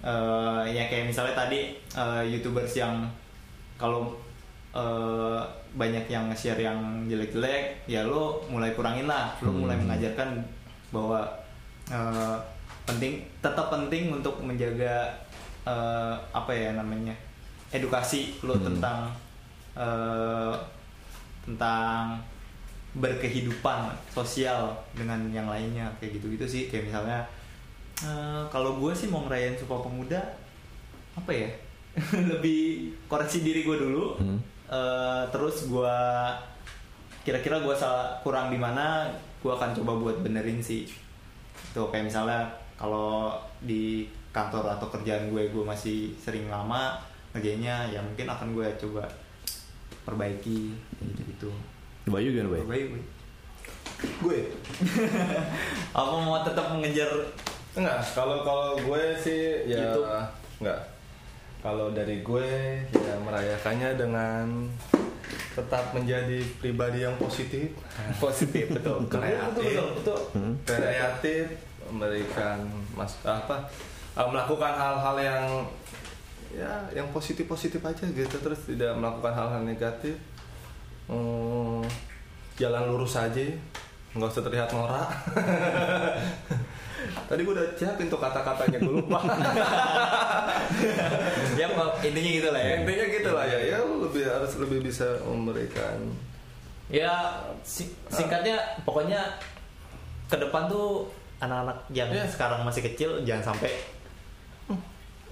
eh, 0.00 0.62
ya 0.66 0.88
kayak 0.88 1.08
misalnya 1.08 1.36
tadi 1.36 1.76
eh, 1.76 2.22
youtubers 2.26 2.72
yang 2.74 3.04
kalau 3.76 4.16
eh, 4.72 5.38
banyak 5.74 6.08
yang 6.08 6.32
nge-share 6.32 6.56
yang 6.58 6.78
jelek-jelek 7.04 7.84
ya 7.84 8.00
lo 8.02 8.40
mulai 8.48 8.72
kurangin 8.72 9.04
lah 9.04 9.36
lo 9.40 9.52
Hmm. 9.52 9.64
mulai 9.64 9.76
mengajarkan 9.76 10.40
bahwa 10.88 11.20
eh, 11.90 12.36
penting 12.84 13.20
tetap 13.40 13.68
penting 13.68 14.08
untuk 14.08 14.40
menjaga 14.40 15.12
eh, 15.64 16.14
apa 16.32 16.52
ya 16.52 16.72
namanya 16.72 17.12
edukasi 17.68 18.40
lo 18.40 18.56
Hmm. 18.56 18.64
tentang 18.72 19.12
eh, 19.76 20.54
tentang 21.44 22.18
berkehidupan 22.94 23.90
sosial 24.10 24.70
dengan 24.94 25.18
yang 25.30 25.50
lainnya 25.50 25.90
kayak 25.98 26.18
gitu-gitu 26.18 26.46
sih. 26.46 26.62
Kayak 26.70 26.90
misalnya 26.90 27.18
eh, 28.02 28.42
kalau 28.48 28.80
gue 28.80 28.92
sih 28.94 29.10
mau 29.10 29.26
ngerayain 29.26 29.58
Sumpah 29.58 29.84
Pemuda 29.84 30.20
apa 31.14 31.30
ya? 31.30 31.50
Lebih 32.30 32.94
koreksi 33.06 33.44
diri 33.44 33.62
gue 33.62 33.76
dulu. 33.76 34.18
Hmm. 34.18 34.38
Eh, 34.70 35.22
terus 35.30 35.68
gue 35.68 35.98
kira-kira 37.24 37.60
gue 37.60 37.74
salah 37.76 38.20
kurang 38.20 38.52
di 38.52 38.58
mana 38.60 39.08
gue 39.40 39.52
akan 39.52 39.76
coba 39.76 39.92
buat 40.00 40.16
benerin 40.22 40.62
sih. 40.62 40.88
Tuh 41.74 41.90
kayak 41.90 42.08
misalnya 42.08 42.48
kalau 42.74 43.34
di 43.62 44.06
kantor 44.34 44.66
atau 44.66 44.90
kerjaan 44.90 45.30
gue 45.30 45.46
gue 45.50 45.64
masih 45.64 46.10
sering 46.18 46.50
lama 46.50 46.98
ngerjainnya 47.30 47.90
ya 47.90 48.02
mungkin 48.02 48.26
akan 48.26 48.50
gue 48.50 48.66
coba 48.82 49.06
perbaiki 50.04 50.76
gitu 51.00 51.20
gitu 51.24 51.50
Bayu 52.04 52.36
gimana 52.36 52.52
Bay? 52.52 52.60
perbaiki 52.62 52.86
gue 52.92 53.02
gue? 54.04 54.38
Apa 55.96 56.14
mau 56.20 56.44
tetap 56.44 56.76
mengejar? 56.76 57.08
Enggak 57.72 58.04
kalau 58.12 58.44
kalau 58.44 58.76
gue 58.76 59.02
sih 59.16 59.64
ya 59.64 59.96
YouTube. 59.96 60.06
enggak. 60.60 60.80
Kalau 61.64 61.86
dari 61.96 62.20
gue 62.20 62.48
ya 62.92 63.14
merayakannya 63.24 63.96
dengan 63.96 64.68
tetap 65.56 65.94
menjadi 65.96 66.44
pribadi 66.60 67.06
yang 67.06 67.16
positif. 67.16 67.72
Positif 68.24 68.68
betul. 68.76 69.08
Kreatif. 69.08 69.78
betul 70.02 70.18
Hmm. 70.36 70.52
kreatif 70.66 71.46
memberikan 71.88 72.58
mas 72.92 73.14
apa 73.22 73.64
uh, 74.18 74.28
melakukan 74.28 74.72
hal-hal 74.74 75.16
yang 75.20 75.44
ya 76.54 76.86
yang 76.92 77.08
positif 77.10 77.44
positif 77.44 77.80
aja 77.80 78.04
gitu 78.04 78.36
terus 78.38 78.60
tidak 78.64 78.94
melakukan 78.94 79.30
hal-hal 79.30 79.60
negatif. 79.60 80.14
Hmm, 81.04 81.84
jalan 82.54 82.82
lurus 82.88 83.14
aja 83.14 83.42
nggak 84.14 84.30
usah 84.30 84.42
terlihat 84.42 84.70
norak. 84.70 85.10
Tadi 87.28 87.40
gue 87.40 87.52
udah 87.52 87.66
siapin 87.74 88.06
tuh 88.06 88.16
kata-katanya 88.16 88.78
gue 88.80 88.94
lupa. 88.96 89.18
Ya 91.54 91.70
Pak, 91.70 92.02
intinya 92.02 92.30
gitu 92.32 92.48
lah 92.50 92.60
ya. 92.60 92.72
Intinya 92.80 93.04
gitu 93.06 93.30
lah 93.30 93.44
ya 93.46 93.58
ya 93.60 93.78
lebih 93.78 94.24
harus 94.24 94.52
lebih 94.58 94.78
bisa 94.82 95.06
memberikan. 95.22 95.96
Ya 96.90 97.12
si- 97.62 97.92
singkatnya 98.08 98.58
pokoknya 98.82 99.20
ke 100.26 100.36
depan 100.36 100.66
tuh 100.66 101.06
anak-anak 101.38 101.78
yang 101.90 102.10
Iya. 102.10 102.26
sekarang 102.26 102.64
masih 102.64 102.82
kecil 102.82 103.22
jangan 103.22 103.54
sampai 103.54 103.70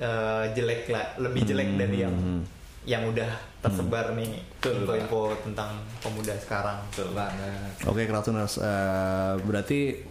eh, 0.03 0.45
jelek 0.53 0.83
lah 0.89 1.07
lebih 1.17 1.43
jelek 1.45 1.69
Hmm, 1.69 1.79
dari 1.79 1.97
yang 2.01 2.11
hmm. 2.13 2.43
yang 2.83 3.03
udah 3.07 3.31
tersebar 3.59 4.11
nih 4.13 4.43
Betul, 4.53 4.83
info-info 4.83 5.21
tentang 5.41 5.71
pemuda 6.03 6.35
sekarang 6.37 6.83
betul 6.85 7.15
banget 7.15 7.71
Oke, 7.87 8.03
Kratuners, 8.05 8.59
eh, 8.59 9.33
berarti 9.41 10.03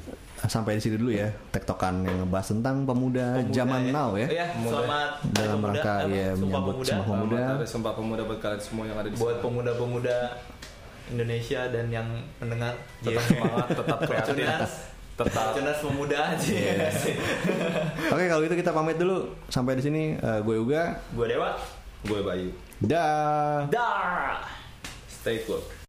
sampai 0.41 0.73
di 0.73 0.81
sini 0.81 0.95
dulu 0.95 1.11
ya 1.11 1.29
tektokan 1.49 2.01
yang 2.01 2.17
ngebahas 2.19 2.47
tentang 2.49 2.81
pemuda, 2.81 3.37
Pemuda 3.37 3.53
zaman 3.53 3.81
ya. 3.83 3.91
now 3.91 4.09
ya. 4.15 4.27
Iya, 4.27 4.45
Pemuda. 4.49 4.71
selamat 4.73 5.09
Dalam 5.29 5.51
Pemuda, 5.53 5.69
rangka, 5.69 5.93
ya, 6.01 6.27
Sumpah 6.27 6.39
menyambut 6.41 6.73
pemuda 6.73 6.89
Sumpah 6.89 7.05
Pemuda. 7.05 7.37
Selamat 7.37 7.67
Sumpah 7.69 7.93
Pemuda 7.93 8.21
buat 8.25 8.39
kalian 8.41 8.61
semua 8.61 8.83
yang 8.85 8.97
ada 8.97 9.05
di 9.05 9.15
buat 9.15 9.37
pemuda-pemuda 9.37 10.17
Indonesia 11.09 11.61
dan 11.67 11.85
yang 11.87 12.07
mendengar 12.37 12.73
tetap 12.97 13.11
Iya. 13.13 13.29
semangat 13.29 13.67
tetap 13.69 13.97
kreatif 14.07 14.71
tetap. 15.27 15.53
Fortuners 15.53 15.79
pemuda 15.81 16.17
aja. 16.33 16.59
Oke, 18.13 18.23
kalau 18.29 18.41
gitu 18.45 18.55
kita 18.57 18.71
pamit 18.71 18.97
dulu. 18.97 19.33
Sampai 19.47 19.77
di 19.77 19.83
sini 19.83 20.03
eh, 20.15 20.39
gue 20.41 20.55
Uga. 20.57 20.97
gue 21.13 21.25
Dewa. 21.25 21.57
Gue 22.01 22.19
Bayu. 22.25 22.49
Dah. 22.81 23.69
Dar 23.69 24.61
stay 25.21 25.45
cool 25.45 25.80